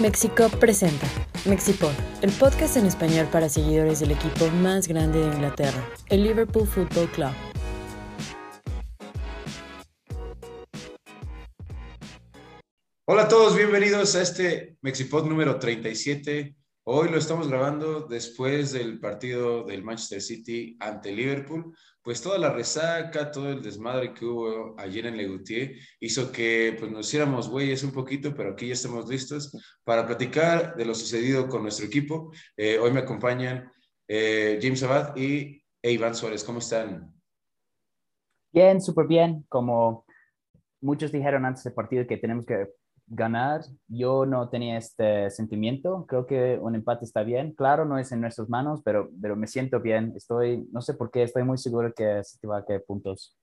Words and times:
México 0.00 0.48
presenta 0.58 1.06
Mexipod, 1.44 1.92
el 2.22 2.32
podcast 2.32 2.78
en 2.78 2.86
español 2.86 3.28
para 3.30 3.50
seguidores 3.50 4.00
del 4.00 4.12
equipo 4.12 4.48
más 4.48 4.88
grande 4.88 5.18
de 5.18 5.26
Inglaterra, 5.26 5.86
el 6.08 6.22
Liverpool 6.22 6.66
Football 6.66 7.10
Club. 7.10 7.32
Hola 13.04 13.24
a 13.24 13.28
todos, 13.28 13.54
bienvenidos 13.54 14.16
a 14.16 14.22
este 14.22 14.78
Mexipod 14.80 15.26
número 15.26 15.58
37. 15.58 16.56
Hoy 16.92 17.08
lo 17.08 17.18
estamos 17.18 17.46
grabando 17.46 18.00
después 18.00 18.72
del 18.72 18.98
partido 18.98 19.62
del 19.62 19.84
Manchester 19.84 20.20
City 20.20 20.76
ante 20.80 21.12
Liverpool 21.12 21.72
pues 22.02 22.20
toda 22.20 22.36
la 22.36 22.50
resaca, 22.50 23.30
todo 23.30 23.48
el 23.48 23.62
desmadre 23.62 24.12
que 24.12 24.24
hubo 24.24 24.74
ayer 24.76 25.06
en 25.06 25.16
Legutier 25.16 25.76
hizo 26.00 26.32
que 26.32 26.74
pues 26.76 26.90
nos 26.90 27.06
hiciéramos 27.06 27.48
güeyes 27.48 27.84
un 27.84 27.92
poquito, 27.92 28.34
pero 28.34 28.50
aquí 28.50 28.66
ya 28.66 28.72
estamos 28.72 29.08
listos 29.08 29.56
para 29.84 30.04
platicar 30.04 30.74
de 30.74 30.84
lo 30.84 30.92
sucedido 30.92 31.48
con 31.48 31.62
nuestro 31.62 31.86
equipo. 31.86 32.32
Eh, 32.56 32.76
hoy 32.80 32.90
me 32.90 32.98
acompañan 32.98 33.70
eh, 34.08 34.58
James 34.60 34.82
Abad 34.82 35.14
y 35.16 35.62
Iván 35.84 36.16
Suárez. 36.16 36.42
¿Cómo 36.42 36.58
están? 36.58 37.14
Bien, 38.52 38.80
súper 38.80 39.06
bien. 39.06 39.46
Como 39.48 40.04
muchos 40.80 41.12
dijeron 41.12 41.44
antes 41.44 41.62
del 41.62 41.72
partido 41.72 42.04
que 42.04 42.16
tenemos 42.16 42.44
que 42.44 42.66
ganar. 43.10 43.62
Yo 43.88 44.24
no 44.24 44.48
tenía 44.48 44.78
este 44.78 45.30
sentimiento. 45.30 46.06
Creo 46.08 46.26
que 46.26 46.58
un 46.60 46.74
empate 46.74 47.04
está 47.04 47.22
bien. 47.22 47.52
Claro, 47.52 47.84
no 47.84 47.98
es 47.98 48.10
en 48.12 48.20
nuestras 48.20 48.48
manos, 48.48 48.80
pero, 48.84 49.10
pero 49.20 49.36
me 49.36 49.46
siento 49.46 49.80
bien. 49.80 50.14
Estoy, 50.16 50.66
no 50.72 50.80
sé 50.80 50.94
por 50.94 51.10
qué, 51.10 51.24
estoy 51.24 51.42
muy 51.42 51.58
seguro 51.58 51.92
que 51.92 52.22
se 52.24 52.46
va 52.46 52.58
a 52.58 52.64
caer 52.64 52.84
puntos. 52.86 53.36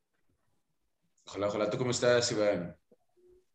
Ojalá, 1.28 1.48
ojalá. 1.48 1.70
¿Tú 1.70 1.78
cómo 1.78 1.92
estás, 1.92 2.32
Iván? 2.32 2.76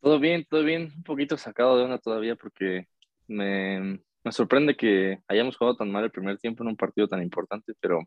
Todo 0.01 0.21
bien, 0.21 0.47
todo 0.49 0.63
bien. 0.63 0.93
Un 0.95 1.03
poquito 1.03 1.37
sacado 1.37 1.77
de 1.79 1.85
onda 1.85 1.99
todavía 1.99 2.37
porque 2.37 2.87
me, 3.27 4.01
me 4.23 4.33
sorprende 4.33 4.77
que 4.77 5.21
hayamos 5.27 5.57
jugado 5.57 5.77
tan 5.77 5.91
mal 5.91 6.05
el 6.05 6.11
primer 6.11 6.39
tiempo 6.39 6.63
en 6.63 6.69
un 6.69 6.77
partido 6.77 7.09
tan 7.09 7.23
importante, 7.23 7.73
pero 7.81 8.01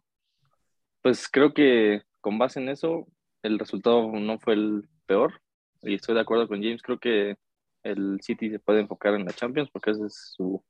pues 1.01 1.27
creo 1.27 1.53
que 1.53 2.03
con 2.21 2.37
base 2.37 2.59
en 2.59 2.69
eso 2.69 3.07
el 3.43 3.59
resultado 3.59 4.11
no 4.11 4.39
fue 4.39 4.53
el 4.53 4.89
peor 5.05 5.41
y 5.81 5.95
estoy 5.95 6.15
de 6.15 6.21
acuerdo 6.21 6.47
con 6.47 6.61
James. 6.61 6.81
Creo 6.81 6.99
que 6.99 7.35
el 7.85 8.19
City 8.21 8.49
se 8.49 8.59
puede 8.59 8.81
enfocar 8.81 9.13
en 9.13 9.25
la 9.25 9.31
Champions 9.31 9.69
porque 9.71 9.91
esa 9.91 10.07
es 10.07 10.33
su, 10.35 10.63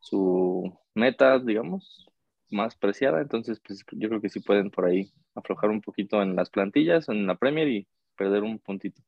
su 0.00 0.76
meta, 0.94 1.38
digamos, 1.38 2.06
más 2.50 2.76
preciada. 2.76 3.20
Entonces, 3.20 3.60
pues 3.64 3.84
yo 3.92 4.08
creo 4.08 4.20
que 4.20 4.28
sí 4.28 4.40
pueden 4.40 4.70
por 4.70 4.86
ahí 4.86 5.12
aflojar 5.34 5.70
un 5.70 5.80
poquito 5.80 6.20
en 6.22 6.34
las 6.36 6.50
plantillas, 6.50 7.08
en 7.08 7.26
la 7.26 7.36
Premier 7.36 7.68
y 7.68 7.86
perder 8.16 8.42
un 8.42 8.58
puntito. 8.58 9.00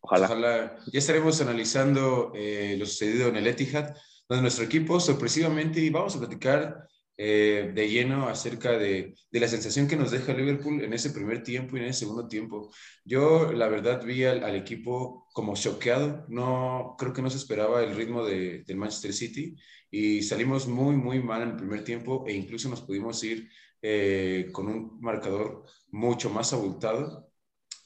Ojalá. 0.00 0.26
Ojalá. 0.26 0.76
Ya 0.92 0.98
estaremos 0.98 1.40
analizando 1.40 2.32
eh, 2.34 2.76
lo 2.78 2.86
sucedido 2.86 3.28
en 3.28 3.36
el 3.36 3.46
Etihad, 3.46 3.96
donde 4.28 4.42
nuestro 4.42 4.64
equipo 4.64 5.00
sorpresivamente, 5.00 5.80
y 5.80 5.90
vamos 5.90 6.16
a 6.16 6.20
platicar 6.20 6.86
eh, 7.20 7.72
de 7.74 7.88
lleno 7.88 8.28
acerca 8.28 8.78
de, 8.78 9.14
de, 9.32 9.40
la 9.40 9.48
sensación 9.48 9.88
que 9.88 9.96
nos 9.96 10.12
deja 10.12 10.32
Liverpool 10.32 10.84
en 10.84 10.92
ese 10.92 11.10
primer 11.10 11.42
tiempo 11.42 11.76
y 11.76 11.80
en 11.80 11.86
ese 11.86 12.00
segundo 12.00 12.28
tiempo. 12.28 12.70
Yo, 13.04 13.52
la 13.52 13.66
verdad, 13.66 14.04
vi 14.04 14.24
al, 14.24 14.54
equipo 14.54 15.26
como 15.32 15.56
choqueado. 15.56 16.24
No, 16.28 16.94
creo 16.96 17.12
que 17.12 17.22
no 17.22 17.28
se 17.28 17.38
esperaba 17.38 17.82
el 17.82 17.96
ritmo 17.96 18.24
de, 18.24 18.62
del 18.64 18.76
Manchester 18.76 19.12
City 19.12 19.56
y 19.90 20.22
salimos 20.22 20.68
muy, 20.68 20.94
muy 20.94 21.20
mal 21.20 21.42
en 21.42 21.48
el 21.50 21.56
primer 21.56 21.82
tiempo 21.82 22.24
e 22.28 22.34
incluso 22.34 22.68
nos 22.68 22.82
pudimos 22.82 23.22
ir 23.24 23.48
eh, 23.82 24.48
con 24.52 24.68
un 24.68 25.00
marcador 25.00 25.64
mucho 25.90 26.30
más 26.30 26.52
abultado 26.52 27.32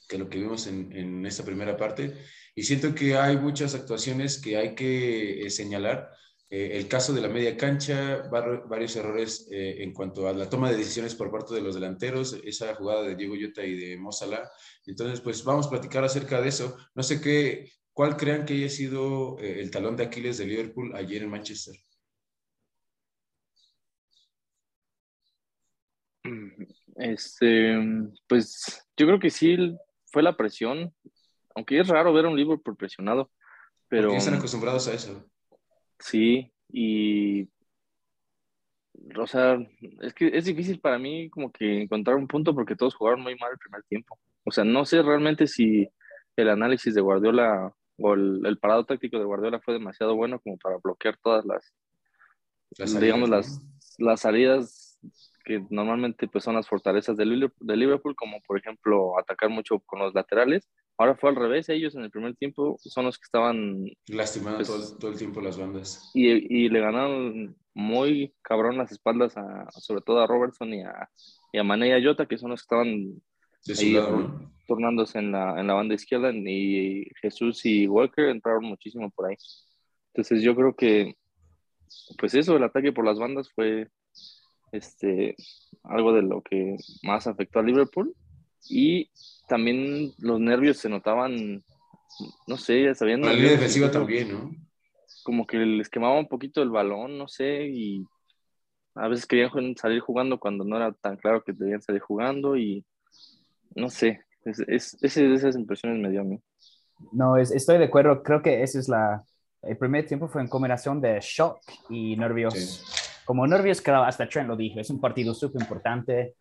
que 0.08 0.18
lo 0.18 0.28
que 0.28 0.38
vimos 0.40 0.66
en, 0.66 0.92
en 0.92 1.24
esta 1.24 1.42
primera 1.42 1.76
parte. 1.78 2.14
Y 2.54 2.64
siento 2.64 2.94
que 2.94 3.16
hay 3.16 3.38
muchas 3.38 3.74
actuaciones 3.74 4.38
que 4.42 4.58
hay 4.58 4.74
que 4.74 5.46
eh, 5.46 5.50
señalar 5.50 6.10
eh, 6.54 6.76
el 6.76 6.86
caso 6.86 7.14
de 7.14 7.22
la 7.22 7.30
media 7.30 7.56
cancha, 7.56 8.28
varios 8.28 8.94
errores 8.96 9.48
eh, 9.50 9.76
en 9.82 9.94
cuanto 9.94 10.28
a 10.28 10.34
la 10.34 10.50
toma 10.50 10.70
de 10.70 10.76
decisiones 10.76 11.14
por 11.14 11.30
parte 11.30 11.54
de 11.54 11.62
los 11.62 11.74
delanteros, 11.74 12.38
esa 12.44 12.74
jugada 12.74 13.04
de 13.04 13.16
Diego 13.16 13.34
Yota 13.34 13.64
y 13.64 13.74
de 13.74 13.96
Mozala. 13.96 14.50
Entonces, 14.84 15.22
pues 15.22 15.42
vamos 15.44 15.66
a 15.66 15.70
platicar 15.70 16.04
acerca 16.04 16.42
de 16.42 16.50
eso. 16.50 16.76
No 16.94 17.02
sé 17.02 17.22
qué, 17.22 17.72
cuál 17.94 18.18
crean 18.18 18.44
que 18.44 18.52
haya 18.52 18.68
sido 18.68 19.38
eh, 19.38 19.62
el 19.62 19.70
talón 19.70 19.96
de 19.96 20.04
Aquiles 20.04 20.36
de 20.36 20.44
Liverpool 20.44 20.94
ayer 20.94 21.22
en 21.22 21.30
Manchester. 21.30 21.74
Este, 26.96 27.78
pues 28.28 28.86
yo 28.94 29.06
creo 29.06 29.18
que 29.18 29.30
sí 29.30 29.56
fue 30.04 30.22
la 30.22 30.36
presión, 30.36 30.94
aunque 31.54 31.80
es 31.80 31.88
raro 31.88 32.12
ver 32.12 32.26
a 32.26 32.28
un 32.28 32.36
Liverpool 32.36 32.76
presionado, 32.76 33.30
pero... 33.88 34.08
Porque 34.08 34.18
están 34.18 34.34
acostumbrados 34.34 34.86
a 34.88 34.92
eso. 34.92 35.31
Sí, 36.02 36.52
y. 36.68 37.48
O 39.16 39.26
sea, 39.26 39.56
es 40.00 40.14
que 40.14 40.28
es 40.36 40.44
difícil 40.44 40.80
para 40.80 40.98
mí 40.98 41.30
como 41.30 41.50
que 41.50 41.82
encontrar 41.82 42.16
un 42.16 42.28
punto 42.28 42.54
porque 42.54 42.76
todos 42.76 42.94
jugaron 42.94 43.20
muy 43.20 43.36
mal 43.36 43.52
el 43.52 43.58
primer 43.58 43.82
tiempo. 43.84 44.18
O 44.44 44.50
sea, 44.50 44.64
no 44.64 44.84
sé 44.84 45.02
realmente 45.02 45.46
si 45.46 45.88
el 46.36 46.48
análisis 46.48 46.94
de 46.94 47.00
Guardiola 47.00 47.72
o 47.98 48.14
el, 48.14 48.58
parado 48.60 48.84
táctico 48.84 49.18
de 49.18 49.24
Guardiola 49.24 49.60
fue 49.60 49.74
demasiado 49.74 50.14
bueno 50.14 50.40
como 50.40 50.56
para 50.58 50.76
bloquear 50.82 51.16
todas 51.22 51.44
las, 51.44 51.74
digamos, 53.00 53.28
las, 53.28 53.60
las 53.98 54.20
salidas 54.20 54.98
que 55.42 55.64
normalmente 55.70 56.28
pues, 56.28 56.44
son 56.44 56.54
las 56.54 56.68
fortalezas 56.68 57.16
de 57.16 57.26
Liverpool, 57.26 58.14
como 58.16 58.40
por 58.42 58.58
ejemplo 58.58 59.18
atacar 59.18 59.50
mucho 59.50 59.80
con 59.80 60.00
los 60.00 60.14
laterales 60.14 60.68
Ahora 60.98 61.16
fue 61.16 61.30
al 61.30 61.36
revés, 61.36 61.68
ellos 61.68 61.94
en 61.94 62.02
el 62.02 62.10
primer 62.10 62.36
tiempo 62.36 62.76
son 62.78 63.06
los 63.06 63.18
que 63.18 63.24
estaban... 63.24 63.84
Lastimando 64.08 64.58
pues, 64.58 64.96
todo, 64.98 65.10
el 65.10 65.18
tiempo 65.18 65.40
las 65.40 65.58
bandas. 65.58 66.10
Y, 66.14 66.28
y, 66.30 66.68
le 66.68 66.80
ganaron 66.80 67.56
muy 67.74 68.34
cabrón 68.42 68.76
las 68.76 68.92
espaldas, 68.92 69.36
a, 69.36 69.70
sobre 69.72 70.02
todo 70.02 70.20
a 70.20 70.26
Robertson 70.26 70.72
y 70.72 70.82
a, 70.82 71.08
y 71.52 71.58
a 71.58 71.64
Mané 71.64 71.88
y 71.88 71.92
a 71.92 72.02
Jota, 72.02 72.26
que 72.26 72.36
son 72.38 72.50
los 72.50 72.60
que 72.60 72.66
estaban 72.66 73.22
ahí, 73.68 73.96
turnándose 74.68 75.18
en 75.18 75.32
la, 75.32 75.58
en 75.58 75.66
la 75.66 75.74
banda 75.74 75.94
izquierda, 75.94 76.30
y 76.32 77.04
Jesús 77.20 77.64
y 77.64 77.88
Walker 77.88 78.28
entraron 78.28 78.64
muchísimo 78.64 79.10
por 79.10 79.30
ahí. 79.30 79.36
Entonces 80.14 80.42
yo 80.42 80.54
creo 80.54 80.76
que, 80.76 81.16
pues 82.18 82.34
eso, 82.34 82.56
el 82.56 82.64
ataque 82.64 82.92
por 82.92 83.06
las 83.06 83.18
bandas 83.18 83.50
fue 83.52 83.88
este, 84.72 85.36
algo 85.84 86.12
de 86.12 86.22
lo 86.22 86.42
que 86.42 86.76
más 87.02 87.26
afectó 87.26 87.60
a 87.60 87.62
Liverpool. 87.62 88.14
Y 88.68 89.10
también 89.48 90.12
los 90.18 90.40
nervios 90.40 90.78
se 90.78 90.88
notaban, 90.88 91.62
no 92.46 92.56
sé, 92.56 92.84
ya 92.84 92.94
sabían. 92.94 93.22
La 93.22 93.32
línea 93.32 93.52
defensiva 93.52 93.90
también, 93.90 94.32
¿no? 94.32 94.50
Como 95.24 95.46
que 95.46 95.58
les 95.58 95.88
quemaba 95.88 96.18
un 96.18 96.28
poquito 96.28 96.62
el 96.62 96.70
balón, 96.70 97.18
no 97.18 97.28
sé, 97.28 97.68
y 97.68 98.04
a 98.94 99.08
veces 99.08 99.26
querían 99.26 99.50
salir 99.76 100.00
jugando 100.00 100.38
cuando 100.38 100.64
no 100.64 100.76
era 100.76 100.92
tan 100.92 101.16
claro 101.16 101.42
que 101.42 101.52
debían 101.52 101.80
salir 101.80 102.00
jugando 102.00 102.56
y 102.56 102.84
no 103.74 103.88
sé, 103.88 104.20
es, 104.44 104.96
esas 105.00 105.56
impresiones 105.56 106.00
me 106.00 106.10
dio 106.10 106.20
a 106.20 106.24
mí. 106.24 106.40
No, 107.12 107.36
estoy 107.36 107.78
de 107.78 107.84
acuerdo, 107.84 108.22
creo 108.22 108.42
que 108.42 108.62
esa 108.62 108.78
es 108.78 108.88
la... 108.88 109.24
El 109.62 109.76
primer 109.76 110.06
tiempo 110.06 110.28
fue 110.28 110.42
en 110.42 110.48
combinación 110.48 111.00
de 111.00 111.20
shock 111.20 111.60
y 111.88 112.16
nervios. 112.16 113.11
Como 113.32 113.46
nervios, 113.46 113.80
claro, 113.80 114.04
hasta 114.04 114.28
Trent 114.28 114.46
lo 114.46 114.56
dijo, 114.56 114.78
es 114.78 114.90
un 114.90 115.00
partido 115.00 115.32
súper 115.32 115.62
importante 115.62 116.34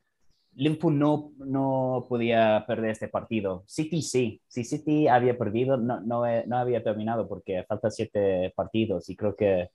Liverpool 0.56 1.00
no, 1.00 1.31
no 1.38 2.06
podía 2.09 2.66
perder 2.68 2.90
este 2.90 3.07
partido. 3.07 3.63
City 3.66 4.02
sí. 4.02 4.41
Si 4.46 4.66
City 4.66 5.07
había 5.07 5.38
perdido, 5.38 5.78
no, 5.78 6.01
no, 6.01 6.24
no 6.47 6.57
había 6.57 6.84
terminado 6.84 7.30
porque 7.30 7.63
falta 7.66 7.90
siete 7.90 8.51
partidos 8.57 9.09
y 9.09 9.16
creo 9.16 9.38
que 9.38 9.69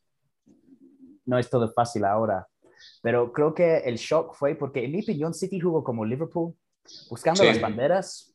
no 1.24 1.38
es 1.38 1.48
todo 1.48 1.72
fácil 1.72 2.04
ahora. 2.04 2.46
Pero 3.02 3.32
creo 3.32 3.54
que 3.54 3.78
el 3.78 3.96
shock 3.96 4.34
fue 4.34 4.54
porque, 4.54 4.84
en 4.84 4.92
mi 4.92 5.00
opinión, 5.00 5.32
City 5.32 5.58
jugó 5.58 5.82
como 5.82 6.04
Liverpool, 6.04 6.54
buscando 7.08 7.44
las 7.44 7.62
banderas, 7.62 8.34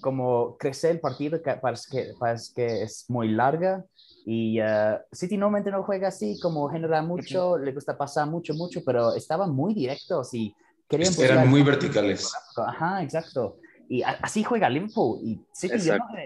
como 0.00 0.56
crecer 0.58 0.90
el 0.90 1.00
partido, 1.00 1.40
que 1.40 1.54
parece 1.54 1.88
que, 1.88 2.12
parece 2.18 2.52
que 2.52 2.82
es 2.82 3.04
muy 3.08 3.28
larga. 3.28 3.84
Y 4.28 4.60
uh, 4.60 4.98
City 5.12 5.36
normalmente 5.36 5.70
no 5.70 5.84
juega 5.84 6.08
así, 6.08 6.36
como 6.40 6.68
genera 6.68 7.00
mucho, 7.00 7.56
le 7.56 7.72
gusta 7.72 7.96
pasar 7.96 8.28
mucho, 8.28 8.54
mucho, 8.54 8.82
pero 8.84 9.14
estaban 9.14 9.54
muy 9.54 9.72
directos 9.72 10.34
y 10.34 10.52
eran 10.90 11.48
muy 11.48 11.62
verticales. 11.62 12.34
Ajá, 12.56 13.04
exacto. 13.04 13.58
Y 13.88 14.02
así 14.02 14.42
juega 14.42 14.68
Liverpool. 14.68 15.20
Y 15.22 15.40
City, 15.52 15.78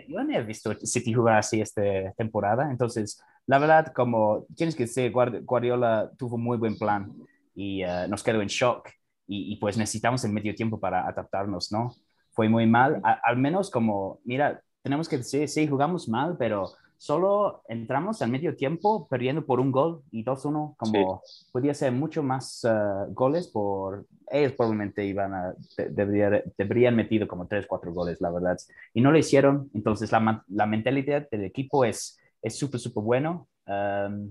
yo 0.09 0.25
no, 0.25 0.35
he 0.35 0.43
visto 0.43 0.75
City 0.83 1.13
jugar 1.13 1.37
así 1.37 1.61
esta 1.61 1.83
temporada. 2.17 2.71
Entonces, 2.71 3.23
la 3.47 3.59
verdad, 3.59 3.93
como 3.95 4.47
tienes 4.57 4.75
que 4.75 4.85
decir, 4.85 5.13
Guardiola 5.13 6.11
tuvo 6.17 6.39
muy 6.39 6.57
buen 6.57 6.79
plan 6.79 7.13
y 7.55 7.85
uh, 7.85 8.09
nos 8.09 8.23
quedó 8.23 8.41
en 8.41 8.49
shock. 8.49 8.89
Y, 9.33 9.55
pues 9.57 9.77
necesitamos 9.77 10.25
el 10.25 10.33
medio 10.33 10.53
tiempo 10.57 10.81
para 10.81 11.07
adaptarnos, 11.07 11.71
¿no? 11.71 11.95
Fue 12.33 12.49
muy 12.49 12.67
mal. 12.67 13.01
al 13.05 13.37
menos 13.37 13.71
como, 13.71 14.19
mira, 14.25 14.61
tenemos 14.83 15.09
que 15.09 15.19
decir, 15.19 15.47
sí, 15.49 15.69
jugamos 15.69 16.09
mal, 16.09 16.37
pero 16.37 16.73
solo 17.01 17.63
entramos 17.67 18.21
al 18.21 18.31
medio 18.31 18.55
tiempo 18.55 19.09
perdiendo 19.09 19.47
por 19.47 19.59
un 19.59 19.73
gol 19.73 20.03
y 20.11 20.23
2-1, 20.23 20.77
como 20.77 21.23
podía 21.51 21.73
ser 21.73 21.93
mucho 21.93 22.23
más 22.23 22.63
uh, 22.65 23.11
goles 23.15 23.49
por 23.49 24.07
ellos 24.31 24.53
probablemente 24.53 25.07
iban 25.07 25.33
a, 25.33 25.55
deberían, 25.79 26.43
deberían 26.59 26.95
metido 26.95 27.27
como 27.27 27.49
3, 27.49 27.65
4 27.67 27.91
goles, 27.95 28.21
la 28.21 28.31
verdad. 28.31 28.59
Y 28.93 29.01
no 29.01 29.13
lo 29.13 29.17
hicieron, 29.17 29.71
entonces 29.73 30.13
la, 30.13 30.45
la 30.49 30.67
mentalidad 30.67 31.27
del 31.31 31.45
equipo 31.45 31.87
es 31.87 32.21
súper, 32.51 32.79
súper 32.79 33.03
bueno. 33.03 33.49
Um, 33.67 34.31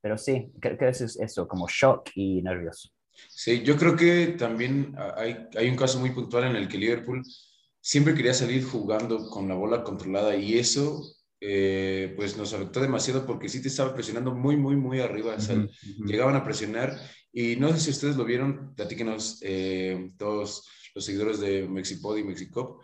pero 0.00 0.18
sí, 0.18 0.52
creo 0.60 0.76
que 0.76 0.88
eso 0.88 1.04
es 1.04 1.16
eso, 1.20 1.46
como 1.46 1.68
shock 1.68 2.10
y 2.16 2.42
nervioso. 2.42 2.88
Sí, 3.28 3.62
yo 3.62 3.76
creo 3.76 3.94
que 3.94 4.34
también 4.36 4.96
hay, 5.16 5.46
hay 5.56 5.68
un 5.68 5.76
caso 5.76 6.00
muy 6.00 6.10
puntual 6.10 6.42
en 6.42 6.56
el 6.56 6.66
que 6.66 6.78
Liverpool 6.78 7.22
siempre 7.80 8.16
quería 8.16 8.34
salir 8.34 8.64
jugando 8.64 9.30
con 9.30 9.46
la 9.46 9.54
bola 9.54 9.84
controlada 9.84 10.34
y 10.34 10.58
eso 10.58 11.02
eh, 11.44 12.14
pues 12.16 12.36
nos 12.36 12.52
afectó 12.54 12.80
demasiado 12.80 13.26
porque 13.26 13.48
sí 13.48 13.60
te 13.60 13.66
estaba 13.66 13.92
presionando 13.92 14.32
muy, 14.32 14.56
muy, 14.56 14.76
muy 14.76 15.00
arriba. 15.00 15.36
Llegaban 16.06 16.36
a 16.36 16.44
presionar 16.44 16.96
y 17.32 17.56
no 17.56 17.72
sé 17.72 17.80
si 17.80 17.90
ustedes 17.90 18.16
lo 18.16 18.24
vieron, 18.24 18.74
platíquenos 18.76 19.40
eh, 19.42 20.12
todos 20.16 20.68
los 20.94 21.04
seguidores 21.04 21.40
de 21.40 21.66
Mexipod 21.68 22.16
y 22.16 22.24
Mexicop. 22.24 22.80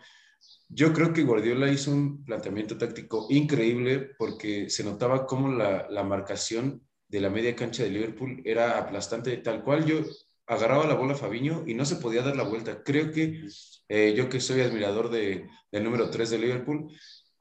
Yo 0.67 0.91
creo 0.91 1.13
que 1.13 1.23
Guardiola 1.23 1.71
hizo 1.71 1.91
un 1.91 2.25
planteamiento 2.25 2.77
táctico 2.77 3.27
increíble 3.29 4.09
porque 4.17 4.69
se 4.69 4.83
notaba 4.83 5.25
cómo 5.25 5.47
la, 5.53 5.87
la 5.89 6.03
marcación 6.03 6.83
de 7.07 7.21
la 7.21 7.29
media 7.29 7.55
cancha 7.55 7.83
de 7.83 7.91
Liverpool 7.91 8.41
era 8.43 8.77
aplastante, 8.77 9.37
tal 9.37 9.63
cual 9.63 9.85
yo 9.85 10.01
agarraba 10.49 10.85
la 10.85 10.95
bola 10.95 11.13
a 11.13 11.17
Fabiño 11.17 11.63
y 11.65 11.75
no 11.75 11.85
se 11.85 11.95
podía 11.95 12.23
dar 12.23 12.35
la 12.35 12.43
vuelta. 12.43 12.83
Creo 12.83 13.11
que 13.11 13.47
eh, 13.87 14.13
yo 14.17 14.29
que 14.29 14.41
soy 14.41 14.61
admirador 14.61 15.09
de, 15.09 15.47
del 15.71 15.83
número 15.83 16.09
3 16.09 16.29
de 16.31 16.37
Liverpool, 16.39 16.91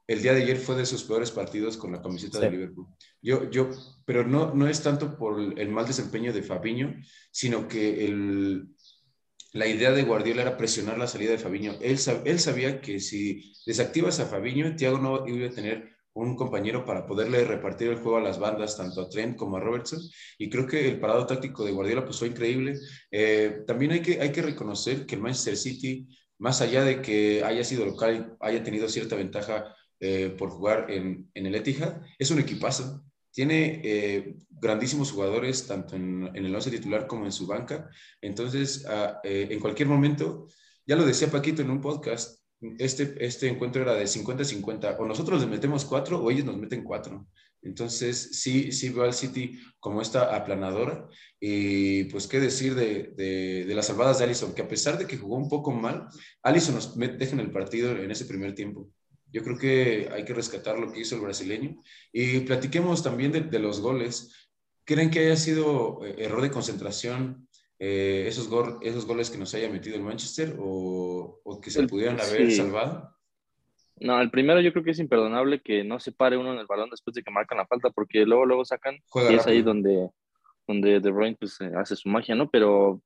el 0.08 0.22
día 0.22 0.32
de 0.32 0.43
ayer 0.43 0.56
fue 0.56 0.75
de 0.75 0.87
sus 0.87 1.05
peores 1.05 1.31
partidos 1.31 1.76
con 1.76 1.93
la 1.93 2.00
camiseta 2.00 2.40
de 2.40 2.50
Liverpool. 2.50 2.87
Yo, 3.20 3.49
yo, 3.50 3.69
pero 4.06 4.26
no, 4.26 4.55
no 4.55 4.66
es 4.66 4.82
tanto 4.82 5.16
por 5.16 5.38
el 5.38 5.69
mal 5.69 5.87
desempeño 5.87 6.32
de 6.32 6.43
Fabiño, 6.43 6.96
sino 7.31 7.69
que 7.69 8.06
el, 8.06 8.69
la 9.52 9.66
idea 9.66 9.93
de 9.93 10.05
Guardiola 10.05 10.43
era 10.43 10.56
presionar 10.56 10.96
la 10.99 11.06
salida 11.06 11.32
de 11.32 11.38
Fabiño. 11.38 11.75
Él, 11.82 11.99
él 12.25 12.40
sabía 12.40 12.81
que 12.81 13.00
si 13.00 13.52
desactivas 13.66 14.19
a 14.19 14.26
Fabiño, 14.26 14.75
Thiago 14.76 14.99
no 14.99 15.28
iba 15.28 15.46
a 15.46 15.50
tener 15.50 15.90
un 16.14 16.37
compañero 16.37 16.87
para 16.87 17.06
poderle 17.06 17.44
repartir 17.44 17.88
el 17.88 17.99
juego 17.99 18.16
a 18.16 18.22
las 18.22 18.38
bandas, 18.38 18.78
tanto 18.78 19.02
a 19.02 19.08
Trent 19.11 19.37
como 19.37 19.58
a 19.58 19.61
Robertson. 19.61 20.00
Y 20.38 20.49
creo 20.49 20.66
que 20.66 20.88
el 20.88 20.99
parado 20.99 21.26
táctico 21.26 21.64
de 21.64 21.72
Guardiola 21.72 22.04
pues, 22.04 22.19
fue 22.19 22.28
increíble. 22.28 22.75
Eh, 23.11 23.62
también 23.66 23.93
hay 23.93 24.00
que, 24.00 24.20
hay 24.22 24.32
que 24.32 24.43
reconocer 24.43 25.04
que 25.04 25.16
el 25.16 25.20
Manchester 25.20 25.56
City, 25.56 26.08
más 26.38 26.62
allá 26.62 26.82
de 26.82 27.02
que 27.02 27.44
haya 27.44 27.62
sido 27.62 27.84
local 27.84 28.37
y 28.40 28.46
haya 28.46 28.62
tenido 28.62 28.88
cierta 28.88 29.16
ventaja 29.16 29.75
eh, 30.00 30.34
por 30.36 30.50
jugar 30.50 30.90
en, 30.90 31.30
en, 31.34 31.46
el 31.46 31.54
Etihad, 31.54 32.02
es 32.18 32.30
un 32.30 32.38
equipazo. 32.38 33.04
Tiene 33.30 33.80
eh, 33.84 34.36
grandísimos 34.48 35.12
jugadores, 35.12 35.66
tanto 35.66 35.96
en, 35.96 36.30
en, 36.34 36.44
el 36.44 36.54
11 36.54 36.70
titular 36.70 37.06
como 37.06 37.24
en 37.24 37.32
su 37.32 37.46
banca. 37.46 37.88
Entonces, 38.20 38.84
ah, 38.88 39.20
en 39.22 39.60
cualquier 39.60 39.88
momento, 39.88 40.48
ya 40.86 40.96
lo 40.96 41.04
decía 41.04 41.30
Paquito 41.30 41.62
en 41.62 41.70
un 41.70 41.80
podcast, 41.80 42.38
este, 42.78 43.14
este 43.24 43.48
encuentro 43.48 43.82
era 43.82 43.94
de 43.94 44.04
50-50, 44.04 44.96
o 44.98 45.06
nosotros 45.06 45.40
les 45.40 45.48
metemos 45.48 45.84
cuatro 45.84 46.20
o 46.22 46.30
ellos 46.30 46.44
nos 46.44 46.56
meten 46.56 46.82
cuatro. 46.82 47.28
Entonces, 47.62 48.40
sí, 48.40 48.72
sí 48.72 48.88
veo 48.90 49.04
al 49.04 49.14
City 49.14 49.60
como 49.80 50.00
esta 50.00 50.34
aplanadora. 50.34 51.08
Y 51.40 52.04
pues, 52.04 52.26
qué 52.26 52.40
decir 52.40 52.74
de, 52.74 53.14
de, 53.66 53.74
las 53.74 53.86
salvadas 53.86 54.18
de 54.18 54.24
Allison, 54.24 54.54
que 54.54 54.62
a 54.62 54.68
pesar 54.68 54.98
de 54.98 55.06
que 55.06 55.18
jugó 55.18 55.36
un 55.36 55.48
poco 55.48 55.72
mal, 55.72 56.08
Allison 56.42 56.74
nos 56.74 56.96
deja 56.96 57.32
en 57.32 57.40
el 57.40 57.50
partido 57.50 57.92
en 57.92 58.10
ese 58.10 58.26
primer 58.26 58.54
tiempo. 58.54 58.90
Yo 59.32 59.42
creo 59.42 59.58
que 59.58 60.08
hay 60.12 60.25
que 60.25 60.34
rescatar 60.34 60.78
lo 60.78 60.92
que 60.92 61.00
hizo 61.00 61.16
el 61.16 61.22
brasileño. 61.22 61.82
Y 62.12 62.40
platiquemos 62.40 63.02
también 63.02 63.32
de, 63.32 63.42
de 63.42 63.58
los 63.58 63.80
goles. 63.80 64.48
¿Creen 64.84 65.10
que 65.10 65.20
haya 65.20 65.36
sido 65.36 66.04
eh, 66.04 66.14
error 66.19 66.40
de 66.40 66.50
concentración 66.50 67.48
eh, 67.80 68.25
esos, 68.26 68.48
esos 68.82 69.06
goles 69.06 69.30
que 69.30 69.38
nos 69.38 69.54
haya 69.54 69.70
metido 69.70 69.94
el 69.94 70.02
Manchester 70.02 70.56
o, 70.58 71.60
que 71.62 71.70
se 71.70 71.86
pudieran 71.86 72.20
haber 72.20 72.50
salvado? 72.50 73.14
No, 74.00 74.20
el 74.20 74.30
primero 74.30 74.60
yo 74.60 74.72
creo 74.72 74.84
que 74.84 74.90
es 74.90 74.98
imperdonable 74.98 75.60
que 75.60 75.84
no 75.84 76.00
se 76.00 76.12
pare 76.12 76.36
uno 76.36 76.52
en 76.52 76.58
el 76.58 76.66
balón 76.66 76.90
después 76.90 77.14
de 77.14 77.22
que 77.22 77.30
marcan 77.30 77.58
la 77.58 77.66
falta, 77.66 77.90
porque 77.90 78.25
luego 78.25 78.46
luego 78.46 78.64
sacan 78.64 78.96
y 79.30 79.34
es 79.34 79.46
ahí 79.46 79.62
donde, 79.62 80.10
donde 80.66 81.00
De 81.00 81.10
Bruyne 81.10 81.36
pues, 81.38 81.60
eh, 81.60 81.70
hace 81.76 81.94
su 81.94 82.08
magia, 82.08 82.34
¿no? 82.34 82.50
Pero 82.50 83.00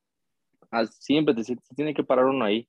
ah, 0.70 0.86
siempre 0.86 1.34
se, 1.44 1.56
tiene 1.74 1.94
que 1.94 2.04
parar 2.04 2.26
uno 2.26 2.44
ahí. 2.44 2.68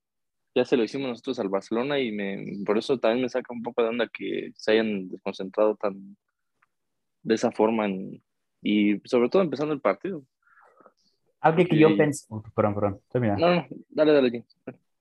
Ya 0.55 0.65
se 0.65 0.77
lo 0.77 0.83
hicimos 0.83 1.09
nosotros 1.09 1.39
al 1.39 1.49
Barcelona 1.49 1.99
y 1.99 2.11
me, 2.11 2.63
por 2.65 2.77
eso 2.77 2.99
también 2.99 3.23
me 3.23 3.29
saca 3.29 3.53
un 3.53 3.63
poco 3.63 3.81
de 3.81 3.89
onda 3.89 4.07
que 4.07 4.51
se 4.55 4.71
hayan 4.71 5.09
desconcentrado 5.09 5.75
tan 5.75 6.15
de 7.23 7.35
esa 7.35 7.51
forma 7.51 7.87
y 8.61 8.99
sobre 9.05 9.29
todo 9.29 9.41
empezando 9.41 9.73
el 9.73 9.81
partido. 9.81 10.23
Algo 11.39 11.65
que 11.65 11.77
yo 11.77 11.97
pensé, 11.97 12.25
perdón, 12.55 12.75
perdón, 12.75 12.99
termina. 13.09 13.35
No, 13.35 13.55
no, 13.55 13.67
dale, 13.89 14.13
dale. 14.13 14.45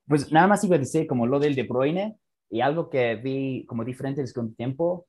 Pues 0.06 0.32
nada 0.32 0.48
más 0.48 0.64
iba 0.64 0.76
a 0.76 0.78
decir 0.78 1.06
como 1.06 1.26
lo 1.26 1.38
del 1.38 1.54
De 1.54 1.62
Bruyne 1.62 2.16
y 2.50 2.60
algo 2.60 2.90
que 2.90 3.14
vi 3.16 3.64
como 3.66 3.84
diferente 3.84 4.20
en 4.20 4.26
el 4.26 4.56
tiempo. 4.56 5.06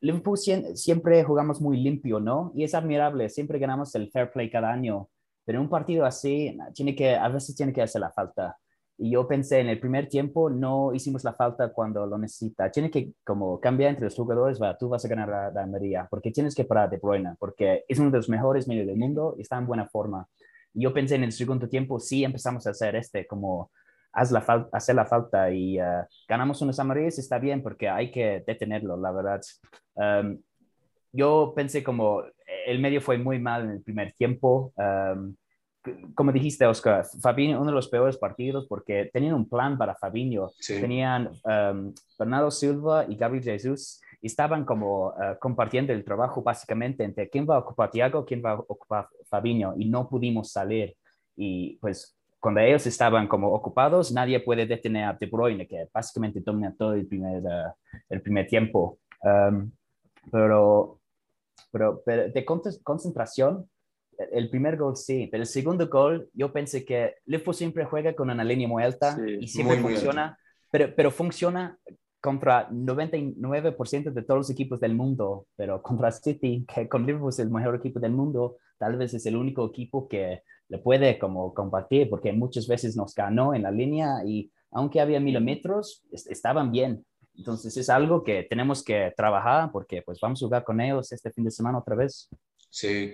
Liverpool 0.00 0.38
siempre 0.38 1.24
jugamos 1.24 1.60
muy 1.60 1.76
limpio, 1.76 2.20
¿no? 2.20 2.52
Y 2.54 2.64
es 2.64 2.74
admirable, 2.74 3.28
siempre 3.28 3.58
ganamos 3.58 3.94
el 3.94 4.10
fair 4.10 4.30
play 4.30 4.50
cada 4.50 4.72
año, 4.72 5.08
pero 5.44 5.58
en 5.58 5.64
un 5.64 5.70
partido 5.70 6.04
así, 6.04 6.56
tiene 6.74 6.94
que, 6.94 7.14
a 7.14 7.28
veces 7.28 7.56
tiene 7.56 7.72
que 7.72 7.82
hacer 7.82 8.00
la 8.00 8.10
falta. 8.10 8.58
Y 9.00 9.12
yo 9.12 9.28
pensé, 9.28 9.60
en 9.60 9.68
el 9.68 9.78
primer 9.78 10.08
tiempo 10.08 10.50
no 10.50 10.92
hicimos 10.92 11.22
la 11.22 11.32
falta 11.32 11.72
cuando 11.72 12.04
lo 12.04 12.18
necesita. 12.18 12.68
Tiene 12.70 12.90
que 12.90 13.12
como 13.24 13.60
cambiar 13.60 13.90
entre 13.90 14.06
los 14.06 14.16
jugadores, 14.16 14.60
va, 14.60 14.76
tú 14.76 14.88
vas 14.88 15.04
a 15.04 15.08
ganar 15.08 15.28
la, 15.28 15.50
la 15.52 16.08
porque 16.10 16.32
tienes 16.32 16.54
que 16.54 16.64
parar 16.64 16.90
De 16.90 16.98
Bruyne, 16.98 17.36
porque 17.38 17.84
es 17.86 17.98
uno 18.00 18.10
de 18.10 18.16
los 18.16 18.28
mejores 18.28 18.66
medios 18.66 18.88
del 18.88 18.96
mundo 18.96 19.36
y 19.38 19.42
está 19.42 19.56
en 19.56 19.66
buena 19.66 19.88
forma. 19.88 20.26
Y 20.74 20.82
yo 20.82 20.92
pensé 20.92 21.14
en 21.14 21.22
el 21.22 21.32
segundo 21.32 21.68
tiempo, 21.68 22.00
sí 22.00 22.24
empezamos 22.24 22.66
a 22.66 22.70
hacer 22.70 22.96
este, 22.96 23.24
como 23.24 23.70
haz 24.12 24.32
la 24.32 24.40
falta, 24.40 24.76
hacer 24.76 24.96
la 24.96 25.06
falta 25.06 25.50
y 25.52 25.80
uh, 25.80 26.04
ganamos 26.28 26.60
unos 26.60 26.78
amarillos, 26.80 27.18
está 27.18 27.38
bien 27.38 27.62
porque 27.62 27.88
hay 27.88 28.10
que 28.10 28.42
detenerlo, 28.44 28.96
la 28.96 29.12
verdad. 29.12 29.40
Um, 29.94 30.40
yo 31.12 31.52
pensé 31.54 31.84
como 31.84 32.24
el 32.66 32.80
medio 32.80 33.00
fue 33.00 33.16
muy 33.16 33.38
mal 33.38 33.64
en 33.64 33.70
el 33.70 33.82
primer 33.82 34.12
tiempo. 34.12 34.72
Um, 34.76 35.36
como 36.14 36.32
dijiste, 36.32 36.66
Oscar, 36.66 37.04
Fabinho, 37.20 37.60
uno 37.60 37.70
de 37.70 37.74
los 37.74 37.88
peores 37.88 38.16
partidos 38.16 38.66
porque 38.66 39.10
tenían 39.12 39.34
un 39.34 39.48
plan 39.48 39.78
para 39.78 39.94
Fabinho. 39.94 40.50
Tenían 40.66 41.30
um, 41.44 41.92
Bernardo 42.18 42.50
Silva 42.50 43.06
y 43.08 43.16
Gabriel 43.16 43.44
Jesús 43.44 44.00
estaban 44.20 44.64
como 44.64 45.08
uh, 45.08 45.38
compartiendo 45.40 45.92
el 45.92 46.04
trabajo 46.04 46.42
básicamente 46.42 47.04
entre 47.04 47.28
quién 47.28 47.46
va 47.48 47.56
a 47.56 47.60
ocupar 47.60 47.90
Thiago, 47.90 48.24
quién 48.24 48.42
va 48.44 48.52
a 48.52 48.54
ocupar 48.54 49.08
Fabinho 49.28 49.74
y 49.76 49.88
no 49.88 50.08
pudimos 50.08 50.50
salir. 50.50 50.96
Y 51.36 51.76
pues 51.76 52.16
cuando 52.40 52.60
ellos 52.60 52.86
estaban 52.86 53.26
como 53.26 53.52
ocupados, 53.52 54.12
nadie 54.12 54.40
puede 54.40 54.66
detener 54.66 55.04
a 55.04 55.12
De 55.12 55.26
Bruyne, 55.26 55.66
que 55.66 55.88
básicamente 55.92 56.40
domina 56.40 56.74
todo 56.76 56.94
el 56.94 57.06
primer, 57.06 57.42
uh, 57.42 57.72
el 58.08 58.20
primer 58.20 58.46
tiempo. 58.46 58.98
Um, 59.22 59.70
pero, 60.30 61.00
pero, 61.72 62.02
pero, 62.04 62.30
de 62.30 62.44
concentración, 62.44 63.68
el 64.32 64.50
primer 64.50 64.76
gol 64.76 64.96
sí, 64.96 65.28
pero 65.30 65.42
el 65.42 65.48
segundo 65.48 65.88
gol, 65.88 66.28
yo 66.32 66.52
pensé 66.52 66.84
que 66.84 67.14
Liverpool 67.26 67.54
siempre 67.54 67.84
juega 67.84 68.14
con 68.14 68.30
una 68.30 68.44
línea 68.44 68.68
muy 68.68 68.82
alta 68.82 69.16
y 69.40 69.46
siempre 69.46 69.78
funciona, 69.78 70.38
pero, 70.70 70.92
pero 70.94 71.10
funciona 71.10 71.78
contra 72.20 72.68
99% 72.70 74.12
de 74.12 74.22
todos 74.22 74.38
los 74.38 74.50
equipos 74.50 74.80
del 74.80 74.94
mundo, 74.94 75.46
pero 75.56 75.80
contra 75.82 76.10
City, 76.10 76.66
que 76.72 76.88
con 76.88 77.06
Liverpool 77.06 77.30
es 77.30 77.38
el 77.38 77.50
mejor 77.50 77.76
equipo 77.76 78.00
del 78.00 78.12
mundo, 78.12 78.56
tal 78.76 78.96
vez 78.96 79.14
es 79.14 79.24
el 79.26 79.36
único 79.36 79.66
equipo 79.66 80.08
que 80.08 80.42
le 80.68 80.78
puede 80.78 81.18
como 81.18 81.54
compartir, 81.54 82.10
porque 82.10 82.32
muchas 82.32 82.66
veces 82.66 82.96
nos 82.96 83.14
ganó 83.14 83.54
en 83.54 83.62
la 83.62 83.70
línea 83.70 84.24
y 84.26 84.50
aunque 84.70 85.00
había 85.00 85.20
milímetros, 85.20 86.02
estaban 86.10 86.70
bien. 86.70 87.04
Entonces 87.34 87.76
es 87.76 87.88
algo 87.88 88.24
que 88.24 88.42
tenemos 88.42 88.82
que 88.82 89.12
trabajar 89.16 89.70
porque 89.72 90.02
pues 90.02 90.18
vamos 90.20 90.42
a 90.42 90.46
jugar 90.46 90.64
con 90.64 90.80
ellos 90.80 91.12
este 91.12 91.30
fin 91.30 91.44
de 91.44 91.52
semana 91.52 91.78
otra 91.78 91.94
vez. 91.94 92.28
Sí, 92.68 93.12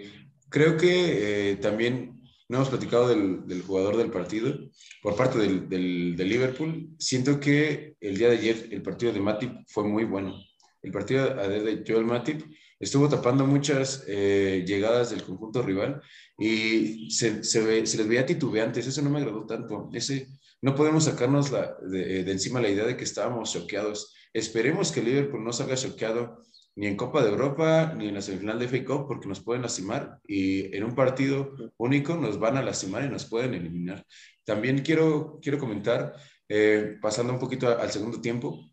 creo 0.54 0.76
que 0.76 1.50
eh, 1.50 1.56
también 1.56 2.22
no 2.48 2.58
hemos 2.58 2.68
platicado 2.68 3.08
del, 3.08 3.44
del, 3.44 3.62
jugador 3.62 3.96
del 3.96 4.12
partido. 4.12 4.56
Por 5.02 5.16
parte 5.16 5.36
del, 5.36 5.68
del, 5.68 6.14
del, 6.16 6.28
Liverpool, 6.28 6.90
siento 6.96 7.40
que 7.40 7.96
el 8.00 8.16
día 8.16 8.28
de 8.28 8.38
ayer 8.38 8.68
el 8.70 8.80
partido 8.80 9.12
de 9.12 9.18
Matip 9.18 9.52
fue 9.66 9.82
muy 9.82 10.04
bueno. 10.04 10.32
El 10.80 10.92
partido 10.92 11.34
de 11.34 11.82
Joel 11.84 12.04
Matip 12.04 12.42
estuvo 12.78 13.08
tapando 13.08 13.44
muchas 13.46 14.04
eh, 14.06 14.62
llegadas 14.64 15.10
del 15.10 15.24
conjunto 15.24 15.60
rival 15.60 16.00
y 16.38 17.10
se, 17.10 17.42
se, 17.42 17.84
se, 17.84 17.96
les 17.96 18.08
veía 18.08 18.24
titubeantes. 18.24 18.86
Eso 18.86 19.02
no 19.02 19.10
me 19.10 19.18
agradó 19.18 19.46
tanto. 19.46 19.90
Ese, 19.92 20.28
no 20.62 20.76
podemos 20.76 21.04
sacarnos 21.04 21.50
la, 21.50 21.76
de, 21.82 22.22
de, 22.22 22.30
encima 22.30 22.62
la 22.62 22.68
idea 22.68 22.84
de 22.84 22.96
que 22.96 23.04
estábamos 23.04 23.52
choqueados. 23.52 24.14
Esperemos 24.32 24.92
que 24.92 25.02
Liverpool 25.02 25.42
no 25.42 25.52
salga 25.52 25.74
choqueado 25.74 26.44
ni 26.76 26.86
en 26.86 26.96
Copa 26.96 27.22
de 27.22 27.30
Europa, 27.30 27.94
ni 27.96 28.08
en 28.08 28.14
la 28.14 28.22
semifinal 28.22 28.58
de 28.58 28.68
FA 28.68 28.84
Cup, 28.84 29.06
porque 29.06 29.28
nos 29.28 29.40
pueden 29.40 29.62
lastimar 29.62 30.18
y 30.26 30.74
en 30.74 30.84
un 30.84 30.94
partido 30.94 31.54
único 31.76 32.16
nos 32.16 32.38
van 32.38 32.56
a 32.56 32.62
lastimar 32.62 33.04
y 33.04 33.08
nos 33.08 33.26
pueden 33.26 33.54
eliminar. 33.54 34.04
También 34.44 34.80
quiero, 34.82 35.38
quiero 35.40 35.58
comentar, 35.58 36.14
eh, 36.48 36.96
pasando 37.00 37.32
un 37.32 37.38
poquito 37.38 37.68
al 37.68 37.90
segundo 37.90 38.20
tiempo, 38.20 38.70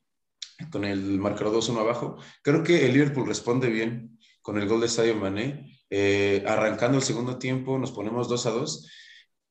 con 0.71 0.85
el 0.85 1.19
marcador 1.19 1.53
2-1 1.53 1.79
abajo, 1.79 2.17
creo 2.43 2.63
que 2.63 2.85
el 2.85 2.93
Liverpool 2.93 3.27
responde 3.27 3.69
bien 3.69 4.19
con 4.41 4.57
el 4.57 4.67
gol 4.67 4.81
de 4.81 4.87
Sadio 4.87 5.15
Mané. 5.15 5.79
Eh, 5.89 6.43
arrancando 6.47 6.97
el 6.97 7.03
segundo 7.03 7.37
tiempo, 7.37 7.77
nos 7.77 7.91
ponemos 7.91 8.29
2 8.29 8.45
a 8.45 8.51
2. 8.51 8.89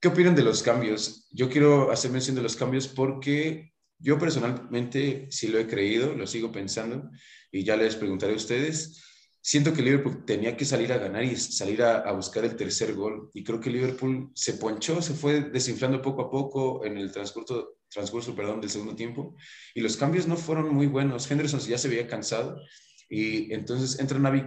¿Qué 0.01 0.09
opinan 0.09 0.35
de 0.35 0.43
los 0.43 0.63
cambios? 0.63 1.29
Yo 1.31 1.51
quiero 1.51 1.91
hacer 1.91 2.11
mención 2.11 2.37
de 2.37 2.43
los 2.43 2.57
cambios 2.57 2.89
porque 2.89 3.73
yo 4.01 4.19
personalmente 4.19 5.29
sí 5.31 5.49
lo 5.49 5.59
he 5.59 5.67
creído, 5.67 6.15
lo 6.15 6.27
sigo 6.27 6.51
pensando 6.51 7.11
y 7.53 7.65
ya 7.65 7.77
les 7.77 7.97
preguntaré 7.97 8.33
a 8.33 8.37
ustedes. 8.37 9.05
siento 9.43 9.73
que 9.73 9.83
Liverpool 9.83 10.25
tenía 10.27 10.55
que 10.57 10.67
salir 10.67 10.93
a 10.93 10.99
ganar 10.99 11.25
y 11.25 11.35
salir 11.37 11.83
a, 11.83 12.13
buscar 12.13 12.45
el 12.45 12.57
tercer 12.57 12.95
gol. 12.95 13.31
Y 13.33 13.43
creo 13.43 13.61
que 13.61 13.71
Liverpool 13.71 14.31
se 14.35 14.55
ponchó, 14.55 15.01
se 15.01 15.15
fue 15.15 15.41
desinflando 15.41 16.03
poco 16.03 16.23
a 16.23 16.31
poco 16.31 16.85
en 16.85 16.99
el 16.99 17.11
transcurso, 17.11 17.79
transcurso 17.89 18.35
perdón, 18.35 18.61
del 18.61 18.71
segundo 18.71 18.95
tiempo. 18.95 19.35
Y 19.75 19.81
los 19.81 19.97
cambios 19.97 20.27
no 20.27 20.37
fueron 20.37 20.75
muy 20.75 20.87
buenos. 20.87 21.31
Henderson 21.31 21.61
ya 21.61 21.79
se 21.79 21.89
había 21.89 22.07
cansado. 22.07 22.61
Y 23.09 23.53
entonces 23.53 23.99
entra 23.99 24.19
Navi. 24.19 24.47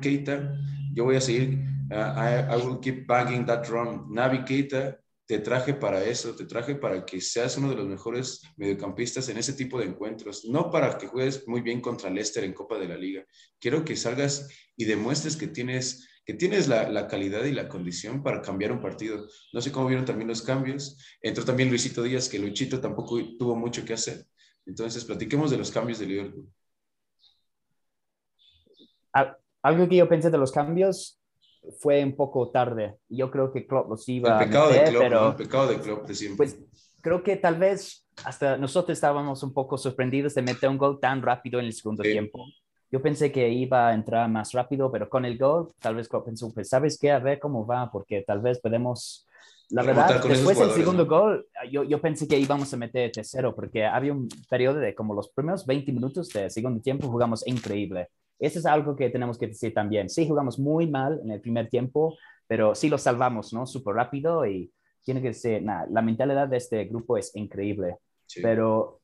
Yo 0.94 1.06
voy 1.06 1.16
a 1.16 1.22
seguir. 1.22 1.60
Uh, 1.92 2.56
I, 2.56 2.66
will 2.66 2.80
keep 2.80 3.06
banging 3.08 3.46
that 3.46 3.68
drum. 3.68 4.14
Navi 4.14 4.46
te 5.26 5.40
traje 5.40 5.74
para 5.74 6.04
eso, 6.04 6.36
te 6.36 6.46
traje 6.46 6.76
para 6.76 7.06
que 7.06 7.22
seas 7.22 7.58
uno 7.58 7.70
de 7.70 7.76
los 7.76 7.88
mejores 7.88 8.42
mediocampistas 8.58 9.30
en 9.30 9.38
ese 9.38 9.54
tipo 9.54 9.80
de 9.80 9.86
encuentros, 9.86 10.46
no 10.46 10.70
para 10.70 10.98
que 10.98 11.08
juegues 11.08 11.48
muy 11.48 11.62
bien 11.62 11.80
contra 11.80 12.10
Leicester 12.10 12.44
en 12.44 12.54
Copa 12.54 12.78
de 12.78 12.88
la 12.88 12.98
Liga. 12.98 13.26
Quiero 13.60 13.86
que 13.86 13.96
salgas 13.96 14.50
y 14.76 14.86
demuestres 14.86 15.38
que 15.38 15.48
tienes, 15.48 16.10
que 16.26 16.34
tienes 16.34 16.68
la, 16.68 17.08
calidad 17.08 17.46
y 17.46 17.54
la 17.54 17.70
condición 17.70 18.22
para 18.22 18.42
cambiar 18.42 18.74
un 18.74 18.82
partido. 18.82 19.26
No 19.54 19.62
sé 19.62 19.72
cómo 19.72 19.88
vieron 19.88 20.06
también 20.06 20.28
los 20.28 20.42
cambios. 20.42 20.98
Entró 21.22 21.46
también 21.46 21.70
Luisito 21.70 22.04
Díaz, 22.04 22.28
que 22.28 22.40
Luchito 22.40 22.82
tampoco 22.82 23.18
tuvo 23.38 23.56
mucho 23.56 23.86
que 23.86 23.94
hacer. 23.94 24.26
Entonces, 24.66 25.06
platiquemos 25.06 25.52
de 25.52 25.58
los 25.58 25.72
cambios 25.72 26.00
de 26.00 26.06
Liverpool. 26.06 26.50
Algo 29.62 29.88
que 29.88 29.96
yo 29.96 30.10
pensé 30.10 30.30
de 30.30 30.38
los 30.38 30.52
cambios, 30.52 31.23
fue 31.80 32.04
un 32.04 32.16
poco 32.16 32.50
tarde. 32.50 32.98
Yo 33.10 33.32
creo 33.32 33.52
que 33.52 33.66
Klopp 33.66 33.90
los 33.90 34.08
iba 34.10 34.40
el 34.42 34.48
pecado 34.48 34.70
de 34.70 34.84
Klopp, 34.84 35.02
pero 35.02 35.30
el 35.30 35.36
pecado 35.36 35.68
de 35.68 35.80
Klopp 35.80 36.08
de 36.08 36.16
siempre. 36.16 36.38
Pues 36.38 36.60
creo 37.02 37.24
que 37.24 37.36
tal 37.36 37.56
vez 37.56 38.06
hasta 38.26 38.58
nosotros 38.58 38.96
estábamos 38.98 39.44
un 39.44 39.54
poco 39.54 39.78
sorprendidos 39.78 40.36
de 40.36 40.42
meter 40.42 40.70
un 40.70 40.78
gol 40.78 41.00
tan 41.00 41.22
rápido 41.22 41.60
en 41.60 41.66
el 41.66 41.74
segundo 41.74 42.04
tiempo. 42.04 42.46
Yo 42.92 43.02
pensé 43.02 43.32
que 43.32 43.50
iba 43.50 43.88
a 43.88 43.94
entrar 43.94 44.30
más 44.30 44.52
rápido, 44.52 44.92
pero 44.92 45.10
con 45.10 45.26
el 45.26 45.38
gol, 45.38 45.74
tal 45.80 45.96
vez 45.96 46.08
Klopp 46.08 46.26
pensó, 46.26 46.54
pues, 46.54 46.70
¿sabes 46.70 47.00
qué? 47.00 47.12
A 47.12 47.20
ver 47.20 47.40
cómo 47.40 47.66
va, 47.66 47.92
porque 47.92 48.22
tal 48.22 48.40
vez 48.40 48.60
podemos... 48.60 49.28
La 49.70 49.82
verdad, 49.82 50.22
después 50.24 50.60
del 50.60 50.70
segundo 50.70 51.08
gol, 51.08 51.48
yo, 51.72 51.84
yo 51.84 52.00
pensé 52.00 52.28
que 52.28 52.38
íbamos 52.38 52.72
a 52.72 52.78
meter 52.78 53.12
tercero, 53.12 53.56
porque 53.56 53.84
había 53.84 54.14
un 54.14 54.30
periodo 54.48 54.80
de 54.80 54.94
como 54.94 55.16
los 55.16 55.30
primeros 55.30 55.66
20 55.66 55.92
minutos 55.92 56.30
de 56.30 56.52
segundo 56.52 56.80
tiempo 56.82 57.08
jugamos 57.08 57.48
increíble. 57.48 58.10
Eso 58.44 58.60
es 58.60 58.66
algo 58.66 58.96
que 58.96 59.10
tenemos 59.10 59.38
que 59.38 59.48
decir 59.48 59.74
también. 59.74 60.10
Sí, 60.10 60.28
jugamos 60.28 60.60
muy 60.60 60.86
mal 60.88 61.22
en 61.24 61.32
el 61.32 61.40
primer 61.40 61.70
tiempo, 61.70 62.18
pero 62.46 62.76
sí 62.76 62.90
lo 62.90 62.98
salvamos, 62.98 63.54
¿no? 63.54 63.66
Súper 63.66 63.96
rápido 63.96 64.46
y 64.46 64.70
tiene 65.02 65.22
que 65.22 65.34
ser, 65.34 65.64
nada, 65.64 65.88
la 65.90 66.02
mentalidad 66.02 66.50
de 66.50 66.58
este 66.58 66.84
grupo 66.86 67.18
es 67.18 67.34
increíble. 67.36 67.98
Pero 68.42 69.00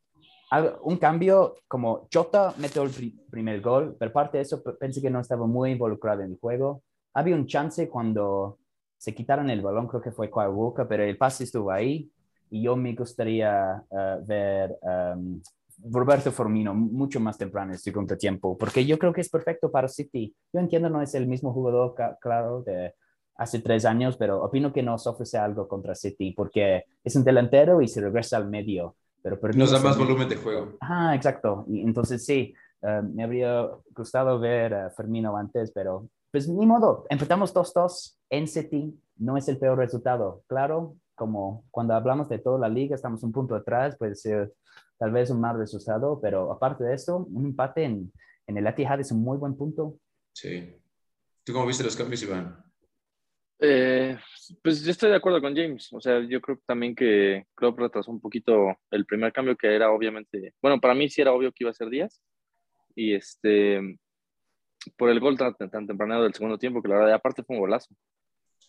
un 0.83 0.97
cambio, 0.97 1.55
como 1.67 2.07
Jota 2.11 2.53
metió 2.57 2.83
el 2.83 2.91
primer 3.29 3.61
gol, 3.61 3.95
pero 3.97 4.09
aparte 4.09 4.39
de 4.39 4.43
eso 4.43 4.61
pensé 4.61 5.01
que 5.01 5.09
no 5.09 5.21
estaba 5.21 5.47
muy 5.47 5.71
involucrado 5.71 6.21
en 6.21 6.31
el 6.31 6.37
juego. 6.37 6.83
Había 7.13 7.35
un 7.35 7.47
chance 7.47 7.87
cuando 7.87 8.57
se 8.97 9.15
quitaron 9.15 9.49
el 9.49 9.61
balón, 9.61 9.87
creo 9.87 10.01
que 10.01 10.11
fue 10.11 10.29
Kyle 10.29 10.49
Walker, 10.49 10.85
pero 10.85 11.03
el 11.03 11.17
pase 11.17 11.45
estuvo 11.45 11.71
ahí 11.71 12.11
y 12.49 12.63
yo 12.63 12.75
me 12.75 12.93
gustaría 12.93 13.83
eh, 13.89 14.17
ver 14.25 14.77
um, 14.81 15.41
Roberto 15.83 16.31
Formino 16.31 16.73
mucho 16.73 17.19
más 17.19 17.37
temprano 17.37 17.67
en 17.67 17.73
el 17.73 17.79
segundo 17.79 18.17
tiempo, 18.17 18.57
porque 18.57 18.85
yo 18.85 18.99
creo 18.99 19.13
que 19.13 19.21
es 19.21 19.29
perfecto 19.29 19.71
para 19.71 19.87
City. 19.87 20.33
Yo 20.53 20.59
entiendo 20.59 20.89
no 20.89 21.01
es 21.01 21.13
el 21.15 21.27
mismo 21.27 21.53
jugador, 21.53 21.95
claro, 22.19 22.63
de 22.63 22.93
hace 23.35 23.59
tres 23.59 23.85
años, 23.85 24.17
pero 24.17 24.43
opino 24.43 24.73
que 24.73 24.83
nos 24.83 25.07
ofrece 25.07 25.37
algo 25.37 25.67
contra 25.67 25.95
City, 25.95 26.33
porque 26.35 26.83
es 27.03 27.15
un 27.15 27.23
delantero 27.23 27.81
y 27.81 27.87
se 27.87 28.01
regresa 28.01 28.37
al 28.37 28.49
medio. 28.49 28.95
Pero 29.21 29.37
nos 29.55 29.71
da 29.71 29.79
más 29.79 29.97
volumen 29.97 30.29
de 30.29 30.35
juego. 30.35 30.77
Ah, 30.81 31.13
exacto. 31.15 31.65
Y 31.67 31.81
entonces 31.81 32.25
sí, 32.25 32.53
eh, 32.81 33.01
me 33.01 33.23
habría 33.23 33.67
gustado 33.95 34.39
ver 34.39 34.73
a 34.73 34.89
Firmino 34.91 35.35
antes, 35.35 35.71
pero 35.71 36.09
pues 36.31 36.47
ni 36.47 36.65
modo, 36.65 37.05
empezamos 37.09 37.53
2-2 37.53 38.17
en 38.29 38.47
City, 38.47 38.99
no 39.17 39.35
es 39.35 39.47
el 39.47 39.57
peor 39.57 39.77
resultado. 39.77 40.43
Claro, 40.47 40.95
como 41.15 41.65
cuando 41.71 41.93
hablamos 41.93 42.29
de 42.29 42.39
toda 42.39 42.59
la 42.59 42.69
liga, 42.69 42.95
estamos 42.95 43.23
un 43.23 43.31
punto 43.31 43.55
atrás, 43.55 43.97
puede 43.97 44.15
ser 44.15 44.53
tal 44.99 45.11
vez 45.11 45.29
un 45.29 45.41
mal 45.41 45.57
resultado, 45.57 46.19
pero 46.21 46.51
aparte 46.51 46.83
de 46.83 46.93
eso, 46.93 47.25
un 47.31 47.45
empate 47.45 47.85
en, 47.85 48.11
en 48.45 48.57
el 48.57 48.67
Etihad 48.67 48.99
es 48.99 49.11
un 49.11 49.23
muy 49.23 49.37
buen 49.37 49.55
punto. 49.55 49.97
Sí. 50.33 50.75
¿Tú 51.43 51.53
cómo 51.53 51.65
viste 51.65 51.83
los 51.83 51.95
cambios, 51.95 52.21
Iván? 52.21 52.63
Eh, 53.61 54.17
pues 54.63 54.83
yo 54.83 54.91
estoy 54.91 55.09
de 55.09 55.15
acuerdo 55.15 55.41
con 55.41 55.55
James. 55.55 55.91
O 55.93 56.01
sea, 56.01 56.19
yo 56.21 56.41
creo 56.41 56.59
también 56.65 56.95
que 56.95 57.45
Klopp 57.55 57.79
retrasó 57.79 58.11
un 58.11 58.21
poquito 58.21 58.75
el 58.91 59.05
primer 59.05 59.33
cambio 59.33 59.55
que 59.55 59.73
era 59.73 59.91
obviamente, 59.91 60.53
bueno, 60.61 60.79
para 60.79 60.93
mí 60.93 61.09
sí 61.09 61.21
era 61.21 61.33
obvio 61.33 61.51
que 61.51 61.63
iba 61.63 61.71
a 61.71 61.73
ser 61.73 61.89
Díaz. 61.89 62.21
Y 62.95 63.13
este, 63.13 63.97
por 64.97 65.09
el 65.09 65.19
gol 65.19 65.37
tan, 65.37 65.55
tan 65.55 65.87
temprano 65.87 66.21
del 66.21 66.33
segundo 66.33 66.57
tiempo, 66.57 66.81
que 66.81 66.89
la 66.89 66.95
verdad, 66.95 67.13
aparte 67.13 67.43
fue 67.43 67.55
un 67.55 67.61
golazo. 67.61 67.93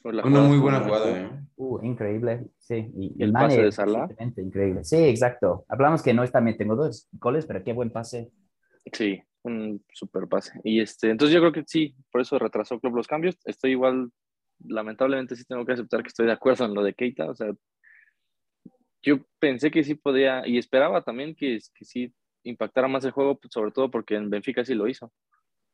Una 0.03 0.41
muy 0.41 0.59
buena 0.59 0.81
jugada, 0.81 1.21
¿eh? 1.21 1.31
Uh, 1.57 1.85
increíble, 1.85 2.47
sí. 2.59 2.91
Y 2.97 3.23
el 3.23 3.33
pase 3.33 3.63
de 3.63 3.73
Salah. 3.73 4.09
Increíble. 4.37 4.83
Sí, 4.83 4.97
exacto. 4.97 5.65
Hablamos 5.69 6.03
que 6.03 6.15
no 6.15 6.23
está 6.23 6.41
metiendo 6.41 6.75
dos 6.75 7.09
goles, 7.13 7.45
pero 7.45 7.63
qué 7.63 7.75
buen 7.75 7.91
pase. 7.91 8.31
Sí, 8.93 9.23
un 9.43 9.85
super 9.93 10.27
pase. 10.27 10.59
Y 10.65 10.81
este, 10.81 11.11
entonces 11.11 11.35
yo 11.35 11.41
creo 11.41 11.53
que 11.53 11.65
sí, 11.67 11.95
por 12.11 12.23
eso 12.23 12.39
retrasó 12.39 12.81
Club 12.81 12.97
los 12.97 13.07
cambios. 13.07 13.37
Estoy 13.45 13.73
igual, 13.73 14.11
lamentablemente 14.65 15.37
sí 15.37 15.45
tengo 15.45 15.67
que 15.67 15.75
aceptar 15.75 16.03
que 16.03 16.09
estoy 16.09 16.27
de 16.27 16.33
acuerdo 16.33 16.65
en 16.65 16.75
lo 16.75 16.83
de 16.83 16.95
Keita. 16.95 17.29
O 17.29 17.35
sea, 17.35 17.53
yo 19.03 19.19
pensé 19.39 19.71
que 19.71 19.85
sí 19.85 19.95
podía 19.95 20.47
y 20.47 20.57
esperaba 20.57 21.03
también 21.03 21.35
que, 21.35 21.59
que 21.75 21.85
sí 21.85 22.15
impactara 22.43 22.89
más 22.89 23.05
el 23.05 23.11
juego, 23.11 23.39
sobre 23.51 23.71
todo 23.71 23.91
porque 23.91 24.15
en 24.15 24.31
Benfica 24.31 24.65
sí 24.65 24.75
lo 24.75 24.89
hizo. 24.89 25.13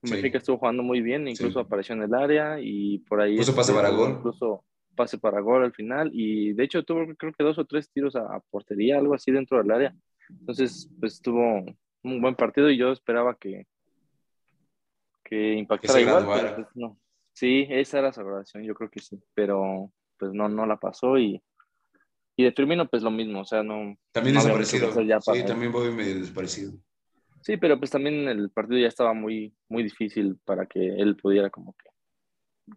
Benfica 0.02 0.38
estuvo 0.38 0.58
jugando 0.58 0.82
muy 0.82 1.00
bien, 1.00 1.26
incluso 1.26 1.60
apareció 1.60 1.94
en 1.94 2.02
el 2.02 2.14
área 2.14 2.58
y 2.60 2.98
por 3.00 3.20
ahí. 3.20 3.32
Incluso 3.32 3.54
pase 3.54 3.72
para 3.72 3.90
gol. 3.90 4.10
Incluso 4.10 4.64
pase 4.94 5.18
para 5.18 5.40
gol 5.40 5.62
al 5.64 5.72
final 5.72 6.10
y 6.12 6.54
de 6.54 6.64
hecho 6.64 6.82
tuvo 6.82 7.06
creo 7.16 7.32
que 7.32 7.44
dos 7.44 7.58
o 7.58 7.64
tres 7.66 7.90
tiros 7.90 8.16
a, 8.16 8.40
portería, 8.50 8.98
algo 8.98 9.14
así 9.14 9.30
dentro 9.30 9.58
del 9.58 9.70
área. 9.70 9.94
Entonces, 10.28 10.90
pues 10.98 11.20
tuvo 11.20 11.64
un 12.02 12.20
buen 12.20 12.34
partido 12.34 12.70
y 12.70 12.76
yo 12.76 12.92
esperaba 12.92 13.36
que, 13.36 13.66
que 15.24 15.54
impactara 15.54 16.00
igual. 16.00 16.54
Pues, 16.56 16.66
no. 16.74 16.98
Sí, 17.32 17.66
esa 17.68 17.98
era 17.98 18.12
su 18.12 18.24
grabación, 18.24 18.64
yo 18.64 18.74
creo 18.74 18.90
que 18.90 19.00
sí, 19.00 19.20
pero 19.34 19.92
pues 20.18 20.32
no, 20.32 20.48
no 20.48 20.64
la 20.64 20.78
pasó 20.78 21.18
y, 21.18 21.42
y 22.34 22.44
de 22.44 22.52
Firmino 22.52 22.88
pues 22.88 23.02
lo 23.02 23.10
mismo, 23.10 23.42
o 23.42 23.44
sea, 23.44 23.62
no... 23.62 23.94
También 24.10 24.36
desaparecido, 24.36 24.90
sí, 24.92 25.44
también 25.44 25.70
voy 25.70 25.92
medio 25.92 26.18
desaparecido. 26.20 26.72
Sí, 27.46 27.56
pero 27.58 27.78
pues 27.78 27.92
también 27.92 28.26
el 28.26 28.50
partido 28.50 28.80
ya 28.80 28.88
estaba 28.88 29.14
muy, 29.14 29.54
muy 29.68 29.84
difícil 29.84 30.36
para 30.44 30.66
que 30.66 30.80
él 30.96 31.14
pudiera 31.14 31.48
como 31.48 31.76
que 31.76 31.88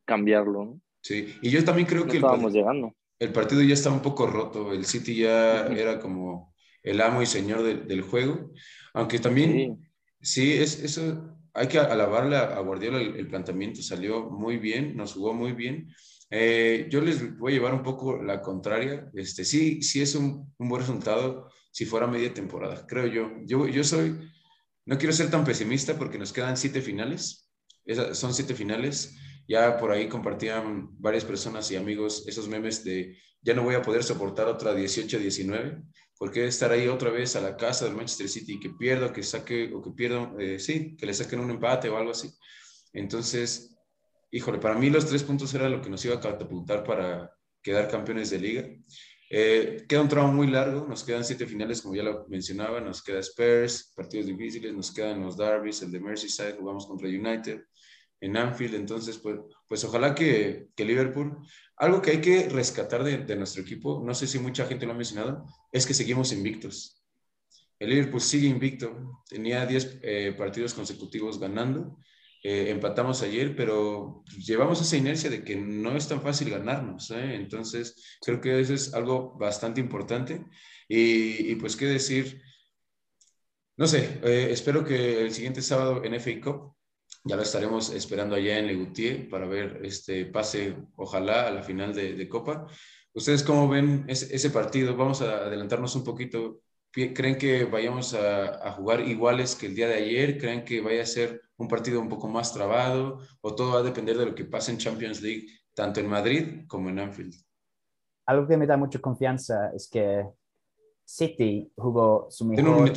cambiarlo, 0.05 0.63
¿no? 0.63 0.81
Sí, 1.01 1.33
y 1.41 1.49
yo 1.49 1.65
también 1.65 1.87
creo 1.87 2.05
que 2.05 2.17
estábamos 2.17 2.53
llegando. 2.53 2.95
el 3.17 3.31
partido 3.31 3.63
ya 3.63 3.73
estaba 3.73 3.95
un 3.95 4.03
poco 4.03 4.27
roto, 4.27 4.71
el 4.71 4.85
City 4.85 5.15
ya 5.15 5.65
era 5.65 5.99
como 5.99 6.53
el 6.83 7.01
amo 7.01 7.23
y 7.23 7.25
señor 7.25 7.63
del 7.63 8.01
juego, 8.03 8.51
aunque 8.93 9.17
también, 9.17 9.89
sí, 10.21 10.53
es, 10.53 10.83
eso 10.83 11.35
hay 11.55 11.67
que 11.67 11.79
alabarle 11.79 12.35
a, 12.35 12.59
Guardiola 12.59 13.01
el, 13.01 13.27
planteamiento, 13.27 13.81
salió 13.81 14.29
muy 14.29 14.57
bien, 14.57 14.95
nos 14.95 15.13
jugó 15.13 15.33
muy 15.33 15.53
bien. 15.53 15.87
Eh, 16.29 16.85
yo 16.91 17.01
les 17.01 17.39
voy 17.39 17.53
a 17.53 17.55
llevar 17.55 17.73
un 17.73 17.81
poco 17.81 18.21
la 18.21 18.39
contraria, 18.43 19.09
este, 19.15 19.45
sí, 19.45 19.81
sí 19.81 19.99
es 19.99 20.13
un, 20.13 20.53
un 20.59 20.69
buen 20.69 20.81
resultado 20.81 21.49
si 21.71 21.85
fuera 21.85 22.05
media 22.05 22.31
temporada, 22.31 22.85
creo 22.85 23.07
yo. 23.07 23.31
Yo, 23.45 23.67
yo 23.67 23.83
soy 23.83 24.29
no 24.85 24.97
quiero 24.97 25.13
ser 25.13 25.29
tan 25.29 25.43
pesimista 25.43 25.97
porque 25.97 26.17
nos 26.17 26.33
quedan 26.33 26.57
siete 26.57 26.81
finales. 26.81 27.49
son 28.13 28.33
siete 28.33 28.55
finales. 28.55 29.15
Ya 29.47 29.77
por 29.77 29.91
ahí 29.91 30.07
compartían 30.07 30.89
varias 30.99 31.25
personas 31.25 31.69
y 31.71 31.75
amigos 31.75 32.27
esos 32.27 32.47
memes 32.47 32.83
de 32.83 33.17
ya 33.41 33.53
no 33.53 33.63
voy 33.63 33.75
a 33.75 33.81
poder 33.81 34.03
soportar 34.03 34.47
otra 34.47 34.73
18-19. 34.73 35.83
porque 36.17 36.45
estar 36.45 36.71
ahí 36.71 36.87
otra 36.87 37.11
vez 37.11 37.37
a 37.37 37.41
la 37.41 37.55
casa 37.55 37.85
del 37.85 37.95
Manchester 37.95 38.27
City 38.27 38.55
y 38.55 38.59
que 38.59 38.71
pierda, 38.71 39.13
que 39.13 39.23
saque 39.23 39.71
o 39.73 39.81
que 39.81 39.91
pierda, 39.91 40.33
eh, 40.37 40.59
sí, 40.59 40.97
que 40.97 41.05
le 41.05 41.13
saquen 41.13 41.39
un 41.39 41.49
empate 41.49 41.87
o 41.87 41.97
algo 41.97 42.11
así? 42.11 42.29
Entonces, 42.91 43.77
híjole, 44.29 44.59
para 44.59 44.75
mí 44.75 44.89
los 44.89 45.05
tres 45.05 45.23
puntos 45.23 45.53
era 45.53 45.69
lo 45.69 45.81
que 45.81 45.89
nos 45.89 46.03
iba 46.03 46.15
a 46.15 46.19
catapultar 46.19 46.83
para 46.83 47.31
quedar 47.61 47.89
campeones 47.89 48.29
de 48.29 48.39
liga. 48.39 48.67
Eh, 49.31 49.85
queda 49.87 50.01
un 50.01 50.09
tramo 50.09 50.33
muy 50.33 50.47
largo, 50.47 50.87
nos 50.87 51.03
quedan 51.03 51.23
siete 51.23 51.45
finales, 51.45 51.81
como 51.81 51.95
ya 51.95 52.01
lo 52.01 52.25
mencionaba, 52.29 52.81
nos 52.81 53.03
queda 53.03 53.19
Spurs, 53.19 53.93
partidos 53.95 54.25
difíciles, 54.25 54.73
nos 54.73 54.91
quedan 54.91 55.21
los 55.21 55.37
Derbys, 55.37 55.83
el 55.83 55.91
de 55.91 55.99
Merseyside, 55.99 56.57
jugamos 56.57 56.87
contra 56.87 57.07
United 57.07 57.61
en 58.21 58.37
Anfield, 58.37 58.75
entonces 58.75 59.17
pues, 59.19 59.39
pues 59.67 59.83
ojalá 59.83 60.15
que, 60.15 60.69
que 60.75 60.83
Liverpool, 60.83 61.37
algo 61.77 62.01
que 62.01 62.11
hay 62.11 62.21
que 62.21 62.49
rescatar 62.49 63.03
de, 63.03 63.19
de, 63.19 63.35
nuestro 63.35 63.61
equipo, 63.61 64.01
no 64.03 64.13
sé 64.15 64.27
si 64.27 64.39
mucha 64.39 64.65
gente 64.65 64.85
lo 64.85 64.93
ha 64.93 64.95
mencionado, 64.95 65.45
es 65.71 65.85
que 65.85 65.93
seguimos 65.93 66.33
invictos. 66.33 67.01
El 67.77 67.91
Liverpool 67.91 68.19
sigue 68.19 68.47
invicto, 68.47 69.23
tenía 69.29 69.65
10 69.65 69.99
eh, 70.01 70.35
partidos 70.37 70.73
consecutivos 70.73 71.39
ganando, 71.39 71.97
eh, 72.43 72.69
empatamos 72.69 73.21
ayer, 73.21 73.55
pero 73.55 74.23
llevamos 74.45 74.81
esa 74.81 74.97
inercia 74.97 75.29
de 75.29 75.43
que 75.43 75.55
no 75.55 75.95
es 75.97 76.07
tan 76.07 76.21
fácil 76.21 76.49
ganarnos. 76.49 77.11
¿eh? 77.11 77.35
Entonces, 77.35 78.17
creo 78.21 78.39
que 78.39 78.59
eso 78.59 78.73
es 78.73 78.93
algo 78.93 79.37
bastante 79.37 79.81
importante. 79.81 80.45
Y, 80.87 81.55
pues, 81.55 81.75
¿qué 81.75 81.85
decir? 81.85 82.41
No 83.77 83.87
sé, 83.87 84.19
eh, 84.23 84.49
espero 84.51 84.83
que 84.83 85.21
el 85.21 85.31
siguiente 85.33 85.61
sábado 85.61 86.03
en 86.03 86.13
FA 86.15 86.41
Cup 86.41 86.75
ya 87.23 87.35
lo 87.35 87.41
estaremos 87.43 87.91
esperando 87.91 88.35
allá 88.35 88.57
en 88.57 88.67
Legutier 88.67 89.29
para 89.29 89.45
ver 89.45 89.81
este 89.83 90.25
pase, 90.25 90.75
ojalá, 90.95 91.47
a 91.47 91.51
la 91.51 91.63
final 91.63 91.93
de, 91.93 92.27
Copa. 92.29 92.67
¿Ustedes 93.13 93.43
cómo 93.43 93.67
ven 93.67 94.05
ese, 94.07 94.49
partido? 94.49 94.95
Vamos 94.95 95.21
a 95.21 95.45
adelantarnos 95.45 95.95
un 95.95 96.03
poquito. 96.03 96.61
¿Creen 96.91 97.37
que 97.37 97.65
vayamos 97.65 98.15
a, 98.15 98.71
jugar 98.71 99.01
iguales 99.01 99.55
que 99.55 99.67
el 99.67 99.75
día 99.75 99.87
de 99.87 99.95
ayer? 99.95 100.39
¿Creen 100.39 100.65
que 100.65 100.81
vaya 100.81 101.03
a 101.03 101.05
ser 101.05 101.41
un 101.57 101.67
partido 101.67 102.01
un 102.01 102.09
poco 102.09 102.27
más 102.27 102.51
trabado? 102.53 103.19
¿O 103.41 103.53
todo 103.53 103.73
va 103.73 103.79
a 103.79 103.83
depender 103.83 104.17
de 104.17 104.25
lo 104.25 104.35
que 104.35 104.45
pase 104.45 104.71
en 104.71 104.79
Champions 104.79 105.21
League, 105.21 105.47
tanto 105.75 105.99
en 105.99 106.07
Madrid 106.07 106.65
como 106.67 106.89
en 106.89 106.99
Anfield? 106.99 107.35
Algo 108.25 108.47
que 108.47 108.57
me 108.57 108.65
da 108.65 108.75
mucha 108.75 108.99
confianza 108.99 109.71
es 109.75 109.87
que 109.89 110.25
City 111.05 111.71
jugó 111.75 112.27
su 112.29 112.45
mejor 112.45 112.91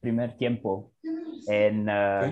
primer 0.00 0.36
tiempo 0.36 0.92
en, 1.46 1.88
uh, 1.88 2.24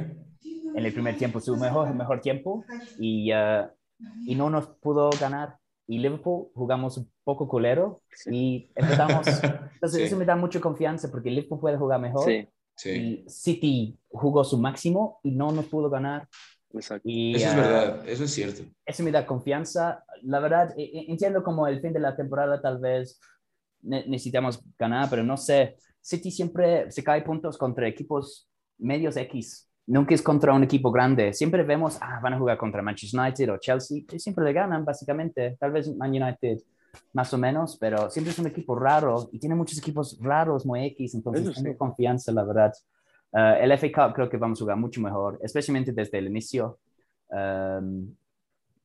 en 0.74 0.84
el 0.84 0.92
primer 0.92 1.16
tiempo, 1.16 1.40
su 1.40 1.56
mejor, 1.56 1.94
mejor 1.94 2.20
tiempo, 2.20 2.64
y, 2.98 3.32
uh, 3.32 3.66
y 4.26 4.34
no 4.34 4.50
nos 4.50 4.68
pudo 4.68 5.10
ganar. 5.18 5.56
Y 5.86 5.98
Liverpool 5.98 6.48
jugamos 6.54 6.96
un 6.96 7.10
poco 7.24 7.48
culero 7.48 8.02
y 8.26 8.70
empezamos. 8.74 9.26
Entonces, 9.74 10.02
eso 10.02 10.16
me 10.16 10.24
da 10.24 10.36
mucha 10.36 10.60
confianza 10.60 11.10
porque 11.10 11.30
Liverpool 11.30 11.60
puede 11.60 11.76
jugar 11.76 12.00
mejor. 12.00 12.24
Sí. 12.24 12.48
Y 12.88 13.24
City 13.28 13.98
jugó 14.08 14.44
su 14.44 14.58
máximo 14.58 15.20
y 15.22 15.32
no 15.32 15.52
nos 15.52 15.66
pudo 15.66 15.90
ganar. 15.90 16.28
Exacto. 16.74 17.06
eso 17.06 17.46
es 17.46 17.54
uh, 17.54 17.56
verdad, 17.56 18.08
eso 18.08 18.24
es 18.24 18.32
cierto. 18.32 18.62
Eso 18.86 19.02
me 19.02 19.10
da 19.10 19.26
confianza. 19.26 20.04
La 20.22 20.40
verdad, 20.40 20.72
e, 20.76 20.84
e, 20.84 21.10
entiendo 21.10 21.42
como 21.42 21.66
el 21.66 21.80
fin 21.80 21.92
de 21.92 22.00
la 22.00 22.16
temporada 22.16 22.60
tal 22.62 22.78
vez 22.78 23.20
necesitamos 23.82 24.62
ganar, 24.78 25.10
pero 25.10 25.22
no 25.22 25.36
sé. 25.36 25.76
City 26.00 26.30
siempre 26.30 26.90
se 26.90 27.04
cae 27.04 27.22
puntos 27.22 27.58
contra 27.58 27.86
equipos 27.86 28.48
medios 28.78 29.16
X 29.16 29.68
nunca 29.86 30.14
es 30.14 30.22
contra 30.22 30.52
un 30.52 30.64
equipo 30.64 30.90
grande. 30.90 31.32
Siempre 31.32 31.62
vemos, 31.62 31.98
ah, 32.00 32.20
van 32.22 32.34
a 32.34 32.38
jugar 32.38 32.58
contra 32.58 32.82
Manchester 32.82 33.20
United 33.20 33.52
o 33.52 33.58
Chelsea, 33.58 34.02
y 34.10 34.18
siempre 34.18 34.44
le 34.44 34.52
ganan, 34.52 34.84
básicamente. 34.84 35.56
Tal 35.58 35.72
vez 35.72 35.94
Man 35.96 36.10
United 36.10 36.58
más 37.12 37.32
o 37.32 37.38
menos, 37.38 37.76
pero 37.78 38.10
siempre 38.10 38.32
es 38.32 38.38
un 38.38 38.46
equipo 38.46 38.74
raro 38.74 39.28
y 39.32 39.38
tiene 39.38 39.54
muchos 39.54 39.78
equipos 39.78 40.18
raros, 40.20 40.66
muy 40.66 40.84
X, 40.86 41.14
entonces 41.14 41.54
tengo 41.54 41.76
confianza, 41.76 42.32
la 42.32 42.44
verdad. 42.44 42.72
Uh, 43.32 43.62
el 43.62 43.78
FA 43.78 43.88
Cup 43.92 44.14
creo 44.14 44.28
que 44.28 44.36
vamos 44.36 44.60
a 44.60 44.64
jugar 44.64 44.76
mucho 44.76 45.00
mejor, 45.00 45.38
especialmente 45.42 45.92
desde 45.92 46.18
el 46.18 46.26
inicio. 46.26 46.78
Um, 47.28 48.14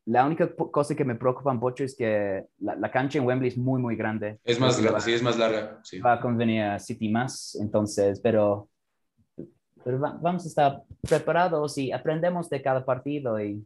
la 0.06 0.26
única 0.26 0.50
cosa 0.56 0.96
que 0.96 1.04
me 1.04 1.16
preocupa 1.16 1.52
un 1.52 1.60
poco 1.60 1.84
es 1.84 1.96
que 1.98 2.46
la, 2.60 2.90
cancha 2.90 3.20
en 3.20 3.26
Wembley 3.26 3.50
es 3.50 3.58
muy, 3.58 3.82
muy 3.82 3.98
grande. 3.98 4.40
Es 4.46 4.58
más 4.58 4.82
larga, 4.82 5.02
sí, 5.02 5.12
es 5.12 5.22
más 5.22 5.38
larga. 5.38 5.82
Sí. 5.84 6.00
Va 6.00 6.14
a 6.14 6.22
convenir 6.22 6.62
a 6.62 6.80
City 6.80 7.10
más, 7.10 7.58
entonces, 7.60 8.22
pero 8.22 8.70
pero 9.84 10.00
vamos 10.00 10.46
a 10.46 10.48
estar 10.48 10.84
preparados 11.02 11.78
y 11.78 11.92
aprendemos 11.92 12.50
de 12.50 12.62
cada 12.62 12.84
partido 12.86 13.40
y 13.40 13.66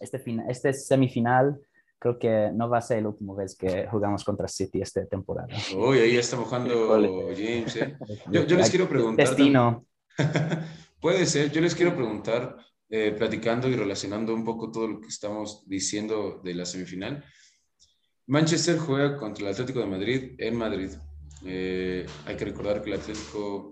este, 0.00 0.22
este 0.48 0.72
semifinal 0.72 1.60
creo 2.02 2.18
que 2.18 2.50
no 2.52 2.68
va 2.68 2.78
a 2.78 2.82
ser 2.82 3.00
la 3.00 3.10
última 3.10 3.32
vez 3.34 3.54
que 3.54 3.86
jugamos 3.86 4.24
contra 4.24 4.48
City 4.48 4.82
esta 4.82 5.06
temporada. 5.06 5.46
Uy, 5.76 5.98
ahí 5.98 6.16
está 6.16 6.36
mojando 6.36 6.88
James. 7.36 7.76
¿eh? 7.76 7.96
Yo, 8.30 8.56
les 8.56 8.70
quiero 8.70 8.88
preguntar. 8.88 9.28
Destino. 9.28 9.86
Puede 11.00 11.26
ser, 11.26 11.50
yo 11.50 11.60
les 11.60 11.74
quiero 11.74 11.96
preguntar, 11.96 12.56
eh, 12.88 13.12
platicando 13.16 13.68
y 13.68 13.74
relacionando 13.74 14.32
un 14.32 14.44
poco 14.44 14.70
todo 14.70 14.86
lo 14.86 15.00
que 15.00 15.08
estamos 15.08 15.64
diciendo 15.66 16.40
de 16.44 16.54
la 16.54 16.64
semifinal. 16.64 17.24
Manchester 18.28 18.78
juega 18.78 19.16
contra 19.16 19.46
el 19.46 19.52
Atlético 19.52 19.80
de 19.80 19.86
Madrid 19.86 20.34
en 20.38 20.56
Madrid. 20.56 20.90
Eh, 21.44 22.06
hay 22.24 22.36
que 22.36 22.44
recordar 22.44 22.82
que 22.82 22.90
el 22.90 23.00
Atlético 23.00 23.71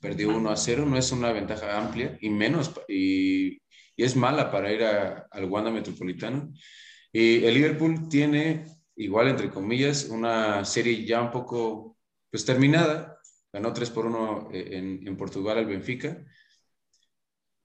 perdió 0.00 0.30
1 0.30 0.50
a 0.50 0.56
0, 0.56 0.86
no 0.86 0.96
es 0.96 1.12
una 1.12 1.32
ventaja 1.32 1.78
amplia 1.78 2.16
y 2.20 2.30
menos, 2.30 2.72
y, 2.88 3.60
es 3.96 4.16
mala 4.16 4.50
para 4.50 4.72
ir 4.72 4.82
al 4.82 5.44
Wanda 5.44 5.70
Metropolitano. 5.70 6.50
Y 7.12 7.44
el 7.44 7.52
Liverpool 7.52 8.08
tiene, 8.08 8.64
igual 8.96 9.28
entre 9.28 9.50
comillas, 9.50 10.06
una 10.06 10.64
serie 10.64 11.04
ya 11.04 11.20
un 11.20 11.30
poco 11.30 11.98
pues 12.30 12.46
terminada, 12.46 13.18
ganó 13.52 13.74
3 13.74 13.90
por 13.90 14.06
1 14.06 14.48
eh, 14.52 14.68
en, 14.78 15.06
en 15.06 15.16
Portugal 15.18 15.58
al 15.58 15.66
Benfica. 15.66 16.24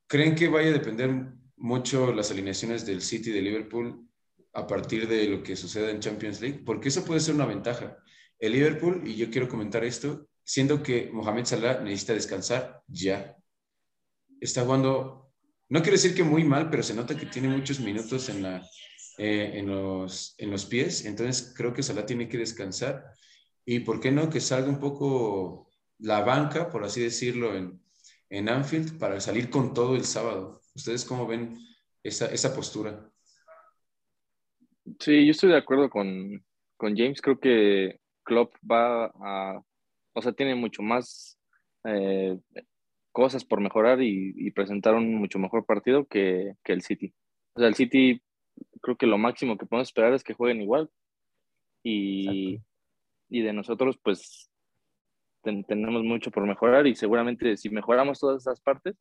¿Creen 0.07 0.35
que 0.35 0.49
vaya 0.49 0.69
a 0.69 0.73
depender 0.73 1.09
mucho 1.55 2.13
las 2.13 2.31
alineaciones 2.31 2.85
del 2.85 3.01
City 3.01 3.29
y 3.29 3.33
de 3.33 3.41
Liverpool 3.41 4.05
a 4.51 4.67
partir 4.67 5.07
de 5.07 5.29
lo 5.29 5.41
que 5.41 5.55
suceda 5.55 5.89
en 5.89 6.01
Champions 6.01 6.41
League? 6.41 6.63
Porque 6.65 6.89
eso 6.89 7.05
puede 7.05 7.21
ser 7.21 7.35
una 7.35 7.45
ventaja. 7.45 7.97
El 8.39 8.51
Liverpool, 8.51 9.03
y 9.05 9.15
yo 9.15 9.29
quiero 9.31 9.47
comentar 9.47 9.85
esto, 9.85 10.27
siendo 10.45 10.83
que 10.83 11.09
Mohamed 11.11 11.45
Salah 11.45 11.81
necesita 11.81 12.13
descansar 12.13 12.83
ya. 12.87 13.35
Está 14.39 14.63
jugando, 14.63 15.33
no 15.69 15.81
quiero 15.81 15.93
decir 15.93 16.15
que 16.15 16.23
muy 16.23 16.43
mal, 16.43 16.69
pero 16.69 16.83
se 16.83 16.93
nota 16.93 17.17
que 17.17 17.25
tiene 17.25 17.49
muchos 17.49 17.79
minutos 17.79 18.29
en, 18.29 18.43
la, 18.43 18.61
eh, 19.17 19.53
en, 19.55 19.67
los, 19.67 20.35
en 20.37 20.51
los 20.51 20.65
pies, 20.65 21.05
entonces 21.05 21.53
creo 21.57 21.73
que 21.73 21.83
Salah 21.83 22.05
tiene 22.05 22.29
que 22.29 22.37
descansar. 22.37 23.03
Y 23.65 23.79
por 23.79 23.99
qué 23.99 24.11
no 24.11 24.29
que 24.29 24.39
salga 24.39 24.69
un 24.69 24.79
poco 24.79 25.71
la 25.97 26.21
banca, 26.21 26.69
por 26.69 26.83
así 26.83 27.01
decirlo, 27.01 27.55
en, 27.55 27.81
en 28.29 28.47
Anfield 28.47 28.99
para 28.99 29.19
salir 29.19 29.49
con 29.49 29.73
todo 29.73 29.95
el 29.95 30.05
sábado. 30.05 30.61
¿Ustedes 30.75 31.05
cómo 31.05 31.25
ven 31.25 31.57
esa, 32.03 32.27
esa 32.27 32.53
postura? 32.53 33.09
Sí, 34.99 35.25
yo 35.25 35.31
estoy 35.31 35.49
de 35.49 35.57
acuerdo 35.57 35.89
con, 35.89 36.45
con 36.77 36.95
James. 36.95 37.19
Creo 37.19 37.39
que 37.39 37.99
Klopp 38.23 38.53
va 38.69 39.05
a 39.05 39.63
o 40.15 40.21
sea, 40.21 40.31
tiene 40.31 40.55
mucho 40.55 40.81
más 40.81 41.37
eh, 41.83 42.39
cosas 43.11 43.43
por 43.43 43.59
mejorar 43.61 44.01
y, 44.01 44.49
presentar 44.51 44.95
un 44.95 45.13
mucho 45.15 45.39
mejor 45.39 45.65
partido 45.65 46.05
que, 46.05 46.53
el 46.63 46.81
City. 46.81 47.13
O 47.53 47.59
sea, 47.59 47.67
el 47.67 47.75
City 47.75 48.21
creo 48.81 48.95
que 48.97 49.07
lo 49.07 49.17
máximo 49.17 49.57
que 49.57 49.65
podemos 49.65 49.89
esperar 49.89 50.13
es 50.13 50.23
que 50.23 50.33
jueguen 50.33 50.61
igual. 50.61 50.89
Y, 51.83 52.61
de 53.29 53.53
nosotros, 53.53 53.99
pues, 54.01 54.49
tenemos 55.43 56.03
mucho 56.03 56.31
por 56.31 56.47
mejorar 56.47 56.87
y 56.87 56.95
seguramente 56.95 57.57
si 57.57 57.69
mejoramos 57.69 58.19
todas 58.19 58.41
esas 58.41 58.59
partes, 58.61 58.95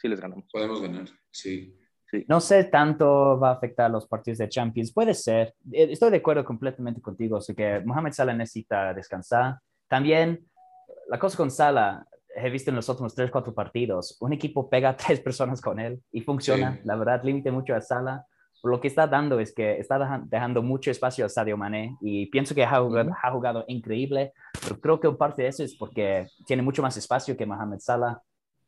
sí 0.00 0.08
les 0.08 0.20
ganamos. 0.20 0.46
Podemos 0.50 0.80
ganar, 0.80 1.06
sí. 1.30 1.76
Sí. 2.10 2.24
No 2.26 2.40
sé 2.40 2.64
tanto 2.64 3.38
va 3.38 3.50
a 3.50 3.52
afectar 3.52 3.88
los 3.88 4.08
partidos 4.08 4.38
de 4.38 4.48
Champions. 4.48 4.92
Puede 4.92 5.14
ser. 5.14 5.54
Eh, 5.70 5.86
estoy 5.90 6.10
de 6.10 6.16
acuerdo 6.16 6.44
completamente 6.44 7.00
contigo. 7.00 7.36
Así 7.36 7.54
que 7.54 7.80
Mohamed 7.84 8.10
Salah 8.10 8.34
necesita 8.34 8.92
descansar. 8.92 9.60
También, 9.90 10.46
la 11.08 11.18
cosa 11.18 11.36
con 11.36 11.50
Sala, 11.50 12.06
he 12.36 12.48
visto 12.48 12.70
en 12.70 12.76
los 12.76 12.88
últimos 12.88 13.12
tres, 13.12 13.28
cuatro 13.28 13.52
partidos, 13.52 14.16
un 14.20 14.32
equipo 14.32 14.70
pega 14.70 14.90
a 14.90 14.96
tres 14.96 15.18
personas 15.18 15.60
con 15.60 15.80
él 15.80 16.00
y 16.12 16.20
funciona. 16.20 16.80
La 16.84 16.94
verdad, 16.94 17.24
límite 17.24 17.50
mucho 17.50 17.74
a 17.74 17.80
Sala. 17.80 18.24
Lo 18.62 18.80
que 18.80 18.86
está 18.86 19.08
dando 19.08 19.40
es 19.40 19.52
que 19.52 19.78
está 19.78 20.22
dejando 20.26 20.62
mucho 20.62 20.92
espacio 20.92 21.26
a 21.26 21.28
Sadio 21.28 21.56
Mané 21.56 21.96
y 22.00 22.26
pienso 22.26 22.54
que 22.54 22.62
ha 22.62 22.80
jugado, 22.80 23.10
ha 23.20 23.32
jugado 23.32 23.64
increíble, 23.66 24.32
pero 24.62 24.78
creo 24.80 25.00
que 25.00 25.08
un 25.08 25.16
parte 25.16 25.42
de 25.42 25.48
eso 25.48 25.64
es 25.64 25.74
porque 25.74 26.28
tiene 26.46 26.62
mucho 26.62 26.82
más 26.82 26.96
espacio 26.96 27.36
que 27.36 27.46
Mohamed 27.46 27.80
Salah. 27.80 28.22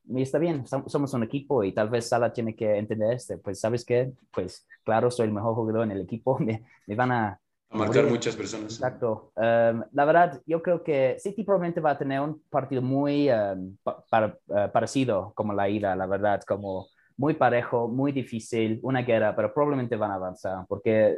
Y 0.09 0.23
está 0.23 0.39
bien, 0.39 0.65
somos 0.67 1.15
un 1.15 1.23
equipo 1.23 1.63
y 1.63 1.73
tal 1.73 1.89
vez 1.89 2.09
Salah 2.09 2.33
tiene 2.33 2.57
que 2.57 2.79
entender 2.79 3.13
este. 3.13 3.39
Pues, 3.39 3.61
¿sabes 3.61 3.85
qué? 3.85 4.11
Pues, 4.33 4.67
claro, 4.83 5.09
soy 5.09 5.27
el 5.27 5.33
mejor 5.33 5.55
jugador 5.55 5.85
en 5.85 5.93
el 5.93 6.01
equipo. 6.01 6.37
Me, 6.41 6.65
me 6.89 6.97
van 6.97 7.13
a 7.13 7.42
marcar 7.73 8.07
muchas 8.07 8.37
personas. 8.37 8.75
Exacto. 8.75 9.33
Um, 9.37 9.83
la 9.93 10.05
verdad, 10.05 10.41
yo 10.47 10.63
creo 10.63 10.83
que 10.83 11.17
City 11.19 11.45
probablemente 11.45 11.81
va 11.81 11.93
a 11.93 11.99
tener 11.99 12.21
un 12.21 12.43
partido 12.51 12.83
muy 12.83 13.31
um, 13.31 13.77
uh, 13.87 14.71
parecido 14.73 15.33
como 15.35 15.53
la 15.53 15.69
ida, 15.69 15.97
la 15.97 16.07
verdad, 16.07 16.43
como 16.47 16.89
muy 17.17 17.35
parejo, 17.35 17.89
muy 17.89 18.13
difícil, 18.13 18.81
una 18.83 19.03
guerra, 19.03 19.35
pero 19.35 19.53
probablemente 19.53 19.97
van 19.97 20.11
a 20.11 20.15
avanzar 20.15 20.65
porque 20.69 21.17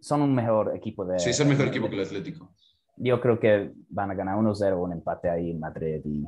son 0.00 0.22
un 0.22 0.34
mejor 0.34 0.74
equipo 0.76 1.04
de... 1.04 1.18
Sí, 1.18 1.32
son 1.32 1.48
mejor 1.48 1.68
equipo 1.68 1.88
que 1.88 1.96
el 1.96 2.02
Atlético. 2.02 2.52
Yo 2.96 3.20
creo 3.20 3.38
que 3.38 3.72
van 3.88 4.10
a 4.10 4.14
ganar 4.14 4.36
1-0, 4.36 4.76
un 4.76 4.92
empate 4.92 5.30
ahí 5.30 5.50
en 5.50 5.60
Madrid 5.60 6.00
y, 6.04 6.26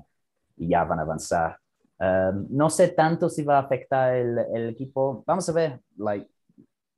y 0.56 0.68
ya 0.68 0.84
van 0.84 0.98
a 0.98 1.02
avanzar. 1.02 1.58
Um, 1.98 2.46
no 2.50 2.70
sé 2.70 2.88
tanto 2.88 3.28
si 3.28 3.42
va 3.42 3.58
a 3.58 3.62
afectar 3.62 4.14
el, 4.14 4.38
el 4.54 4.68
equipo. 4.70 5.22
Vamos 5.26 5.48
a 5.48 5.52
ver, 5.52 5.80
like, 5.96 6.28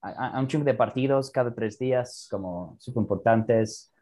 hay 0.01 0.41
un 0.41 0.47
chingo 0.49 0.65
de 0.65 0.75
partidos 0.75 1.31
cada 1.31 1.55
tres 1.55 1.79
días, 1.79 2.29
como 2.31 2.77
súper 2.79 3.03
importantes. 3.03 3.93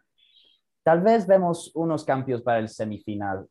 Tal 0.82 1.00
vez 1.00 1.26
vemos 1.26 1.70
unos 1.74 2.04
cambios 2.04 2.42
para 2.42 2.58
el 2.58 2.68
semifinal. 2.68 3.46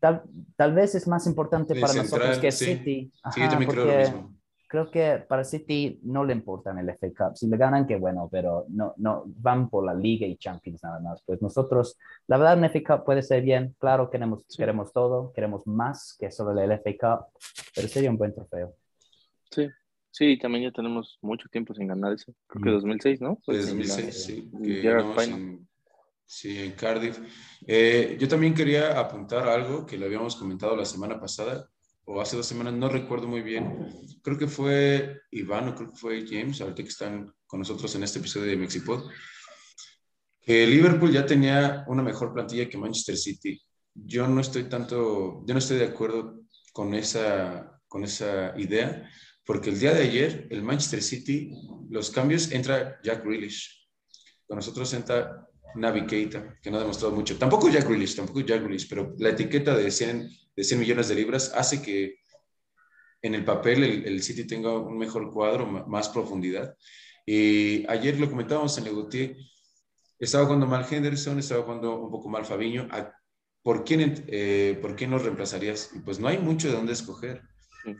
Tal, 0.00 0.22
tal 0.56 0.74
vez 0.74 0.94
es 0.94 1.06
más 1.06 1.26
importante 1.26 1.78
para 1.78 1.92
nosotros 1.92 2.38
que 2.38 2.52
City. 2.52 3.12
sí, 3.32 3.40
yo 3.40 3.68
creo 3.68 3.84
lo 3.84 3.98
mismo. 3.98 4.38
Creo 4.68 4.90
que 4.90 5.24
para 5.26 5.44
City 5.44 5.98
no 6.02 6.24
le 6.24 6.34
importa 6.34 6.72
en 6.72 6.78
el 6.78 6.90
FA 6.90 7.08
Cup. 7.16 7.36
Si 7.36 7.48
le 7.48 7.56
ganan, 7.56 7.86
qué 7.86 7.96
bueno, 7.96 8.28
pero 8.30 8.66
no, 8.68 8.92
no 8.98 9.24
van 9.26 9.70
por 9.70 9.84
la 9.84 9.94
Liga 9.94 10.26
y 10.26 10.36
Champions 10.36 10.82
nada 10.82 11.00
más. 11.00 11.22
Pues 11.24 11.40
nosotros, 11.40 11.98
la 12.26 12.36
verdad, 12.36 12.58
en 12.58 12.64
FA 12.64 12.96
Cup 12.96 13.04
puede 13.06 13.22
ser 13.22 13.42
bien. 13.42 13.74
Claro, 13.78 14.10
queremos, 14.10 14.44
queremos 14.56 14.92
todo, 14.92 15.32
queremos 15.32 15.66
más 15.66 16.14
que 16.18 16.30
solo 16.30 16.58
el 16.60 16.70
FA 16.72 16.90
Cup, 17.00 17.26
pero 17.74 17.88
sería 17.88 18.10
un 18.10 18.18
buen 18.18 18.34
trofeo. 18.34 18.74
Sí, 19.50 19.70
Sí, 20.18 20.36
también 20.36 20.64
ya 20.64 20.72
tenemos 20.72 21.16
mucho 21.22 21.48
tiempo 21.48 21.72
sin 21.74 21.86
ganar 21.86 22.12
eso. 22.12 22.34
Creo 22.48 22.64
que 22.64 22.70
2006, 22.70 23.20
¿no? 23.20 23.40
Pues 23.46 23.68
2006, 23.68 24.24
sí. 24.24 24.50
en, 24.52 25.68
sí, 26.26 26.58
en 26.58 26.72
Cardiff. 26.72 27.20
Eh, 27.64 28.16
yo 28.18 28.26
también 28.26 28.52
quería 28.52 28.98
apuntar 28.98 29.48
algo 29.48 29.86
que 29.86 29.96
lo 29.96 30.06
habíamos 30.06 30.34
comentado 30.34 30.74
la 30.74 30.84
semana 30.84 31.20
pasada. 31.20 31.70
o 32.04 32.20
hace 32.20 32.36
dos 32.36 32.46
semanas, 32.46 32.74
no 32.74 32.88
recuerdo 32.88 33.28
muy 33.28 33.42
bien. 33.42 33.92
Creo 34.20 34.36
que 34.36 34.48
fue 34.48 35.20
Iván 35.30 35.68
o 35.68 35.76
creo 35.76 35.90
que 35.92 35.96
fue 35.96 36.26
James, 36.26 36.60
ahorita 36.60 36.82
que 36.82 36.88
están 36.88 37.32
con 37.46 37.60
nosotros 37.60 37.94
en 37.94 38.02
este 38.02 38.18
episodio 38.18 38.46
de 38.46 38.56
Mexipod, 38.56 39.08
que 40.40 40.66
Liverpool 40.66 41.12
ya 41.12 41.24
tenía 41.26 41.84
una 41.86 42.02
mejor 42.02 42.34
plantilla 42.34 42.68
que 42.68 42.76
Manchester 42.76 43.16
City. 43.16 43.62
Yo 43.94 44.26
no 44.26 44.40
estoy 44.40 44.64
tanto, 44.64 45.44
yo 45.46 45.54
no 45.54 45.58
estoy 45.58 45.76
de 45.76 45.86
acuerdo 45.86 46.40
con 46.72 46.92
esa, 46.94 47.80
con 47.86 48.02
esa 48.02 48.58
idea, 48.58 49.08
porque 49.48 49.70
el 49.70 49.80
día 49.80 49.94
de 49.94 50.02
ayer, 50.02 50.46
el 50.50 50.62
Manchester 50.62 51.02
City, 51.02 51.50
los 51.88 52.10
cambios, 52.10 52.52
entra 52.52 53.00
Jack 53.02 53.24
Grealish. 53.24 53.88
Con 54.46 54.56
nosotros 54.56 54.92
entra 54.92 55.48
Navi 55.74 56.04
Keita, 56.04 56.58
que 56.60 56.70
no 56.70 56.76
ha 56.76 56.80
demostrado 56.80 57.14
mucho. 57.14 57.38
Tampoco 57.38 57.70
Jack 57.70 57.88
Grealish, 57.88 58.14
tampoco 58.14 58.40
Jack 58.40 58.60
Grealish, 58.60 58.86
pero 58.86 59.14
la 59.16 59.30
etiqueta 59.30 59.74
de 59.74 59.90
100, 59.90 60.28
de 60.54 60.64
100 60.64 60.80
millones 60.80 61.08
de 61.08 61.14
libras 61.14 61.50
hace 61.54 61.80
que 61.80 62.16
en 63.22 63.34
el 63.34 63.42
papel 63.42 63.84
el, 63.84 64.22
City 64.22 64.46
tenga 64.46 64.76
un 64.76 64.98
mejor 64.98 65.32
cuadro, 65.32 65.66
más 65.66 66.10
profundidad. 66.10 66.76
Y 67.24 67.90
ayer 67.90 68.20
lo 68.20 68.28
comentábamos 68.28 68.76
en 68.76 68.86
el 68.86 68.94
Gautier, 68.94 69.34
estaba 70.18 70.44
jugando 70.44 70.66
mal 70.66 70.84
Henderson, 70.90 71.38
estaba 71.38 71.62
jugando 71.62 71.98
un 71.98 72.10
poco 72.10 72.28
mal 72.28 72.44
Fabiño. 72.44 72.86
¿Por 73.62 73.82
quién, 73.82 74.26
eh, 74.28 74.78
¿Por 74.82 74.94
quién 74.94 75.08
nos 75.08 75.22
reemplazarías? 75.22 75.90
pues 76.04 76.20
no 76.20 76.28
hay 76.28 76.36
mucho 76.36 76.68
de 76.68 76.74
dónde 76.74 76.92
escoger. 76.92 77.40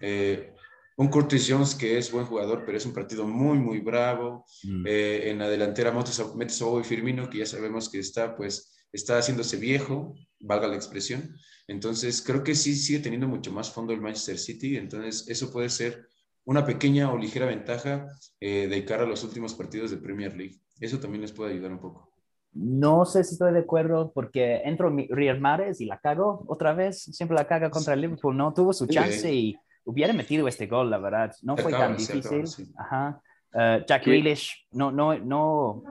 Eh, 0.03 0.53
un 0.99 1.09
Curtis 1.09 1.47
Jones 1.49 1.77
que 1.77 1.97
es 1.97 2.11
buen 2.11 2.27
jugador, 2.27 2.65
pero 2.67 2.77
es 2.77 2.85
un 2.85 2.93
partido 2.93 3.25
muy, 3.25 3.57
muy 3.57 3.79
bravo. 3.79 4.45
Mm. 4.65 4.85
Eh, 4.85 5.31
en 5.31 5.39
la 5.39 5.49
delantera 5.49 5.93
metes 5.93 6.61
a 6.61 6.81
y 6.81 6.85
Firmino, 6.85 7.31
que 7.31 7.39
ya 7.39 7.47
sabemos 7.47 7.89
que 7.89 8.01
está, 8.01 8.35
pues, 8.35 8.85
está 8.93 9.17
haciéndose 9.17 9.59
viejo, 9.59 10.17
valga 10.41 10.67
la 10.67 10.75
expresión. 10.75 11.37
Entonces, 11.69 12.21
creo 12.21 12.43
que 12.43 12.57
sí 12.57 12.75
sigue 12.75 12.99
teniendo 12.99 13.29
mucho 13.29 13.53
más 13.53 13.71
fondo 13.71 13.93
el 13.93 14.01
Manchester 14.01 14.39
City. 14.39 14.77
Entonces, 14.77 15.29
eso 15.29 15.53
puede 15.53 15.69
ser 15.69 16.09
una 16.45 16.67
pequeña 16.67 17.13
o 17.13 17.17
ligera 17.17 17.47
ventaja 17.47 18.09
eh, 18.41 18.67
de 18.67 18.85
cara 18.85 19.05
a 19.05 19.07
los 19.07 19.23
últimos 19.23 19.55
partidos 19.55 19.93
de 19.93 19.99
Premier 19.99 20.37
League. 20.37 20.57
Eso 20.81 20.99
también 20.99 21.23
les 21.23 21.31
puede 21.31 21.53
ayudar 21.53 21.71
un 21.71 21.81
poco. 21.81 22.13
No 22.53 23.05
sé 23.05 23.23
si 23.23 23.35
estoy 23.35 23.53
de 23.53 23.61
acuerdo 23.61 24.11
porque 24.13 24.63
entro 24.65 24.93
Real 25.11 25.41
Mares 25.41 25.81
y 25.81 25.87
la 25.87 26.01
cago 26.01 26.45
otra 26.49 26.73
vez. 26.73 27.03
Siempre 27.03 27.37
la 27.37 27.47
caga 27.47 27.71
contra 27.71 27.95
el 27.95 28.01
Liverpool, 28.01 28.37
¿no? 28.37 28.53
Tuvo 28.53 28.73
su 28.73 28.89
chance 28.89 29.33
y 29.33 29.57
hubiera 29.89 30.13
metido 30.13 30.47
este 30.47 30.67
gol, 30.67 30.91
la 30.91 30.99
verdad. 30.99 31.35
No 31.43 31.57
fue 31.57 31.73
tan 31.73 31.97
difícil. 31.97 32.45
Ajá. 32.77 33.21
Uh, 33.55 33.83
Jack 33.87 34.05
Grealish 34.05 34.67
no, 34.73 34.93
no, 34.93 35.19
no, 35.19 35.83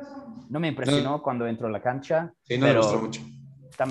no 0.50 0.60
me 0.60 0.68
impresionó 0.68 1.22
cuando 1.24 1.48
entró 1.48 1.68
a 1.68 1.72
la 1.72 1.82
cancha. 1.82 2.32
Sí, 2.44 2.58
no 2.60 2.68
pero 2.68 3.02
mucho. 3.02 3.22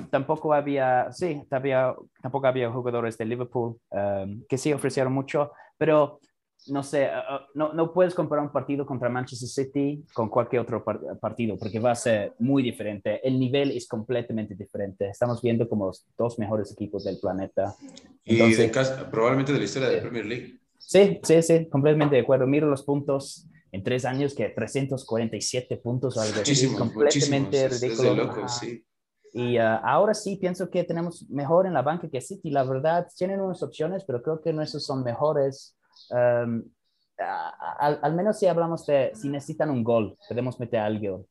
tampoco 0.09 0.55
había, 0.55 1.13
sí, 1.13 1.43
tampoco 1.51 2.47
había 2.47 2.71
jugadores 2.71 3.19
de 3.19 3.25
Liverpool 3.25 3.77
um, 3.91 4.45
que 4.49 4.57
sí 4.57 4.73
ofrecieron 4.73 5.13
mucho, 5.13 5.51
pero 5.77 6.21
no 6.69 6.83
sé, 6.83 7.07
uh, 7.07 7.35
uh, 7.35 7.39
no, 7.55 7.73
no, 7.73 7.93
puedes 7.93 8.15
comparar 8.15 8.45
un 8.45 8.53
partido 8.53 8.85
contra 8.85 9.09
Manchester 9.09 9.49
City 9.49 10.05
con 10.13 10.29
cualquier 10.29 10.63
otro 10.63 10.85
partido 11.21 11.57
porque 11.57 11.79
va 11.79 11.93
a 11.93 11.95
ser 11.95 12.35
muy 12.39 12.63
diferente. 12.63 13.27
El 13.27 13.39
nivel 13.39 13.71
es 13.71 13.87
completamente 13.87 14.55
diferente. 14.55 15.09
Estamos 15.09 15.41
viendo 15.43 15.69
como 15.69 15.87
los 15.87 16.05
dos 16.17 16.39
mejores 16.39 16.73
equipos 16.73 17.05
del 17.05 17.19
planeta. 17.19 17.75
y 18.25 18.39
probablemente 19.11 19.53
de 19.53 19.59
la 19.59 19.65
historia 19.65 19.89
de 19.89 19.99
Premier 19.99 20.27
League. 20.27 20.61
Sí, 20.79 21.21
sí, 21.23 21.43
sí, 21.43 21.67
completamente 21.69 22.17
de 22.17 22.23
acuerdo. 22.23 22.47
Miro 22.47 22.69
los 22.69 22.83
puntos 22.83 23.49
en 23.73 23.83
tres 23.83 24.05
años 24.05 24.35
que 24.35 24.49
347 24.49 25.77
puntos 25.79 26.17
o 26.17 26.21
algo 26.21 26.41
así. 26.41 26.75
Completamente 26.75 27.69
ridículo. 27.69 28.15
loco, 28.15 28.49
sí. 28.49 28.85
Y 29.33 29.59
uh, 29.59 29.81
ahora 29.83 30.15
sí 30.15 30.37
pienso 30.37 30.71
que 30.71 30.83
tenemos 30.85 31.29
mejor 31.29 31.67
en 31.67 31.75
la 31.75 31.83
banca 31.83 32.09
que 32.09 32.21
City. 32.21 32.51
La 32.51 32.65
verdad, 32.65 33.07
tienen 33.17 33.41
unas 33.41 33.63
opciones, 33.63 34.05
pero 34.05 34.23
creo 34.23 34.41
que 34.41 34.53
nuestros 34.53 34.87
son 34.87 35.03
mejores 35.03 35.76
Em, 36.11 36.65
al, 37.19 38.15
menos 38.15 38.39
si 38.39 38.47
hablamos 38.47 38.87
de 38.87 39.13
si 39.15 39.29
necesitan 39.29 39.71
un 39.71 39.83
gol, 39.83 40.17
podemos 40.29 40.59
meter 40.61 40.81
algo. 40.81 41.27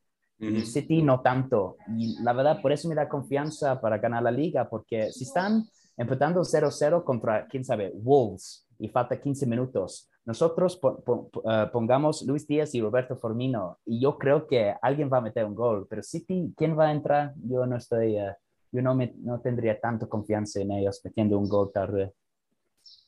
City 0.64 1.02
no 1.02 1.22
tanto. 1.22 1.76
Y 1.96 2.22
la 2.22 2.32
verdad, 2.32 2.60
por 2.60 2.72
eso 2.72 2.88
me 2.88 2.94
da 2.94 3.08
confianza 3.08 3.80
para 3.80 3.98
ganar 3.98 4.22
la 4.22 4.30
liga, 4.30 4.68
porque 4.68 5.10
si 5.10 5.24
están 5.24 5.64
empezando 5.96 6.42
0-0 6.42 7.04
contra, 7.04 7.46
quién 7.46 7.64
sabe, 7.64 7.92
Wolves, 7.94 8.66
y 8.78 8.88
falta 8.88 9.18
15 9.18 9.46
minutos, 9.46 10.10
nosotros 10.26 10.78
eh, 10.82 11.66
pongamos 11.72 12.22
Luis 12.26 12.46
Díaz 12.46 12.74
y 12.74 12.82
Roberto 12.82 13.16
Formino, 13.16 13.78
y 13.86 14.00
yo 14.00 14.18
creo 14.18 14.46
que 14.46 14.74
alguien 14.82 15.08
va 15.10 15.18
a 15.18 15.22
meter 15.22 15.44
un 15.44 15.54
gol, 15.54 15.86
pero 15.88 16.02
City, 16.02 16.52
¿quién 16.56 16.78
va 16.78 16.88
a 16.88 16.92
entrar? 16.92 17.32
Yo 17.36 17.64
no 17.64 17.76
estoy, 17.76 18.18
eh, 18.18 18.34
yo 18.72 18.82
no, 18.82 18.94
me, 18.94 19.14
no 19.18 19.40
tendría 19.40 19.80
tanto 19.80 20.08
confianza 20.08 20.60
en 20.60 20.72
ellos 20.72 21.00
metiendo 21.04 21.38
un 21.38 21.48
gol 21.48 21.70
tarde. 21.72 22.12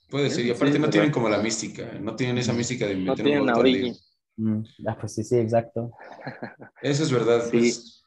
Puede 0.08 0.30
ser, 0.30 0.46
y 0.46 0.50
aparte 0.50 0.78
no 0.78 0.88
tienen 0.88 1.10
como 1.10 1.28
la 1.28 1.38
mística, 1.38 1.92
no 2.00 2.16
tienen 2.16 2.38
esa 2.38 2.52
mística 2.52 2.86
de 2.86 2.96
meter 2.96 3.26
no 3.26 3.42
un 3.42 3.52
gol 3.52 3.96
mm, 4.36 4.62
ah, 4.86 4.96
pues 4.98 5.14
sí, 5.14 5.24
sí, 5.24 5.36
exacto. 5.36 5.90
Eso 6.82 7.02
es 7.02 7.12
verdad. 7.12 7.44
Pues, 7.50 8.02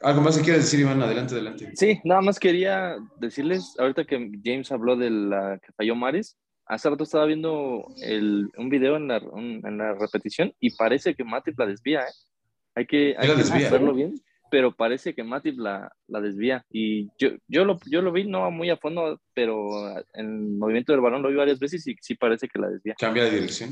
¿Algo 0.00 0.22
más 0.22 0.36
que 0.36 0.44
quieras 0.44 0.62
decir, 0.62 0.80
Iván? 0.80 1.02
Adelante, 1.02 1.34
adelante. 1.34 1.72
Sí, 1.74 2.00
nada 2.04 2.22
más 2.22 2.38
quería 2.38 2.96
decirles, 3.18 3.74
ahorita 3.78 4.04
que 4.04 4.30
James 4.42 4.72
habló 4.72 4.96
de 4.96 5.10
la 5.10 5.58
que 5.58 5.72
falló 5.72 5.94
Mares, 5.94 6.38
hace 6.66 6.88
rato 6.88 7.04
estaba 7.04 7.26
viendo 7.26 7.84
el, 8.00 8.48
un 8.56 8.68
video 8.70 8.96
en 8.96 9.08
la, 9.08 9.16
en 9.16 9.78
la 9.78 9.94
repetición 9.94 10.54
y 10.58 10.74
parece 10.74 11.14
que 11.14 11.24
Matip 11.24 11.58
la 11.58 11.66
desvía, 11.66 12.02
¿eh? 12.02 12.12
Hay 12.74 12.86
que, 12.86 13.14
hay 13.18 13.28
que 13.28 13.68
verlo 13.68 13.92
bien 13.92 14.14
pero 14.52 14.76
parece 14.76 15.14
que 15.14 15.24
Matip 15.24 15.58
la, 15.58 15.90
la 16.08 16.20
desvía. 16.20 16.62
Y 16.68 17.06
yo, 17.16 17.30
yo, 17.48 17.64
lo, 17.64 17.78
yo 17.86 18.02
lo 18.02 18.12
vi 18.12 18.28
no 18.28 18.50
muy 18.50 18.68
a 18.68 18.76
fondo, 18.76 19.18
pero 19.32 19.98
en 20.12 20.26
el 20.26 20.58
movimiento 20.58 20.92
del 20.92 21.00
balón 21.00 21.22
lo 21.22 21.30
vi 21.30 21.36
varias 21.36 21.58
veces 21.58 21.86
y 21.86 21.96
sí 22.02 22.16
parece 22.16 22.48
que 22.48 22.58
la 22.58 22.68
desvía. 22.68 22.94
¿Cambia 22.98 23.24
de 23.24 23.30
dirección? 23.30 23.70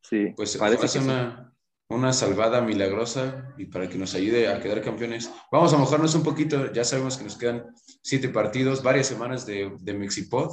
Sí. 0.00 0.32
Pues 0.36 0.56
parece 0.56 1.00
una, 1.00 1.52
una 1.88 2.12
salvada 2.12 2.60
milagrosa 2.60 3.52
y 3.58 3.64
para 3.64 3.88
que 3.88 3.98
nos 3.98 4.14
ayude 4.14 4.46
a 4.46 4.60
quedar 4.60 4.82
campeones. 4.82 5.32
Vamos 5.50 5.74
a 5.74 5.78
mojarnos 5.78 6.14
un 6.14 6.22
poquito, 6.22 6.72
ya 6.72 6.84
sabemos 6.84 7.18
que 7.18 7.24
nos 7.24 7.36
quedan 7.36 7.64
siete 8.00 8.28
partidos, 8.28 8.84
varias 8.84 9.08
semanas 9.08 9.44
de, 9.44 9.72
de 9.80 9.94
Mexipod. 9.94 10.48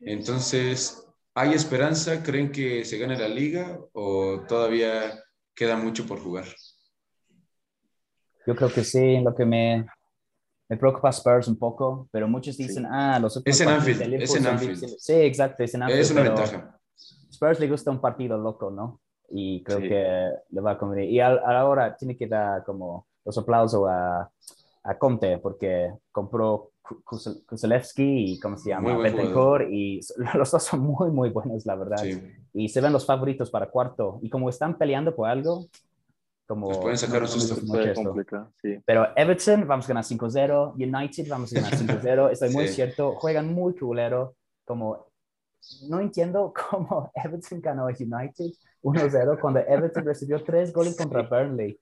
Entonces, 0.00 1.06
¿hay 1.34 1.52
esperanza? 1.52 2.22
¿Creen 2.22 2.50
que 2.50 2.86
se 2.86 2.96
gane 2.96 3.18
la 3.18 3.28
liga 3.28 3.78
o 3.92 4.46
todavía 4.48 5.22
queda 5.54 5.76
mucho 5.76 6.06
por 6.06 6.20
jugar? 6.20 6.46
Yo 8.46 8.54
creo 8.54 8.68
que 8.68 8.84
sí, 8.84 9.20
lo 9.20 9.34
que 9.34 9.44
me, 9.44 9.86
me 10.68 10.76
preocupa 10.76 11.10
Spurs 11.10 11.48
un 11.48 11.56
poco, 11.56 12.08
pero 12.10 12.28
muchos 12.28 12.56
dicen, 12.56 12.86
ah, 12.86 13.18
los 13.18 13.36
otros. 13.36 13.54
Es 13.54 13.60
en 13.60 13.68
Anfield, 13.68 14.22
es 14.22 14.34
en 14.34 14.46
Anfield. 14.46 14.96
Sí, 14.98 15.12
exacto, 15.14 15.62
es 15.62 15.74
en 15.74 15.82
Anfield. 15.82 16.00
Es 16.00 16.10
una 16.10 16.22
ventaja. 16.22 16.78
Spurs 17.30 17.60
le 17.60 17.68
gusta 17.68 17.90
un 17.90 18.00
partido 18.00 18.38
loco, 18.38 18.70
¿no? 18.70 19.00
Y 19.28 19.62
creo 19.62 19.80
que 19.80 20.30
le 20.50 20.60
va 20.60 20.72
a 20.72 20.78
convenir. 20.78 21.10
Y 21.10 21.20
a, 21.20 21.30
la 21.30 21.66
hora 21.66 21.96
tiene 21.96 22.16
que 22.16 22.26
dar 22.26 22.64
como 22.64 23.06
los 23.24 23.36
aplausos 23.36 23.88
a, 23.88 24.30
a 24.84 24.98
Conte, 24.98 25.38
porque 25.38 25.92
compró 26.12 26.70
Kuzelewski 27.04 28.32
y, 28.32 28.40
¿cómo 28.40 28.58
se 28.58 28.70
llama? 28.70 28.96
Betancourt, 28.98 29.68
y 29.70 30.00
los 30.34 30.50
dos 30.50 30.62
son 30.62 30.80
muy, 30.80 31.10
muy 31.10 31.30
buenos, 31.30 31.64
la 31.64 31.74
verdad. 31.74 32.04
Y 32.52 32.68
se 32.68 32.80
ven 32.80 32.92
los 32.92 33.06
favoritos 33.06 33.50
para 33.50 33.70
cuarto. 33.70 34.18
Y 34.22 34.28
como 34.28 34.48
están 34.48 34.76
peleando 34.76 35.14
por 35.14 35.28
algo, 35.28 35.66
como, 36.46 36.80
pueden 36.80 36.98
sacar 36.98 37.22
un 37.22 37.28
susto. 37.28 37.56
Sí. 38.62 38.78
Pero 38.84 39.08
Everton 39.16 39.66
vamos 39.66 39.86
a 39.86 39.88
ganar 39.88 40.04
5-0, 40.04 40.74
United 40.74 41.28
vamos 41.28 41.52
a 41.52 41.60
ganar 41.60 41.72
5-0, 41.74 42.30
estoy 42.32 42.50
muy 42.50 42.68
cierto, 42.68 43.14
juegan 43.14 43.52
muy 43.52 43.74
culero, 43.74 44.36
como 44.64 45.06
no 45.88 46.00
entiendo 46.00 46.52
cómo 46.70 47.10
Everton 47.14 47.60
ganó 47.60 47.86
a 47.86 47.92
United 47.92 48.52
1-0 48.82 49.40
cuando 49.40 49.60
Everton 49.60 50.04
recibió 50.04 50.42
tres 50.42 50.72
goles 50.72 50.96
contra 50.96 51.22
Burnley. 51.22 51.78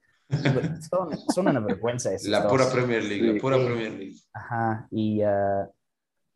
Son, 0.89 1.11
son 1.35 1.49
una 1.49 1.61
vergüenza. 1.61 2.11
La 2.25 2.49
pura 2.49 2.71
Premier 2.71 3.05
League, 3.05 3.35
la 3.35 3.41
pura 3.41 3.57
Premier 3.57 3.93
League. 3.93 4.17
Ajá, 4.33 4.87
y, 4.91 5.23
uh, 5.23 5.69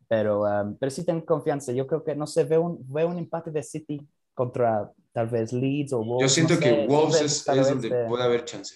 pero, 0.07 0.43
um, 0.43 0.77
pero 0.77 0.89
sí 0.91 1.03
tengo 1.03 1.25
confianza. 1.25 1.71
Yo 1.71 1.87
creo 1.87 2.03
que, 2.03 2.15
no 2.15 2.27
sé, 2.27 2.43
veo 2.43 2.61
un, 2.61 2.93
veo 2.93 3.07
un 3.07 3.17
empate 3.17 3.49
de 3.49 3.63
City 3.63 4.07
contra 4.33 4.91
tal 5.17 5.29
vez 5.29 5.51
Leeds 5.51 5.93
o 5.93 6.03
Wolves. 6.03 6.21
Yo 6.21 6.29
siento 6.29 6.59
que 6.59 6.85
Wolves 6.85 7.21
es, 7.21 7.45
donde 7.45 8.05
puede 8.07 8.23
haber 8.23 8.45
chance. 8.45 8.75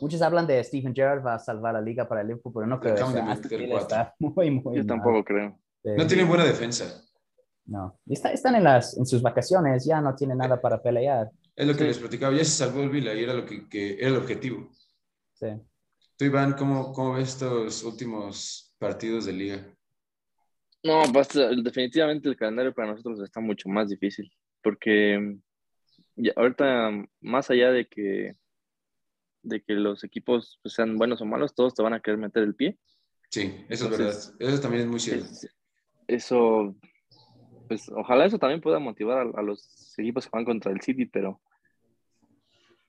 Muchos 0.00 0.22
hablan 0.22 0.46
de 0.46 0.62
Stephen 0.62 0.94
Gerrard 0.94 1.26
va 1.26 1.34
a 1.34 1.38
salvar 1.40 1.74
la 1.74 1.80
liga 1.80 2.06
para 2.08 2.20
el 2.20 2.28
Liverpool, 2.28 2.52
pero 2.54 2.66
no 2.68 2.78
creo 2.78 2.94
que 2.94 3.74
está 3.74 4.14
muy, 4.20 4.48
muy 4.52 4.76
Yo 4.76 4.86
tampoco 4.86 5.24
creo. 5.24 5.58
no 5.82 6.06
tienen 6.06 6.28
buena 6.28 6.44
defensa. 6.44 7.02
No, 7.64 7.98
Está, 8.06 8.30
están 8.30 8.54
en, 8.54 8.62
las, 8.62 8.96
en 8.96 9.04
sus 9.04 9.22
vacaciones, 9.22 9.84
ya 9.84 10.00
no 10.00 10.14
tienen 10.14 10.38
nada 10.38 10.60
para 10.60 10.80
pelear. 10.80 11.28
Es 11.56 11.66
lo 11.66 11.74
que 11.74 11.82
les 11.82 11.98
platicaba, 11.98 12.32
ya 12.32 12.44
se 12.44 12.52
salvó 12.52 12.82
el 12.82 12.90
Vila 12.90 13.12
y 13.12 13.24
era, 13.24 13.34
lo 13.34 13.44
que, 13.44 13.68
que, 13.68 13.94
era 13.94 14.10
el 14.10 14.16
objetivo. 14.18 14.70
Sí. 15.32 15.48
Tú, 16.16 16.26
Iván, 16.26 16.52
¿cómo, 16.52 16.92
¿cómo 16.92 17.14
ves 17.14 17.30
estos 17.30 17.82
últimos 17.82 18.72
partidos 18.78 19.26
de 19.26 19.32
liga? 19.32 19.66
No, 20.84 21.02
pues, 21.12 21.28
definitivamente 21.64 22.28
el 22.28 22.36
calendario 22.36 22.72
para 22.72 22.92
nosotros 22.92 23.20
está 23.20 23.40
mucho 23.40 23.68
más 23.68 23.88
difícil 23.88 24.30
porque 24.62 25.38
ahorita, 26.36 26.90
más 27.20 27.50
allá 27.50 27.70
de 27.70 27.86
que, 27.86 28.36
de 29.42 29.62
que 29.62 29.74
los 29.74 30.04
equipos 30.04 30.58
pues, 30.62 30.74
sean 30.74 30.96
buenos 30.96 31.20
o 31.20 31.26
malos, 31.26 31.54
todos 31.54 31.74
te 31.74 31.82
van 31.82 31.94
a 31.94 32.00
querer 32.00 32.18
meter 32.18 32.42
el 32.42 32.54
pie. 32.54 32.78
Sí, 33.30 33.64
eso 33.68 33.84
es 33.84 33.90
verdad. 33.90 34.34
Eso 34.38 34.60
también 34.60 34.84
es 34.84 34.88
muy 34.88 35.00
cierto. 35.00 35.26
eso 36.08 36.76
pues 37.70 37.88
ojalá 37.94 38.24
eso 38.24 38.36
también 38.36 38.60
pueda 38.60 38.80
motivar 38.80 39.30
a, 39.32 39.42
los 39.42 39.96
equipos 39.96 40.24
que 40.24 40.30
van 40.32 40.44
contra 40.44 40.72
el 40.72 40.80
City, 40.80 41.06
pero 41.06 41.40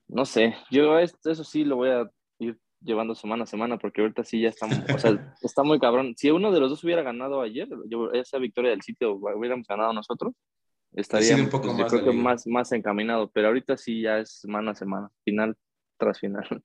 no 0.07 0.25
sé, 0.25 0.55
yo 0.71 0.97
eso 0.97 1.43
sí 1.43 1.63
lo 1.63 1.75
voy 1.75 1.89
a 1.89 2.09
ir 2.39 2.59
llevando 2.79 3.13
semana 3.13 3.43
a 3.43 3.45
semana 3.45 3.77
porque 3.77 4.01
ahorita 4.01 4.23
sí 4.23 4.41
ya 4.41 4.49
está, 4.49 4.65
o 4.91 4.97
sea, 4.97 5.35
está 5.43 5.61
muy 5.61 5.79
cabrón. 5.79 6.15
Si 6.17 6.31
uno 6.31 6.51
de 6.51 6.59
los 6.59 6.71
dos 6.71 6.83
hubiera 6.83 7.03
ganado 7.03 7.41
ayer, 7.41 7.69
esa 8.13 8.39
victoria 8.39 8.71
del 8.71 8.81
City 8.81 9.05
hubiéramos 9.05 9.67
ganado 9.67 9.93
nosotros, 9.93 10.33
estaría 10.93 11.35
un 11.35 11.49
poco 11.49 11.75
pues, 11.75 12.03
más, 12.03 12.13
más, 12.13 12.47
más 12.47 12.71
encaminado, 12.71 13.29
pero 13.31 13.47
ahorita 13.47 13.77
sí 13.77 14.01
ya 14.01 14.19
es 14.19 14.31
semana 14.41 14.71
a 14.71 14.75
semana, 14.75 15.11
final 15.23 15.57
tras 15.97 16.19
final. 16.19 16.45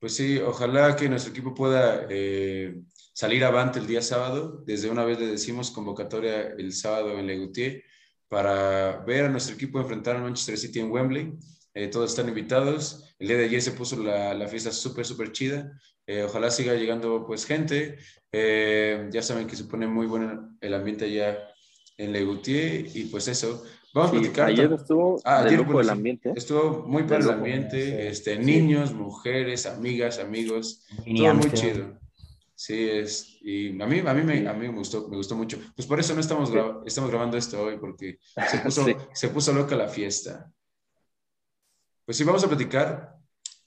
Pues 0.00 0.16
sí, 0.16 0.36
ojalá 0.38 0.96
que 0.96 1.08
nuestro 1.08 1.32
equipo 1.32 1.54
pueda 1.54 2.06
eh, 2.10 2.78
salir 3.14 3.42
avante 3.42 3.78
el 3.78 3.86
día 3.86 4.02
sábado. 4.02 4.62
Desde 4.66 4.90
una 4.90 5.02
vez 5.02 5.18
le 5.18 5.28
decimos 5.28 5.70
convocatoria 5.70 6.48
el 6.58 6.74
sábado 6.74 7.18
en 7.18 7.26
Legutier 7.26 7.82
para 8.28 9.02
ver 9.06 9.24
a 9.24 9.28
nuestro 9.30 9.54
equipo 9.54 9.80
enfrentar 9.80 10.16
a 10.16 10.20
Manchester 10.20 10.58
City 10.58 10.80
en 10.80 10.90
Wembley. 10.90 11.32
Eh, 11.72 11.88
todos 11.88 12.10
están 12.10 12.28
invitados. 12.28 13.14
El 13.18 13.28
día 13.28 13.38
de 13.38 13.44
ayer 13.46 13.62
se 13.62 13.70
puso 13.70 13.96
la, 13.96 14.34
la 14.34 14.46
fiesta 14.46 14.72
súper, 14.72 15.06
súper 15.06 15.32
chida. 15.32 15.72
Eh, 16.06 16.22
ojalá 16.24 16.50
siga 16.50 16.74
llegando 16.74 17.24
pues 17.26 17.46
gente. 17.46 17.96
ya 18.30 19.22
saben 19.22 19.46
que 19.46 19.56
se 19.56 19.64
pone 19.64 19.86
muy 19.86 20.06
bueno 20.06 20.54
el 20.60 20.74
ambiente 20.74 21.06
allá 21.06 21.53
en 21.96 22.12
Legutier 22.12 22.86
y 22.94 23.04
pues 23.04 23.28
eso. 23.28 23.64
Vamos 23.94 24.10
a 24.10 24.12
platicar. 24.14 24.48
Ayer 24.48 24.72
estuvo 24.72 25.20
ah, 25.24 25.42
ayer, 25.44 25.60
el 25.60 25.90
ambiente. 25.90 26.32
Estuvo 26.34 26.84
muy 26.84 27.04
para 27.04 27.22
el 27.22 27.30
ambiente, 27.30 28.08
este, 28.08 28.38
niños, 28.38 28.92
mujeres, 28.92 29.66
amigas, 29.66 30.18
amigos, 30.18 30.84
todo 31.16 31.34
muy 31.34 31.52
chido. 31.52 32.00
Sí, 32.56 32.88
es, 32.88 33.38
y 33.40 33.80
a 33.80 33.86
mí, 33.86 34.00
a 34.00 34.14
mí, 34.14 34.22
me, 34.22 34.48
a 34.48 34.52
mí 34.52 34.68
me, 34.68 34.74
gustó, 34.76 35.08
me 35.08 35.16
gustó 35.16 35.36
mucho. 35.36 35.58
Pues 35.76 35.86
por 35.86 36.00
eso 36.00 36.14
no 36.14 36.20
estamos, 36.20 36.50
estamos 36.86 37.10
grabando 37.10 37.36
esto 37.36 37.62
hoy, 37.62 37.78
porque 37.78 38.18
se 38.50 38.58
puso, 38.58 38.86
se 39.12 39.28
puso 39.28 39.52
loca 39.52 39.76
la 39.76 39.88
fiesta. 39.88 40.52
Pues 42.04 42.16
sí, 42.16 42.24
vamos 42.24 42.44
a 42.44 42.48
platicar 42.48 43.16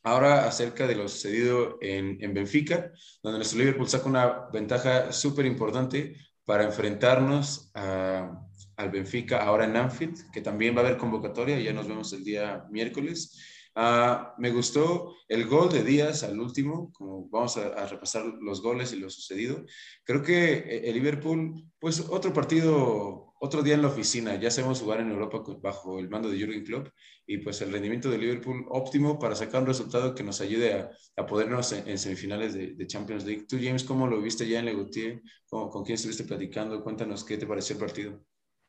ahora 0.03 0.47
acerca 0.47 0.87
de 0.87 0.95
lo 0.95 1.07
sucedido 1.07 1.77
en, 1.81 2.17
en 2.21 2.33
Benfica, 2.33 2.91
donde 3.23 3.39
nuestro 3.39 3.59
Liverpool 3.59 3.89
saca 3.89 4.07
una 4.07 4.49
ventaja 4.51 5.11
súper 5.11 5.45
importante 5.45 6.15
para 6.47 6.63
enfrentarnos 6.63 7.69
al 7.73 8.89
Benfica 8.89 9.43
ahora 9.43 9.65
en 9.65 9.75
Anfield, 9.75 10.31
que 10.31 10.39
también 10.39 10.73
va 10.73 10.79
a 10.79 10.85
haber 10.85 10.97
convocatoria, 10.97 11.59
ya 11.59 11.73
nos 11.73 11.89
vemos 11.89 12.13
el 12.13 12.23
día 12.23 12.63
miércoles. 12.69 13.56
Ah, 13.79 14.33
me 14.39 14.49
gustó 14.49 15.13
el 15.27 15.45
gol 15.45 15.71
de 15.71 15.83
Díaz 15.83 16.23
al 16.23 16.39
último, 16.39 16.91
como 16.93 17.29
vamos 17.29 17.57
a, 17.57 17.85
repasar 17.85 18.25
los 18.41 18.63
goles 18.63 18.91
y 18.91 18.95
lo 18.95 19.07
sucedido. 19.07 19.63
Creo 20.03 20.23
que 20.23 20.53
eh, 20.53 20.89
el 20.89 20.95
Liverpool, 20.95 21.63
pues 21.77 21.99
otro 22.09 22.33
partido, 22.33 23.35
otro 23.39 23.61
día 23.61 23.75
en 23.75 23.83
la 23.83 23.89
oficina, 23.89 24.35
ya 24.35 24.49
sabemos 24.49 24.81
jugar 24.81 25.01
en 25.01 25.11
Europa 25.11 25.43
bajo 25.61 25.99
el 25.99 26.09
mando 26.09 26.27
de 26.27 26.39
Jürgen 26.39 26.63
Klopp 26.63 26.87
y 27.27 27.37
pues 27.37 27.61
el 27.61 27.71
rendimiento 27.71 28.09
de 28.09 28.17
Liverpool 28.17 28.65
óptimo 28.69 29.19
para 29.19 29.35
sacar 29.35 29.61
un 29.61 29.67
resultado 29.67 30.15
que 30.15 30.23
nos 30.23 30.41
ayude 30.41 30.89
a, 31.15 31.25
podernos 31.27 31.71
en, 31.71 31.99
semifinales 31.99 32.55
de, 32.55 32.87
Champions 32.87 33.25
League. 33.25 33.45
Tú, 33.47 33.59
James, 33.61 33.83
¿cómo 33.83 34.07
lo 34.07 34.19
viste 34.19 34.47
ya 34.47 34.57
en 34.57 34.65
Legutier? 34.65 35.21
¿Con, 35.47 35.69
¿Con 35.69 35.83
quién 35.83 35.97
estuviste 35.97 36.23
platicando? 36.23 36.83
Cuéntanos 36.83 37.23
qué 37.23 37.37
te 37.37 37.45
pareció 37.45 37.75
el 37.75 37.79
partido. 37.81 38.23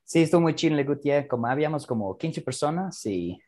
Sí, 0.05 0.21
estuvo 0.21 0.43
muy 0.43 0.55
chido 0.55 0.79
en 0.79 1.27
como 1.27 1.47
habíamos 1.47 1.87
como 1.87 2.19
15 2.19 2.43
personas 2.43 3.07
y 3.07 3.39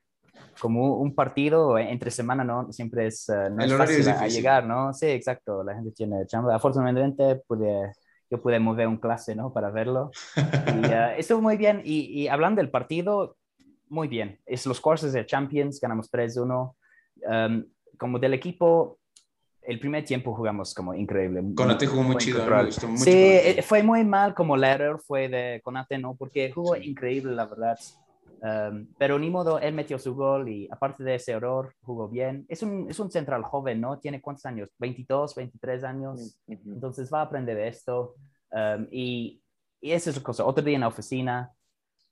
como 0.59 0.97
un 0.97 1.15
partido 1.15 1.79
entre 1.79 2.11
semana, 2.11 2.45
¿no? 2.45 2.73
Siempre 2.73 3.07
es, 3.07 3.29
uh, 3.29 3.53
no 3.55 3.65
es 3.65 3.73
fácil 3.75 4.09
a 4.09 4.29
llegar, 4.29 4.67
¿no? 4.67 4.93
Sí, 4.93 5.07
exacto, 5.07 5.63
la 5.63 5.75
gente 5.75 5.93
tiene 5.93 6.27
chamba. 6.27 6.55
Afortunadamente 6.55 7.37
pude, 7.47 7.93
yo 8.31 8.41
pude 8.41 8.59
mover 8.59 8.89
un 8.89 8.97
clase, 8.97 9.35
¿no? 9.35 9.53
Para 9.53 9.71
verlo. 9.71 10.11
Y 10.37 10.87
uh, 10.87 10.93
estuvo 11.19 11.41
muy 11.41 11.57
bien. 11.57 11.83
Y, 11.85 12.23
y, 12.23 12.29
hablando 12.29 12.61
del 12.61 12.71
partido, 12.71 13.37
muy 13.89 14.09
bien. 14.09 14.39
Es 14.47 14.67
los 14.67 14.81
cursos 14.81 15.13
de 15.13 15.27
Champions, 15.27 15.81
ganamos 15.81 16.11
3-1. 16.11 16.75
Um, 17.23 17.65
como 17.99 18.19
del 18.19 18.33
equipo, 18.33 18.99
el 19.63 19.79
primer 19.79 20.05
tiempo 20.05 20.35
jugamos 20.35 20.75
como 20.75 20.95
increíble. 20.95 21.43
Conate 21.55 21.87
jugó 21.87 22.03
muy 22.03 22.17
chido, 22.17 22.43
Sí, 22.97 23.11
eh, 23.13 23.63
fue 23.63 23.83
muy 23.83 24.05
mal 24.05 24.35
como 24.35 24.57
el 24.57 24.65
error 24.65 25.01
fue 25.07 25.29
de 25.29 25.61
Conate, 25.63 25.99
¿no? 25.99 26.15
Porque 26.15 26.51
jugó 26.51 26.77
increíble, 26.77 27.35
la 27.35 27.47
verdad. 27.47 27.79
Um, 28.43 28.87
pero 28.99 29.19
ni 29.19 29.29
modo, 29.29 29.59
él 29.59 29.75
metió 29.75 29.99
su 29.99 30.15
gol 30.15 30.49
y 30.49 30.67
aparte 30.71 31.05
de 31.05 31.17
ese 31.17 31.33
error, 31.33 31.75
jugó 31.83 32.09
bien. 32.09 32.47
Es 32.49 32.63
un, 32.63 32.89
es 32.89 32.99
un 32.99 33.11
central 33.11 33.43
joven, 33.43 33.81
¿no? 33.81 33.99
Tiene 33.99 34.21
cuántos 34.21 34.47
años? 34.47 34.71
22, 34.79 35.35
23 35.35 35.85
años. 35.85 36.39
Entonces 36.47 37.13
va 37.13 37.21
a 37.21 37.25
aprender 37.25 37.59
esto. 37.59 38.15
Um, 38.51 38.87
y, 38.91 39.43
y 39.81 39.93
esa 39.93 40.11
es 40.11 40.17
la 40.17 40.23
cosa. 40.23 40.45
Otro 40.45 40.65
día 40.65 40.75
en 40.75 40.81
la 40.81 40.89
oficina, 40.89 41.53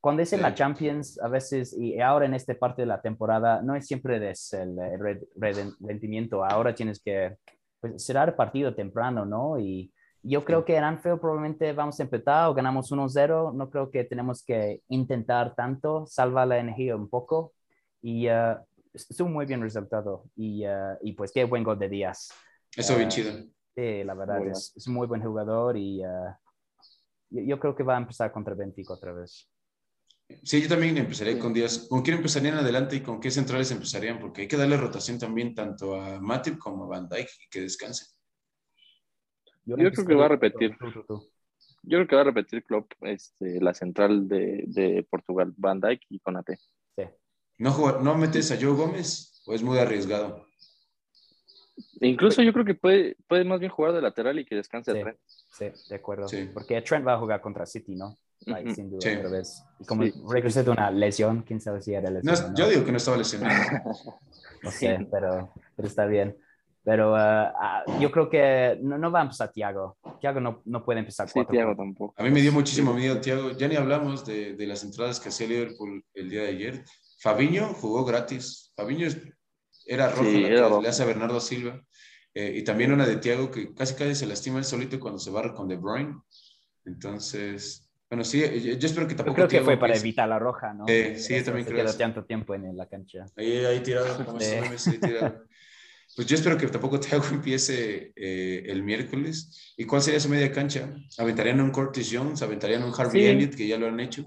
cuando 0.00 0.22
es 0.22 0.32
en 0.32 0.42
la 0.42 0.54
Champions, 0.54 1.20
a 1.20 1.28
veces, 1.28 1.76
y 1.76 2.00
ahora 2.00 2.26
en 2.26 2.34
esta 2.34 2.54
parte 2.54 2.82
de 2.82 2.86
la 2.86 3.00
temporada, 3.00 3.62
no 3.62 3.74
es 3.74 3.86
siempre 3.86 4.20
des 4.20 4.52
el, 4.52 4.76
rendimiento. 5.80 6.44
Ahora 6.44 6.74
tienes 6.74 7.00
que 7.00 7.36
pues, 7.80 8.04
cerrar 8.04 8.28
el 8.28 8.34
partido 8.34 8.74
temprano, 8.74 9.24
¿no? 9.24 9.58
Y 9.58 9.92
yo 10.22 10.44
creo 10.44 10.64
que 10.64 10.76
en 10.76 10.84
Anfield 10.84 11.20
probablemente 11.20 11.72
vamos 11.72 11.98
a 11.98 12.02
empezar 12.02 12.48
o 12.48 12.54
ganamos 12.54 12.90
1-0. 12.90 13.54
No 13.54 13.70
creo 13.70 13.90
que 13.90 14.04
tenemos 14.04 14.44
que 14.44 14.82
intentar 14.88 15.54
tanto, 15.54 16.06
salvar 16.06 16.48
la 16.48 16.58
energía 16.58 16.96
un 16.96 17.08
poco. 17.08 17.52
Y 18.02 18.28
uh, 18.28 18.56
es 18.92 19.20
un 19.20 19.32
muy 19.32 19.46
bien 19.46 19.60
resultado. 19.60 20.24
Y, 20.36 20.66
uh, 20.66 20.96
y, 21.02 21.12
pues 21.12 21.32
qué 21.32 21.44
buen 21.44 21.64
gol 21.64 21.78
de 21.78 21.88
Díaz. 21.88 22.30
Eso 22.76 22.96
bien 22.96 23.08
uh, 23.08 23.10
chido. 23.10 23.32
Sí, 23.74 24.04
la 24.04 24.14
verdad, 24.14 24.44
es, 24.46 24.72
es, 24.76 24.86
un 24.88 24.94
muy 24.94 25.06
buen 25.06 25.22
jugador 25.22 25.76
y 25.76 25.98
yo, 25.98 27.42
yo, 27.42 27.60
creo 27.60 27.76
que 27.76 27.84
va 27.84 27.94
a 27.94 28.00
empezar 28.00 28.32
contra 28.32 28.54
Benfica 28.54 28.94
otra 28.94 29.12
vez. 29.12 29.48
Sí, 30.42 30.60
yo 30.60 30.68
también 30.68 30.96
empezaría 30.98 31.38
con 31.38 31.54
Díaz. 31.54 31.86
¿Con 31.88 32.02
quién 32.02 32.16
empezarían 32.16 32.58
adelante 32.58 32.96
y 32.96 33.02
con 33.02 33.20
qué 33.20 33.30
centrales 33.30 33.70
empezarían? 33.70 34.18
Porque 34.18 34.42
hay 34.42 34.48
que 34.48 34.56
darle 34.56 34.76
rotación 34.76 35.18
también 35.18 35.54
tanto 35.54 35.94
a 35.94 36.20
Matip 36.20 36.58
como 36.58 36.84
a 36.84 36.88
Van 36.88 37.08
Dijk 37.08 37.28
y 37.46 37.48
que 37.48 37.60
descanse. 37.62 38.17
Yo, 39.76 39.76
creo 39.76 40.06
que 40.06 40.14
va 40.14 40.24
a 40.24 40.28
repetir. 40.28 40.76
Yo 41.82 41.98
creo 41.98 42.06
que 42.06 42.16
va 42.16 42.22
a 42.22 42.24
repetir 42.24 42.64
Klopp 42.64 42.90
este, 43.02 43.60
la 43.60 43.74
central 43.74 44.26
de, 44.26 44.64
de 44.66 45.06
Portugal, 45.08 45.52
Van 45.56 45.80
Dijk 45.80 46.00
y 46.08 46.18
Conate. 46.20 46.58
Sí. 46.96 47.04
¿No, 47.58 48.00
¿No 48.00 48.16
metes 48.16 48.50
a 48.50 48.56
Joe 48.56 48.72
Gómez 48.72 49.42
o 49.46 49.54
es 49.54 49.62
muy 49.62 49.78
arriesgado? 49.78 50.46
Incluso 52.00 52.42
yo 52.42 52.52
creo 52.52 52.64
que 52.64 52.74
puede, 52.74 53.16
puede 53.26 53.44
más 53.44 53.60
bien 53.60 53.70
jugar 53.70 53.92
de 53.92 54.02
lateral 54.02 54.38
y 54.38 54.44
que 54.44 54.54
descanse 54.54 54.92
sí, 54.92 55.00
Trent. 55.00 55.18
Sí, 55.26 55.66
de 55.88 55.94
acuerdo. 55.94 56.26
Porque 56.54 56.80
Trent 56.82 57.06
va 57.06 57.14
a 57.14 57.18
jugar 57.18 57.40
contra 57.40 57.66
City, 57.66 57.94
¿no? 57.94 58.16
sin 58.74 58.90
duda, 58.90 59.18
otra 59.18 59.28
vez. 59.28 59.62
Como 59.86 60.04
regresé 60.30 60.62
de 60.62 60.70
una 60.70 60.90
lesión, 60.90 61.42
quién 61.42 61.60
sabe 61.60 61.82
si 61.82 61.92
era 61.92 62.10
lesión. 62.10 62.34
No, 62.34 62.54
Yo 62.54 62.68
digo 62.68 62.84
que 62.84 62.92
no 62.92 62.96
estaba 62.96 63.18
lesionado. 63.18 63.54
no 64.62 64.70
sé, 64.70 65.06
pero, 65.10 65.52
pero 65.76 65.88
está 65.88 66.06
bien. 66.06 66.36
Pero 66.88 67.12
uh, 67.12 68.00
yo 68.00 68.10
creo 68.10 68.30
que 68.30 68.78
no, 68.80 68.96
no, 68.96 69.10
va 69.10 69.18
a 69.18 69.22
empezar 69.24 69.52
Thiago. 69.52 69.98
Thiago 70.18 70.40
no, 70.40 70.62
no 70.64 70.82
puede 70.82 71.00
empezar 71.00 71.28
sí, 71.28 71.44
Thiago 71.44 71.76
tampoco. 71.76 72.14
A 72.16 72.22
mí 72.22 72.30
me 72.30 72.40
dio 72.40 72.50
muchísimo 72.50 72.94
miedo 72.94 73.20
Thiago. 73.20 73.50
Ya 73.50 73.68
ni 73.68 73.76
hablamos 73.76 74.24
de, 74.24 74.54
de 74.54 74.66
las 74.66 74.82
entradas 74.84 75.20
que 75.20 75.28
hacía 75.28 75.48
Liverpool 75.48 76.02
el 76.14 76.30
día 76.30 76.44
de 76.44 76.48
ayer. 76.48 76.84
Fabiño 77.20 77.74
jugó 77.74 78.06
gratis. 78.06 78.72
Fabiño 78.74 79.06
era 79.84 80.08
rojo, 80.08 80.24
sí, 80.24 80.40
la 80.40 80.70
que 80.70 80.80
le 80.80 80.88
hace 80.88 81.02
a 81.02 81.06
Bernardo 81.06 81.40
Silva. 81.40 81.78
Eh, 82.32 82.54
y 82.56 82.64
también 82.64 82.90
una 82.90 83.04
de 83.04 83.16
Thiago 83.16 83.50
que 83.50 83.74
casi 83.74 83.94
casi 83.94 84.14
se 84.14 84.26
lastima 84.26 84.56
el 84.56 84.64
solito 84.64 84.98
cuando 84.98 85.18
se 85.18 85.30
barra 85.30 85.52
con 85.52 85.68
De 85.68 85.76
Bruyne. 85.76 86.14
Entonces, 86.86 87.86
bueno, 88.08 88.24
sí, 88.24 88.40
yo, 88.62 88.86
espero 88.86 89.06
que 89.06 89.14
tampoco. 89.14 89.40
Yo 89.40 89.46
creo 89.46 89.60
que 89.60 89.64
fue 89.66 89.76
para 89.76 89.94
evitar 89.94 90.26
la 90.26 90.38
roja, 90.38 90.72
¿no? 90.72 90.86
sí, 90.86 91.36
yo 91.36 91.44
también 91.44 91.66
creo. 91.66 91.84
Quedó 91.84 91.94
tanto 91.98 92.24
tiempo 92.24 92.54
en 92.54 92.74
la 92.74 92.86
cancha. 92.86 93.26
Ahí, 93.36 93.58
ahí 93.66 93.80
tirado, 93.80 94.24
como 94.24 94.40
sí. 94.40 94.98
tirado. 94.98 95.44
Pues 96.18 96.26
yo 96.26 96.34
espero 96.34 96.58
que 96.58 96.66
tampoco 96.66 96.98
Thiago 96.98 97.26
empiece 97.30 98.12
eh, 98.16 98.64
el 98.66 98.82
miércoles. 98.82 99.72
¿Y 99.76 99.84
cuál 99.84 100.02
sería 100.02 100.18
su 100.18 100.28
media 100.28 100.50
cancha? 100.50 100.92
¿Aventarían 101.16 101.60
un 101.60 101.70
Curtis 101.70 102.10
Jones? 102.12 102.42
¿Aventarían 102.42 102.82
un 102.82 102.92
Harvey 102.92 103.24
Elliott, 103.24 103.54
que 103.54 103.68
ya 103.68 103.78
lo 103.78 103.86
han 103.86 104.00
hecho? 104.00 104.24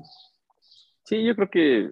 Sí, 1.04 1.22
yo 1.22 1.36
creo 1.36 1.50
que 1.50 1.90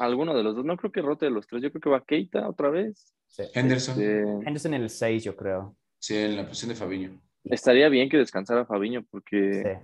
alguno 0.00 0.36
de 0.36 0.42
los 0.42 0.56
dos. 0.56 0.64
No 0.64 0.76
creo 0.76 0.90
que 0.90 1.02
rote 1.02 1.26
de 1.26 1.30
los 1.30 1.46
tres. 1.46 1.62
Yo 1.62 1.70
creo 1.70 1.80
que 1.80 1.88
va 1.88 2.04
Keita 2.04 2.48
otra 2.48 2.68
vez. 2.68 3.14
Henderson. 3.54 3.92
Este, 3.92 4.22
Henderson 4.44 4.74
en 4.74 4.82
el 4.82 4.90
6, 4.90 5.22
yo 5.22 5.36
creo. 5.36 5.76
Sí, 6.00 6.16
en 6.16 6.34
la 6.34 6.48
posición 6.48 6.70
de 6.70 6.74
Fabiño. 6.74 7.22
Estaría 7.44 7.88
bien 7.90 8.08
que 8.08 8.16
descansara 8.16 8.66
Fabiño 8.66 9.06
porque 9.08 9.78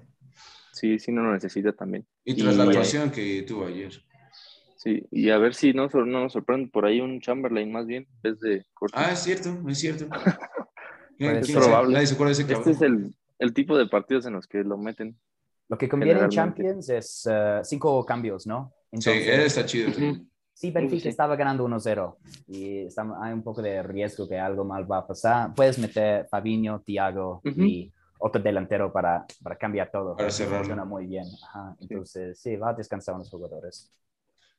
sí, 0.72 0.98
sí 0.98 1.12
no 1.12 1.22
lo 1.22 1.32
necesita 1.32 1.70
también. 1.70 2.04
Y 2.24 2.34
tras 2.34 2.56
la 2.56 2.64
actuación 2.64 3.12
que 3.12 3.42
tuvo 3.42 3.66
ayer. 3.66 3.92
Sí, 4.86 5.04
y 5.10 5.30
a 5.30 5.38
ver 5.38 5.52
si 5.52 5.72
no, 5.72 5.88
no 5.88 6.04
nos 6.04 6.32
sorprende 6.32 6.70
por 6.70 6.86
ahí 6.86 7.00
un 7.00 7.20
Chamberlain 7.20 7.72
más 7.72 7.86
bien, 7.86 8.06
en 8.08 8.22
vez 8.22 8.38
de 8.38 8.64
Ah, 8.92 9.10
es 9.10 9.18
cierto, 9.18 9.50
es 9.68 9.80
cierto. 9.80 10.06
es 11.18 11.50
probable. 11.50 12.00
este 12.00 12.70
es 12.70 12.82
el, 12.82 13.12
el, 13.40 13.52
tipo 13.52 13.76
de 13.76 13.88
partidos 13.88 14.26
en 14.26 14.34
los 14.34 14.46
que 14.46 14.62
lo 14.62 14.78
meten. 14.78 15.18
Lo 15.68 15.76
que 15.76 15.88
conviene 15.88 16.20
en 16.20 16.28
Champions 16.28 16.88
es 16.88 17.26
uh, 17.26 17.64
cinco 17.64 18.06
cambios, 18.06 18.46
¿no? 18.46 18.74
Entonces, 18.92 19.24
sí, 19.24 19.30
está 19.30 19.66
chido. 19.66 19.90
Sí, 20.52 20.70
Benfica 20.70 21.08
estaba 21.08 21.34
ganando 21.34 21.66
1-0 21.66 22.16
y 22.46 22.86
está, 22.86 23.04
hay 23.20 23.32
un 23.32 23.42
poco 23.42 23.62
de 23.62 23.82
riesgo 23.82 24.28
que 24.28 24.38
algo 24.38 24.64
mal 24.64 24.88
va 24.88 24.98
a 24.98 25.06
pasar. 25.08 25.52
Puedes 25.52 25.80
meter 25.80 26.28
Fabinho, 26.30 26.80
Thiago 26.82 27.40
y 27.42 27.92
otro 28.20 28.40
delantero 28.40 28.92
para, 28.92 29.26
para 29.42 29.56
cambiar 29.56 29.90
todo. 29.90 30.16
Para 30.16 30.30
cerrar. 30.30 30.58
Funciona 30.58 30.84
muy 30.84 31.06
bien. 31.06 31.24
Entonces, 31.80 32.38
sí. 32.38 32.54
va 32.54 32.70
a 32.70 32.74
descansar 32.74 33.16
a 33.16 33.18
los 33.18 33.28
jugadores. 33.28 33.90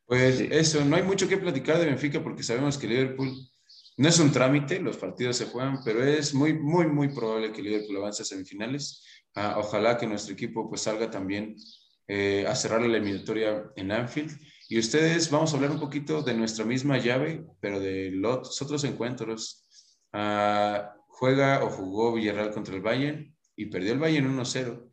Pues 0.08 0.40
eso, 0.40 0.86
no 0.86 0.96
hay 0.96 1.04
mucho 1.04 1.28
que 1.28 1.38
platicar 1.38 1.78
de 1.80 1.86
Benfica 1.86 2.24
porque 2.24 2.42
sabemos 2.42 2.78
que 2.78 2.88
Liverpool 2.88 3.30
no 3.98 4.08
es 4.08 4.18
un 4.20 4.32
trámite, 4.32 4.80
los 4.80 4.96
partidos 4.96 5.36
se 5.36 5.48
juegan, 5.48 5.80
pero 5.84 6.02
es 6.02 6.34
muy, 6.34 6.54
muy, 6.54 6.88
muy 6.88 7.10
probable 7.10 7.52
que 7.52 7.62
Liverpool 7.62 7.98
avance 7.98 8.22
a 8.22 8.26
semifinales. 8.26 9.04
Ah, 9.36 9.56
ojalá 9.58 9.98
que 9.98 10.08
nuestro 10.08 10.34
equipo 10.34 10.70
pues 10.70 10.82
salga 10.82 11.12
también 11.12 11.58
eh, 12.08 12.46
a 12.48 12.56
cerrar 12.56 12.80
la 12.82 12.88
eliminatoria 12.88 13.70
en 13.76 13.92
Anfield. 13.92 14.32
Y 14.70 14.80
ustedes, 14.80 15.30
vamos 15.30 15.52
a 15.52 15.58
hablar 15.58 15.72
un 15.72 15.80
poquito 15.80 16.22
de 16.22 16.36
nuestra 16.36 16.64
misma 16.64 16.98
llave, 17.00 17.46
pero 17.60 17.82
de 17.82 18.12
los 18.12 18.62
otros 18.62 18.86
encuentros. 18.86 19.66
Ah, 20.14 20.94
juega 21.08 21.66
o 21.66 21.70
jugó 21.70 22.14
Villarreal 22.14 22.52
contra 22.54 22.76
el 22.76 22.82
Bayern 22.82 23.36
y 23.58 23.66
perdió 23.66 23.92
el 23.92 24.00
Bayern 24.00 24.38
1-0. 24.38 24.90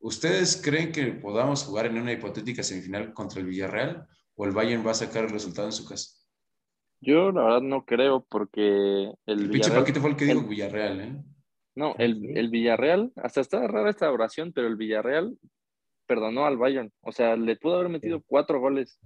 ¿Ustedes 0.00 0.60
creen 0.60 0.90
que 0.90 1.12
podamos 1.12 1.62
jugar 1.62 1.86
en 1.86 1.98
una 1.98 2.12
hipotética 2.12 2.64
semifinal 2.64 3.12
contra 3.12 3.40
el 3.40 3.46
Villarreal 3.46 4.08
o 4.38 4.46
el 4.46 4.52
Bayern 4.52 4.86
va 4.86 4.92
a 4.92 4.94
sacar 4.94 5.24
el 5.24 5.30
resultado 5.30 5.68
en 5.68 5.72
su 5.72 5.86
casa? 5.86 6.14
Yo 7.00 7.30
la 7.32 7.42
verdad 7.42 7.60
no 7.60 7.84
creo 7.84 8.24
porque 8.28 9.12
el, 9.26 9.40
el 9.40 9.50
pinche 9.50 9.70
Paquito 9.70 10.00
fue 10.00 10.10
el 10.10 10.16
que 10.16 10.24
dijo 10.24 10.46
Villarreal, 10.46 11.00
¿eh? 11.00 11.24
No, 11.74 11.94
el, 11.98 12.36
el, 12.36 12.48
Villarreal, 12.48 13.12
hasta 13.16 13.40
está 13.40 13.66
rara 13.68 13.90
esta 13.90 14.10
oración, 14.10 14.52
pero 14.52 14.66
el 14.66 14.76
Villarreal 14.76 15.38
perdonó 16.06 16.46
al 16.46 16.56
Bayern. 16.56 16.92
O 17.02 17.12
sea, 17.12 17.36
le 17.36 17.56
pudo 17.56 17.76
haber 17.76 17.88
metido 17.88 18.22
cuatro 18.26 18.58
goles. 18.58 18.98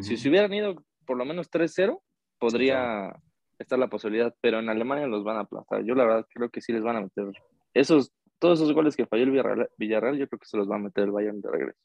Si 0.00 0.16
se 0.16 0.28
hubieran 0.28 0.52
ido 0.52 0.84
por 1.06 1.16
lo 1.16 1.24
menos 1.24 1.50
3-0, 1.50 2.02
podría 2.38 3.14
estar 3.58 3.78
la 3.78 3.88
posibilidad, 3.88 4.34
pero 4.40 4.58
en 4.58 4.68
Alemania 4.68 5.06
los 5.06 5.24
van 5.24 5.36
a 5.36 5.40
aplastar. 5.40 5.82
Yo 5.84 5.94
la 5.94 6.04
verdad 6.04 6.26
creo 6.34 6.50
que 6.50 6.60
sí 6.60 6.72
les 6.72 6.82
van 6.82 6.96
a 6.96 7.00
meter 7.02 7.30
esos, 7.72 8.12
todos 8.38 8.60
esos 8.60 8.74
goles 8.74 8.96
que 8.96 9.06
falló 9.06 9.24
el 9.24 9.30
Villarreal, 9.30 9.70
Villarreal 9.78 10.18
yo 10.18 10.28
creo 10.28 10.40
que 10.40 10.46
se 10.46 10.56
los 10.56 10.70
va 10.70 10.76
a 10.76 10.80
meter 10.80 11.04
el 11.04 11.10
Bayern 11.10 11.40
de 11.40 11.50
regreso. 11.50 11.80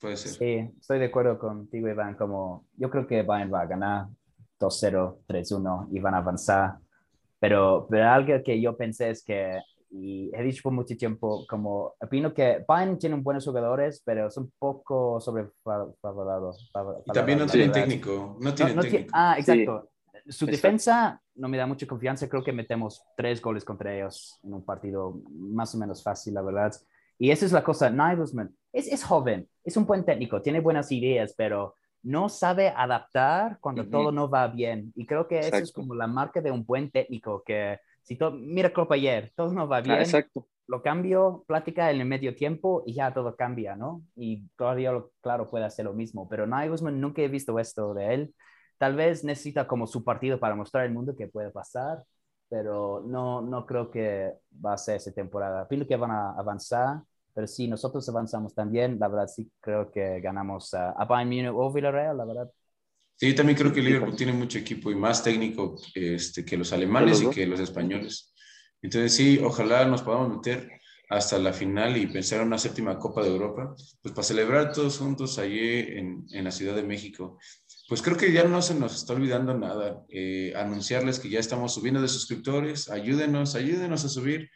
Puede 0.00 0.16
ser. 0.16 0.32
Sí, 0.32 0.74
estoy 0.80 0.98
de 0.98 1.06
acuerdo 1.06 1.38
contigo, 1.38 1.88
Iván. 1.88 2.14
Como 2.14 2.66
yo 2.76 2.88
creo 2.88 3.06
que 3.06 3.22
Bayern 3.22 3.52
va 3.52 3.60
a 3.60 3.66
ganar 3.66 4.06
2-0, 4.58 5.18
3-1 5.26 5.88
y 5.92 6.00
van 6.00 6.14
a 6.14 6.18
avanzar. 6.18 6.78
Pero, 7.38 7.86
pero 7.88 8.08
algo 8.08 8.42
que 8.42 8.60
yo 8.60 8.76
pensé 8.76 9.10
es 9.10 9.22
que, 9.22 9.60
y 9.90 10.30
he 10.34 10.42
dicho 10.42 10.62
por 10.62 10.72
mucho 10.72 10.96
tiempo, 10.96 11.44
como 11.46 11.94
opino 12.00 12.32
que 12.32 12.64
Bayern 12.66 12.98
tiene 12.98 13.16
buenos 13.16 13.44
jugadores, 13.44 14.02
pero 14.04 14.30
son 14.30 14.50
poco 14.58 15.20
sobrevalorados. 15.20 16.70
Y 17.06 17.12
también 17.12 17.38
no 17.38 17.46
tienen 17.46 17.72
técnico. 17.72 18.38
No 18.40 18.54
tienen 18.54 18.78
técnico. 18.78 19.10
ah, 19.12 19.36
exacto. 19.38 19.90
Su 20.28 20.46
defensa 20.46 21.20
no 21.34 21.48
me 21.48 21.56
da 21.56 21.66
mucha 21.66 21.86
confianza. 21.86 22.28
Creo 22.28 22.44
que 22.44 22.52
metemos 22.52 23.02
tres 23.16 23.40
goles 23.40 23.64
contra 23.64 23.94
ellos 23.94 24.38
en 24.44 24.54
un 24.54 24.64
partido 24.64 25.20
más 25.30 25.74
o 25.74 25.78
menos 25.78 26.02
fácil, 26.02 26.34
la 26.34 26.42
verdad. 26.42 26.72
Y 27.18 27.30
esa 27.30 27.46
es 27.46 27.52
la 27.52 27.64
cosa. 27.64 27.90
Nagelsmann 27.90 28.54
es, 28.72 28.86
es 28.88 29.04
joven, 29.04 29.48
es 29.64 29.76
un 29.76 29.86
buen 29.86 30.04
técnico, 30.04 30.42
tiene 30.42 30.60
buenas 30.60 30.90
ideas, 30.92 31.34
pero 31.36 31.74
no 32.02 32.28
sabe 32.28 32.68
adaptar 32.68 33.58
cuando 33.60 33.86
todo 33.88 34.10
no 34.12 34.28
va 34.28 34.48
bien. 34.48 34.92
Y 34.96 35.06
creo 35.06 35.28
que 35.28 35.38
eso 35.40 35.56
es 35.56 35.72
como 35.72 35.94
la 35.94 36.06
marca 36.06 36.40
de 36.40 36.50
un 36.50 36.64
buen 36.64 36.90
técnico, 36.90 37.42
que 37.44 37.78
si 38.02 38.16
todo, 38.16 38.32
mira 38.32 38.72
Copa 38.72 38.94
ayer, 38.94 39.32
todo 39.36 39.52
no 39.52 39.68
va 39.68 39.78
ah, 39.78 39.82
bien, 39.82 39.98
Exacto. 39.98 40.46
lo 40.66 40.82
cambio, 40.82 41.44
plática 41.46 41.90
en 41.90 42.00
el 42.00 42.06
medio 42.06 42.34
tiempo 42.34 42.82
y 42.86 42.94
ya 42.94 43.12
todo 43.12 43.36
cambia, 43.36 43.76
¿no? 43.76 44.02
Y 44.16 44.48
todavía, 44.56 44.92
claro, 45.20 45.48
puede 45.50 45.64
hacer 45.64 45.84
lo 45.84 45.92
mismo, 45.92 46.28
pero 46.28 46.46
Nagelsmann 46.46 47.00
nunca 47.00 47.22
he 47.22 47.28
visto 47.28 47.58
esto 47.58 47.92
de 47.92 48.14
él. 48.14 48.34
Tal 48.78 48.96
vez 48.96 49.22
necesita 49.24 49.66
como 49.66 49.86
su 49.86 50.02
partido 50.02 50.40
para 50.40 50.54
mostrar 50.54 50.84
al 50.84 50.92
mundo 50.92 51.14
que 51.14 51.26
puede 51.28 51.50
pasar, 51.50 52.02
pero 52.48 53.04
no, 53.06 53.42
no 53.42 53.66
creo 53.66 53.90
que 53.90 54.32
va 54.64 54.72
a 54.72 54.78
ser 54.78 54.96
esa 54.96 55.12
temporada. 55.12 55.68
Pienso 55.68 55.86
que 55.86 55.96
van 55.96 56.10
a 56.12 56.32
avanzar 56.32 57.02
pero 57.34 57.46
si 57.46 57.68
nosotros 57.68 58.08
avanzamos 58.08 58.54
también, 58.54 58.98
la 58.98 59.08
verdad 59.08 59.26
sí 59.26 59.50
creo 59.60 59.90
que 59.90 60.20
ganamos 60.20 60.74
a, 60.74 60.90
a 60.90 61.04
Bayern 61.04 61.28
Munich 61.28 61.52
o 61.54 61.72
Villarreal, 61.72 62.16
la 62.16 62.24
verdad. 62.24 62.50
Sí, 63.16 63.34
también 63.34 63.58
creo 63.58 63.72
que 63.72 63.82
Liverpool 63.82 64.16
tiene 64.16 64.32
mucho 64.32 64.58
equipo 64.58 64.90
y 64.90 64.94
más 64.94 65.22
técnico 65.22 65.76
este, 65.94 66.42
que 66.42 66.56
los 66.56 66.72
alemanes 66.72 67.20
y 67.20 67.28
que 67.28 67.46
los 67.46 67.60
españoles. 67.60 68.32
Entonces 68.80 69.14
sí, 69.14 69.38
ojalá 69.44 69.84
nos 69.84 70.02
podamos 70.02 70.36
meter 70.36 70.70
hasta 71.10 71.38
la 71.38 71.52
final 71.52 71.96
y 71.96 72.06
pensar 72.06 72.40
en 72.40 72.46
una 72.46 72.56
séptima 72.56 72.98
Copa 72.98 73.22
de 73.22 73.28
Europa, 73.28 73.74
pues 74.00 74.14
para 74.14 74.22
celebrar 74.22 74.72
todos 74.72 74.96
juntos 74.96 75.38
allí 75.38 75.80
en, 75.80 76.24
en 76.30 76.44
la 76.44 76.50
Ciudad 76.50 76.74
de 76.74 76.84
México. 76.84 77.38
Pues 77.90 78.02
creo 78.02 78.16
que 78.16 78.30
ya 78.30 78.44
no 78.44 78.62
se 78.62 78.76
nos 78.76 78.94
está 78.94 79.14
olvidando 79.14 79.52
nada. 79.52 80.06
Eh, 80.10 80.52
anunciarles 80.54 81.18
que 81.18 81.28
ya 81.28 81.40
estamos 81.40 81.74
subiendo 81.74 82.00
de 82.00 82.06
suscriptores. 82.06 82.88
Ayúdenos, 82.88 83.56
ayúdenos 83.56 84.04
a 84.04 84.08
subir, 84.08 84.48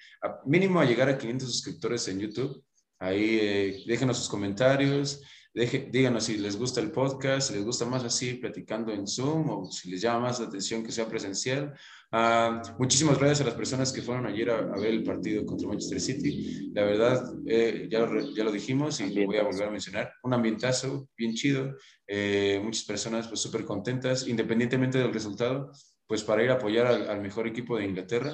mínimo 0.47 0.79
a 0.79 0.85
llegar 0.85 1.09
a 1.09 1.19
500 1.19 1.51
suscriptores 1.51 2.07
en 2.07 2.21
YouTube. 2.21 2.65
Ahí 3.01 3.39
eh, 3.43 3.83
déjenos 3.89 4.19
sus 4.19 4.29
comentarios, 4.29 5.21
díganos 5.55 6.25
si 6.25 6.37
les 6.37 6.59
gusta 6.59 6.81
el 6.81 6.91
podcast, 6.91 7.49
si 7.49 7.55
les 7.55 7.65
gusta 7.65 7.87
más 7.87 8.03
así 8.03 8.35
platicando 8.35 8.93
en 8.93 9.07
Zoom 9.07 9.49
o 9.51 9.71
si 9.71 9.89
les 9.89 10.01
llama 10.01 10.27
más 10.27 10.41
la 10.41 10.47
atención 10.47 10.83
que 10.83 10.91
sea 10.91 11.07
presencial. 11.07 11.73
Ah, 12.11 12.61
muchísimas 12.77 13.19
gracias 13.19 13.43
a 13.43 13.45
las 13.45 13.55
personas 13.55 13.93
que 13.93 14.03
fueron 14.03 14.27
ayer 14.27 14.51
a, 14.51 14.63
ver 14.77 14.91
el 14.91 15.05
partido 15.05 15.47
contra 15.47 15.69
Manchester 15.69 16.01
City. 16.01 16.73
La 16.75 16.83
verdad, 16.85 17.33
eh, 17.47 17.87
ya, 17.89 18.01
lo, 18.01 18.35
ya 18.35 18.43
lo 18.43 18.51
dijimos 18.51 19.01
y 19.01 19.15
lo 19.15 19.27
voy 19.27 19.37
a 19.37 19.45
volver 19.45 19.69
a 19.69 19.71
mencionar. 19.71 20.13
Un 20.25 20.35
ambientazo 20.35 21.09
bien 21.17 21.35
chido. 21.35 21.77
Eh, 22.09 22.61
muchas 22.63 22.85
personas 22.85 23.29
pues 23.29 23.41
súper 23.41 23.65
contentas, 23.65 24.27
independientemente 24.27 24.99
del 24.99 25.13
resultado, 25.13 25.71
pues 26.09 26.25
para 26.25 26.43
ir 26.43 26.51
a 26.51 26.55
apoyar 26.55 26.87
al, 26.87 27.21
mejor 27.21 27.47
equipo 27.47 27.77
de 27.79 27.85
Inglaterra. 27.85 28.33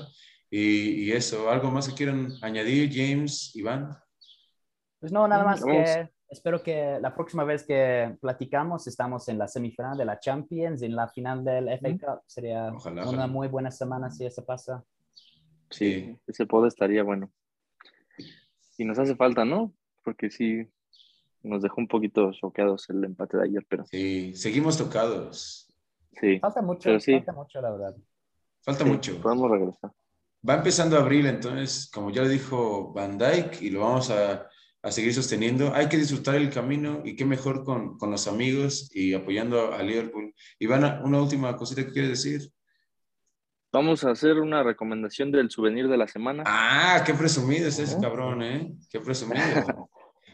Y, 0.49 1.05
y, 1.05 1.13
eso, 1.13 1.51
¿algo 1.51 1.71
más 1.71 1.87
que 1.87 1.95
quieran 1.95 2.33
añadir, 2.41 2.91
James, 2.91 3.55
Iván? 3.55 3.91
Pues 4.99 5.13
no, 5.13 5.29
nada 5.29 5.45
más 5.45 5.63
que 5.63 6.11
espero 6.31 6.63
que 6.63 6.99
la 7.01 7.15
próxima 7.15 7.45
vez 7.45 7.65
que 7.65 8.17
platicamos 8.21 8.87
estamos 8.87 9.29
en 9.29 9.39
la 9.39 9.49
semifinal 9.49 9.99
de 9.99 10.05
la 10.05 10.21
Champions, 10.21 10.81
en 10.83 10.95
la 10.95 11.09
final 11.09 11.45
del 11.45 11.69
FA 11.79 11.91
Cup. 11.91 12.23
Sería 12.27 12.73
una 13.07 13.27
muy 13.27 13.49
buena 13.49 13.71
semana 13.71 14.11
si 14.11 14.25
eso 14.25 14.45
pasa. 14.45 14.85
Sí, 15.69 16.17
ese 16.27 16.47
poder 16.47 16.69
estaría 16.69 17.03
bueno. 17.03 17.31
Y 18.79 18.85
nos 18.85 18.99
hace 18.99 19.15
falta, 19.17 19.45
¿no? 19.45 19.75
Porque 20.03 20.31
sí, 20.31 20.67
nos 21.43 21.63
dejó 21.63 21.81
un 21.81 21.89
poquito 21.89 22.33
choqueados 22.33 22.89
el 22.91 23.05
empate 23.05 23.37
de 23.37 23.45
ayer, 23.45 23.67
pero... 23.69 23.85
Sí, 23.87 24.35
seguimos 24.35 24.79
tocados. 24.79 25.69
Sí. 26.13 26.39
Falta 26.39 26.63
mucho, 26.63 26.91
falta 26.99 27.33
mucho, 27.33 27.61
la 27.61 27.71
verdad. 27.71 27.97
Falta 28.63 28.85
mucho. 28.85 29.21
Podemos 29.21 29.51
regresar. 29.51 29.93
Va 30.49 30.55
empezando 30.55 30.97
abril, 30.97 31.27
entonces, 31.27 31.91
como 31.93 32.11
ya 32.11 32.23
lo 32.23 32.29
dijo 32.29 32.93
Van 32.93 33.19
Dyke, 33.19 33.61
y 33.63 33.71
lo 33.71 33.81
vamos 33.81 34.11
a 34.11 34.49
a 34.83 34.91
seguir 34.91 35.13
sosteniendo. 35.15 35.75
Hay 35.75 35.89
que 35.89 35.97
disfrutar 35.97 36.37
el 36.37 36.51
camino 36.51 37.03
y 37.05 37.17
qué 37.17 37.25
mejor 37.25 37.65
con, 37.65 37.99
con 37.99 38.11
los 38.11 38.27
amigos 38.27 38.91
y 38.95 39.15
apoyando 39.15 39.73
a 39.73 39.83
Liverpool. 39.83 40.35
Ivana, 40.59 41.01
una 41.05 41.21
última 41.21 41.57
cosita 41.57 41.85
que 41.85 41.93
quieres 41.93 42.11
decir. 42.11 42.51
Vamos 43.73 44.05
a 44.05 44.11
hacer 44.11 44.39
una 44.39 44.63
recomendación 44.63 45.31
del 45.31 45.51
souvenir 45.51 45.87
de 45.89 45.97
la 45.97 46.09
semana. 46.09 46.43
Ah, 46.47 47.05
qué 47.07 47.15
presumido 47.15 47.69
es 47.69 47.79
ese 47.79 48.01
cabrón, 48.01 48.43
¿eh? 48.43 48.75
Qué 48.91 48.99
presumido. 49.01 49.39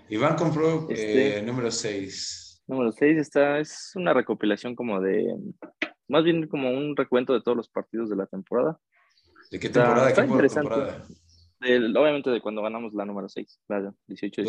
Iván 0.08 0.36
compró 0.36 0.88
este, 0.88 1.38
eh, 1.38 1.42
número 1.42 1.70
6. 1.70 2.64
Número 2.68 2.92
6 2.92 3.18
está, 3.18 3.58
es 3.58 3.92
una 3.94 4.14
recopilación 4.14 4.74
como 4.74 5.00
de, 5.00 5.36
más 6.08 6.24
bien 6.24 6.48
como 6.48 6.70
un 6.70 6.96
recuento 6.96 7.34
de 7.34 7.42
todos 7.42 7.56
los 7.56 7.68
partidos 7.68 8.08
de 8.08 8.16
la 8.16 8.26
temporada. 8.26 8.78
¿De 9.50 9.58
qué 9.60 9.68
temporada? 9.68 10.08
¿Qué 10.08 10.22
temporada? 10.48 11.04
Obviamente 11.60 12.30
de 12.30 12.40
cuando 12.40 12.62
ganamos 12.62 12.92
la 12.94 13.04
número 13.04 13.28
6, 13.28 13.60
claro, 13.66 13.94
18, 14.06 14.42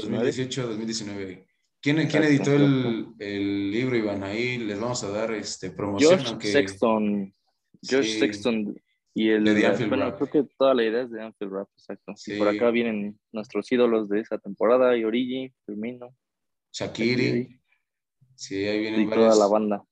2019. 0.67 1.47
¿Quién, 1.79 2.07
¿quién 2.07 2.23
editó 2.23 2.53
el, 2.53 3.07
el, 3.19 3.71
libro, 3.71 3.95
Iván? 3.95 4.23
Ahí 4.23 4.57
les 4.57 4.79
vamos 4.79 5.03
a 5.03 5.09
dar 5.09 5.31
este, 5.31 5.69
promoción. 5.71 6.19
Josh 6.19 6.41
Sexton. 6.41 7.33
Josh 7.87 8.19
Sexton. 8.19 8.75
Y 9.13 9.29
el, 9.29 9.43
de 9.43 9.87
bueno, 9.87 10.15
creo 10.15 10.29
que 10.29 10.43
toda 10.57 10.75
la 10.75 10.83
idea 10.83 11.01
es 11.01 11.09
de 11.09 11.23
Anfield 11.23 11.51
Rap, 11.51 11.67
exacto. 11.75 12.13
por 12.37 12.47
acá 12.49 12.69
vienen 12.69 13.19
nuestros 13.31 13.71
ídolos 13.71 14.09
de 14.09 14.19
esa 14.19 14.37
temporada, 14.37 14.95
Yorigi, 14.95 15.51
Firmino. 15.65 16.15
Shakiri. 16.71 17.59
Sí, 18.35 18.63
ahí 18.65 18.79
vienen 18.79 19.01
y 19.01 19.09
toda 19.09 19.35
la 19.35 19.47
banda. 19.47 19.83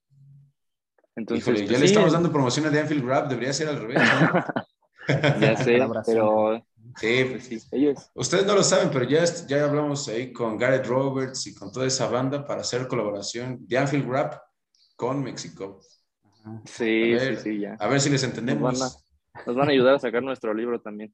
Entonces, 1.15 1.47
Híjole, 1.47 1.61
ya 1.61 1.67
pues 1.69 1.79
le 1.79 1.85
estamos 1.87 2.13
dando 2.13 2.31
promociones 2.31 2.71
de 2.71 2.81
Anfield 2.81 3.03
Rap, 3.03 3.27
debería 3.27 3.53
ser 3.53 3.69
al 3.69 3.79
revés. 3.79 3.97
ya 5.41 5.57
sé, 5.57 5.79
pero 6.05 6.63
Sí, 6.97 7.25
pues 7.29 7.45
sí. 7.45 7.59
Ellos. 7.71 8.11
Ustedes 8.13 8.45
no 8.45 8.55
lo 8.55 8.63
saben, 8.63 8.89
pero 8.91 9.05
ya, 9.05 9.23
ya 9.47 9.65
hablamos 9.65 10.07
ahí 10.07 10.31
con 10.31 10.57
Gareth 10.57 10.87
Roberts 10.87 11.47
y 11.47 11.53
con 11.53 11.71
toda 11.71 11.87
esa 11.87 12.07
banda 12.07 12.45
para 12.45 12.61
hacer 12.61 12.87
colaboración 12.87 13.65
de 13.67 13.77
Anfield 13.77 14.09
Rap 14.09 14.35
con 14.95 15.21
México. 15.21 15.81
Sí, 16.65 17.17
sí, 17.19 17.35
sí, 17.37 17.59
ya. 17.59 17.75
A 17.79 17.87
ver 17.87 17.99
si 17.99 18.09
les 18.09 18.23
entendemos. 18.23 18.79
Nos 19.45 19.55
van 19.55 19.67
a, 19.67 19.71
ayudar 19.71 19.95
a 19.95 19.99
sacar 19.99 20.23
nuestro 20.23 20.53
libro 20.53 20.79
también. 20.79 21.13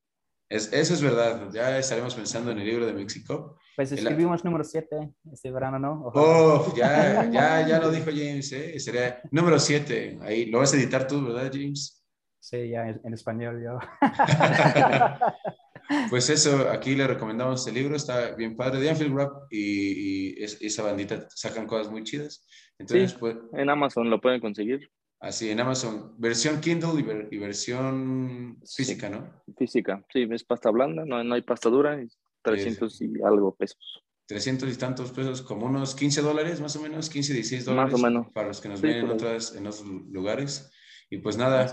Es, 0.49 0.71
eso 0.73 0.93
es 0.93 1.01
verdad, 1.01 1.49
ya 1.53 1.77
estaremos 1.77 2.13
pensando 2.13 2.51
en 2.51 2.59
el 2.59 2.65
libro 2.65 2.85
de 2.85 2.93
México. 2.93 3.57
Pues 3.75 3.91
escribimos 3.93 4.43
número 4.43 4.65
7 4.65 5.13
este 5.31 5.49
verano, 5.49 5.79
¿no? 5.79 6.11
Oh, 6.13 6.73
ya, 6.75 7.23
ya, 7.31 7.65
ya 7.65 7.79
lo 7.79 7.89
dijo 7.89 8.07
James, 8.07 8.51
¿eh? 8.51 8.77
Sería 8.79 9.21
número 9.31 9.57
7. 9.57 10.19
Ahí 10.21 10.47
lo 10.47 10.59
vas 10.59 10.73
a 10.73 10.77
editar 10.77 11.07
tú, 11.07 11.25
¿verdad, 11.25 11.49
James? 11.51 12.05
Sí, 12.39 12.69
ya 12.69 12.89
en 12.89 13.13
español 13.13 13.63
yo. 13.63 13.79
Pues 16.09 16.29
eso, 16.29 16.69
aquí 16.69 16.95
le 16.95 17.07
recomendamos 17.07 17.65
el 17.67 17.75
libro, 17.75 17.95
está 17.95 18.35
bien 18.35 18.55
padre, 18.55 18.79
de 18.79 18.89
Anfield 18.89 19.15
Rap 19.15 19.31
y, 19.51 20.41
esa 20.43 20.83
bandita 20.83 21.27
sacan 21.29 21.67
cosas 21.67 21.91
muy 21.91 22.03
chidas. 22.03 22.47
Entonces, 22.77 23.13
pues, 23.13 23.37
en 23.53 23.69
Amazon 23.69 24.09
lo 24.09 24.19
pueden 24.19 24.41
conseguir. 24.41 24.89
Así, 25.19 25.51
en 25.51 25.59
Amazon, 25.59 26.15
versión 26.17 26.59
Kindle 26.61 27.27
y, 27.29 27.37
versión 27.37 28.59
física, 28.65 29.09
¿no? 29.09 29.43
Física, 29.55 30.03
sí, 30.11 30.27
es 30.31 30.43
pasta 30.43 30.71
blanda, 30.71 31.05
no, 31.05 31.23
no 31.23 31.35
hay 31.35 31.43
pasta 31.43 31.69
dura, 31.69 32.03
300 32.41 33.01
y 33.01 33.11
algo 33.23 33.55
pesos. 33.55 34.03
300 34.25 34.73
y 34.73 34.77
tantos 34.77 35.11
pesos, 35.11 35.41
como 35.41 35.65
unos 35.65 35.93
15 35.93 36.21
dólares 36.21 36.61
más 36.61 36.75
o 36.75 36.81
menos, 36.81 37.09
15, 37.09 37.33
16 37.33 37.65
dólares. 37.65 37.91
Más 37.91 38.01
o 38.01 38.03
menos. 38.03 38.27
Para 38.33 38.47
los 38.47 38.61
que 38.61 38.69
nos 38.69 38.81
ven 38.81 38.97
en, 38.97 39.09
otras, 39.09 39.55
en 39.55 39.67
otros 39.67 39.85
lugares. 39.85 40.71
Y 41.13 41.17
pues 41.17 41.35
nada, 41.35 41.69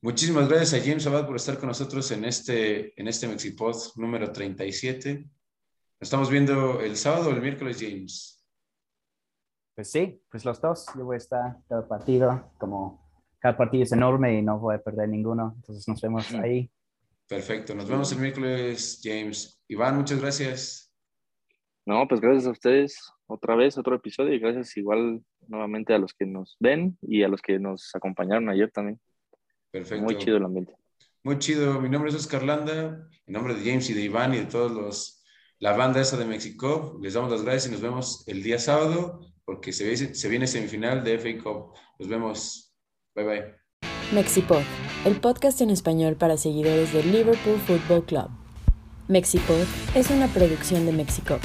muchísimas 0.00 0.48
gracias 0.48 0.80
a 0.80 0.84
James 0.86 1.04
Abad 1.04 1.26
por 1.26 1.34
estar 1.34 1.58
con 1.58 1.66
nosotros 1.66 2.12
en 2.12 2.24
este, 2.24 2.98
en 2.98 3.08
este 3.08 3.26
Mexipod 3.26 3.74
número 3.96 4.30
37. 4.30 5.14
Nos 5.18 5.30
estamos 6.00 6.30
viendo 6.30 6.80
el 6.80 6.96
sábado 6.96 7.28
o 7.28 7.32
el 7.32 7.42
miércoles, 7.42 7.78
James. 7.80 8.46
Pues 9.74 9.90
sí, 9.90 10.22
pues 10.30 10.44
los 10.44 10.60
dos. 10.60 10.86
Yo 10.96 11.04
voy 11.04 11.14
a 11.14 11.18
estar 11.18 11.56
cada 11.68 11.88
partido, 11.88 12.52
como 12.56 13.04
cada 13.40 13.56
partido 13.56 13.82
es 13.82 13.90
enorme 13.90 14.38
y 14.38 14.42
no 14.42 14.60
voy 14.60 14.76
a 14.76 14.78
perder 14.80 15.08
ninguno. 15.08 15.54
Entonces 15.56 15.88
nos 15.88 16.00
vemos 16.00 16.32
ahí. 16.34 16.70
Perfecto, 17.28 17.74
nos 17.74 17.88
vemos 17.88 18.12
el 18.12 18.20
miércoles, 18.20 19.00
James. 19.02 19.60
Iván, 19.66 19.96
muchas 19.96 20.20
gracias. 20.20 20.94
No, 21.84 22.06
pues 22.06 22.20
gracias 22.20 22.46
a 22.46 22.50
ustedes 22.52 23.12
otra 23.26 23.56
vez, 23.56 23.76
otro 23.76 23.96
episodio 23.96 24.34
y 24.34 24.38
gracias 24.38 24.76
igual 24.76 25.20
nuevamente 25.48 25.94
a 25.94 25.98
los 25.98 26.14
que 26.14 26.26
nos 26.26 26.56
ven 26.60 26.96
y 27.02 27.22
a 27.22 27.28
los 27.28 27.42
que 27.42 27.58
nos 27.58 27.94
acompañaron 27.94 28.48
ayer 28.48 28.70
también. 28.70 29.00
Perfecto. 29.70 30.04
Muy 30.04 30.16
chido 30.16 30.36
el 30.36 30.44
ambiente. 30.44 30.74
Muy 31.22 31.38
chido. 31.38 31.80
Mi 31.80 31.88
nombre 31.88 32.10
es 32.10 32.16
Oscar 32.16 32.42
Landa, 32.42 33.08
en 33.26 33.32
nombre 33.32 33.54
de 33.54 33.68
James 33.68 33.90
y 33.90 33.94
de 33.94 34.02
Iván 34.02 34.34
y 34.34 34.38
de 34.38 34.46
todos 34.46 34.70
los, 34.72 35.24
la 35.58 35.76
banda 35.76 36.00
esa 36.00 36.16
de 36.16 36.24
México. 36.24 36.98
Les 37.02 37.14
damos 37.14 37.30
las 37.30 37.42
gracias 37.42 37.66
y 37.66 37.72
nos 37.72 37.82
vemos 37.82 38.24
el 38.28 38.42
día 38.42 38.58
sábado 38.58 39.20
porque 39.44 39.72
se, 39.72 40.14
se 40.14 40.28
viene 40.28 40.46
semifinal 40.46 41.02
de 41.02 41.18
FA 41.18 41.42
Cup. 41.42 41.74
Nos 41.98 42.08
vemos. 42.08 42.74
Bye 43.14 43.24
bye. 43.24 43.54
Mexipod, 44.12 44.62
el 45.04 45.20
podcast 45.20 45.60
en 45.60 45.70
español 45.70 46.16
para 46.16 46.38
seguidores 46.38 46.92
del 46.94 47.12
Liverpool 47.12 47.58
Football 47.66 48.04
Club. 48.04 48.28
Mexipod 49.08 49.64
es 49.94 50.10
una 50.10 50.28
producción 50.28 50.86
de 50.86 50.92
Mexico. 50.92 51.38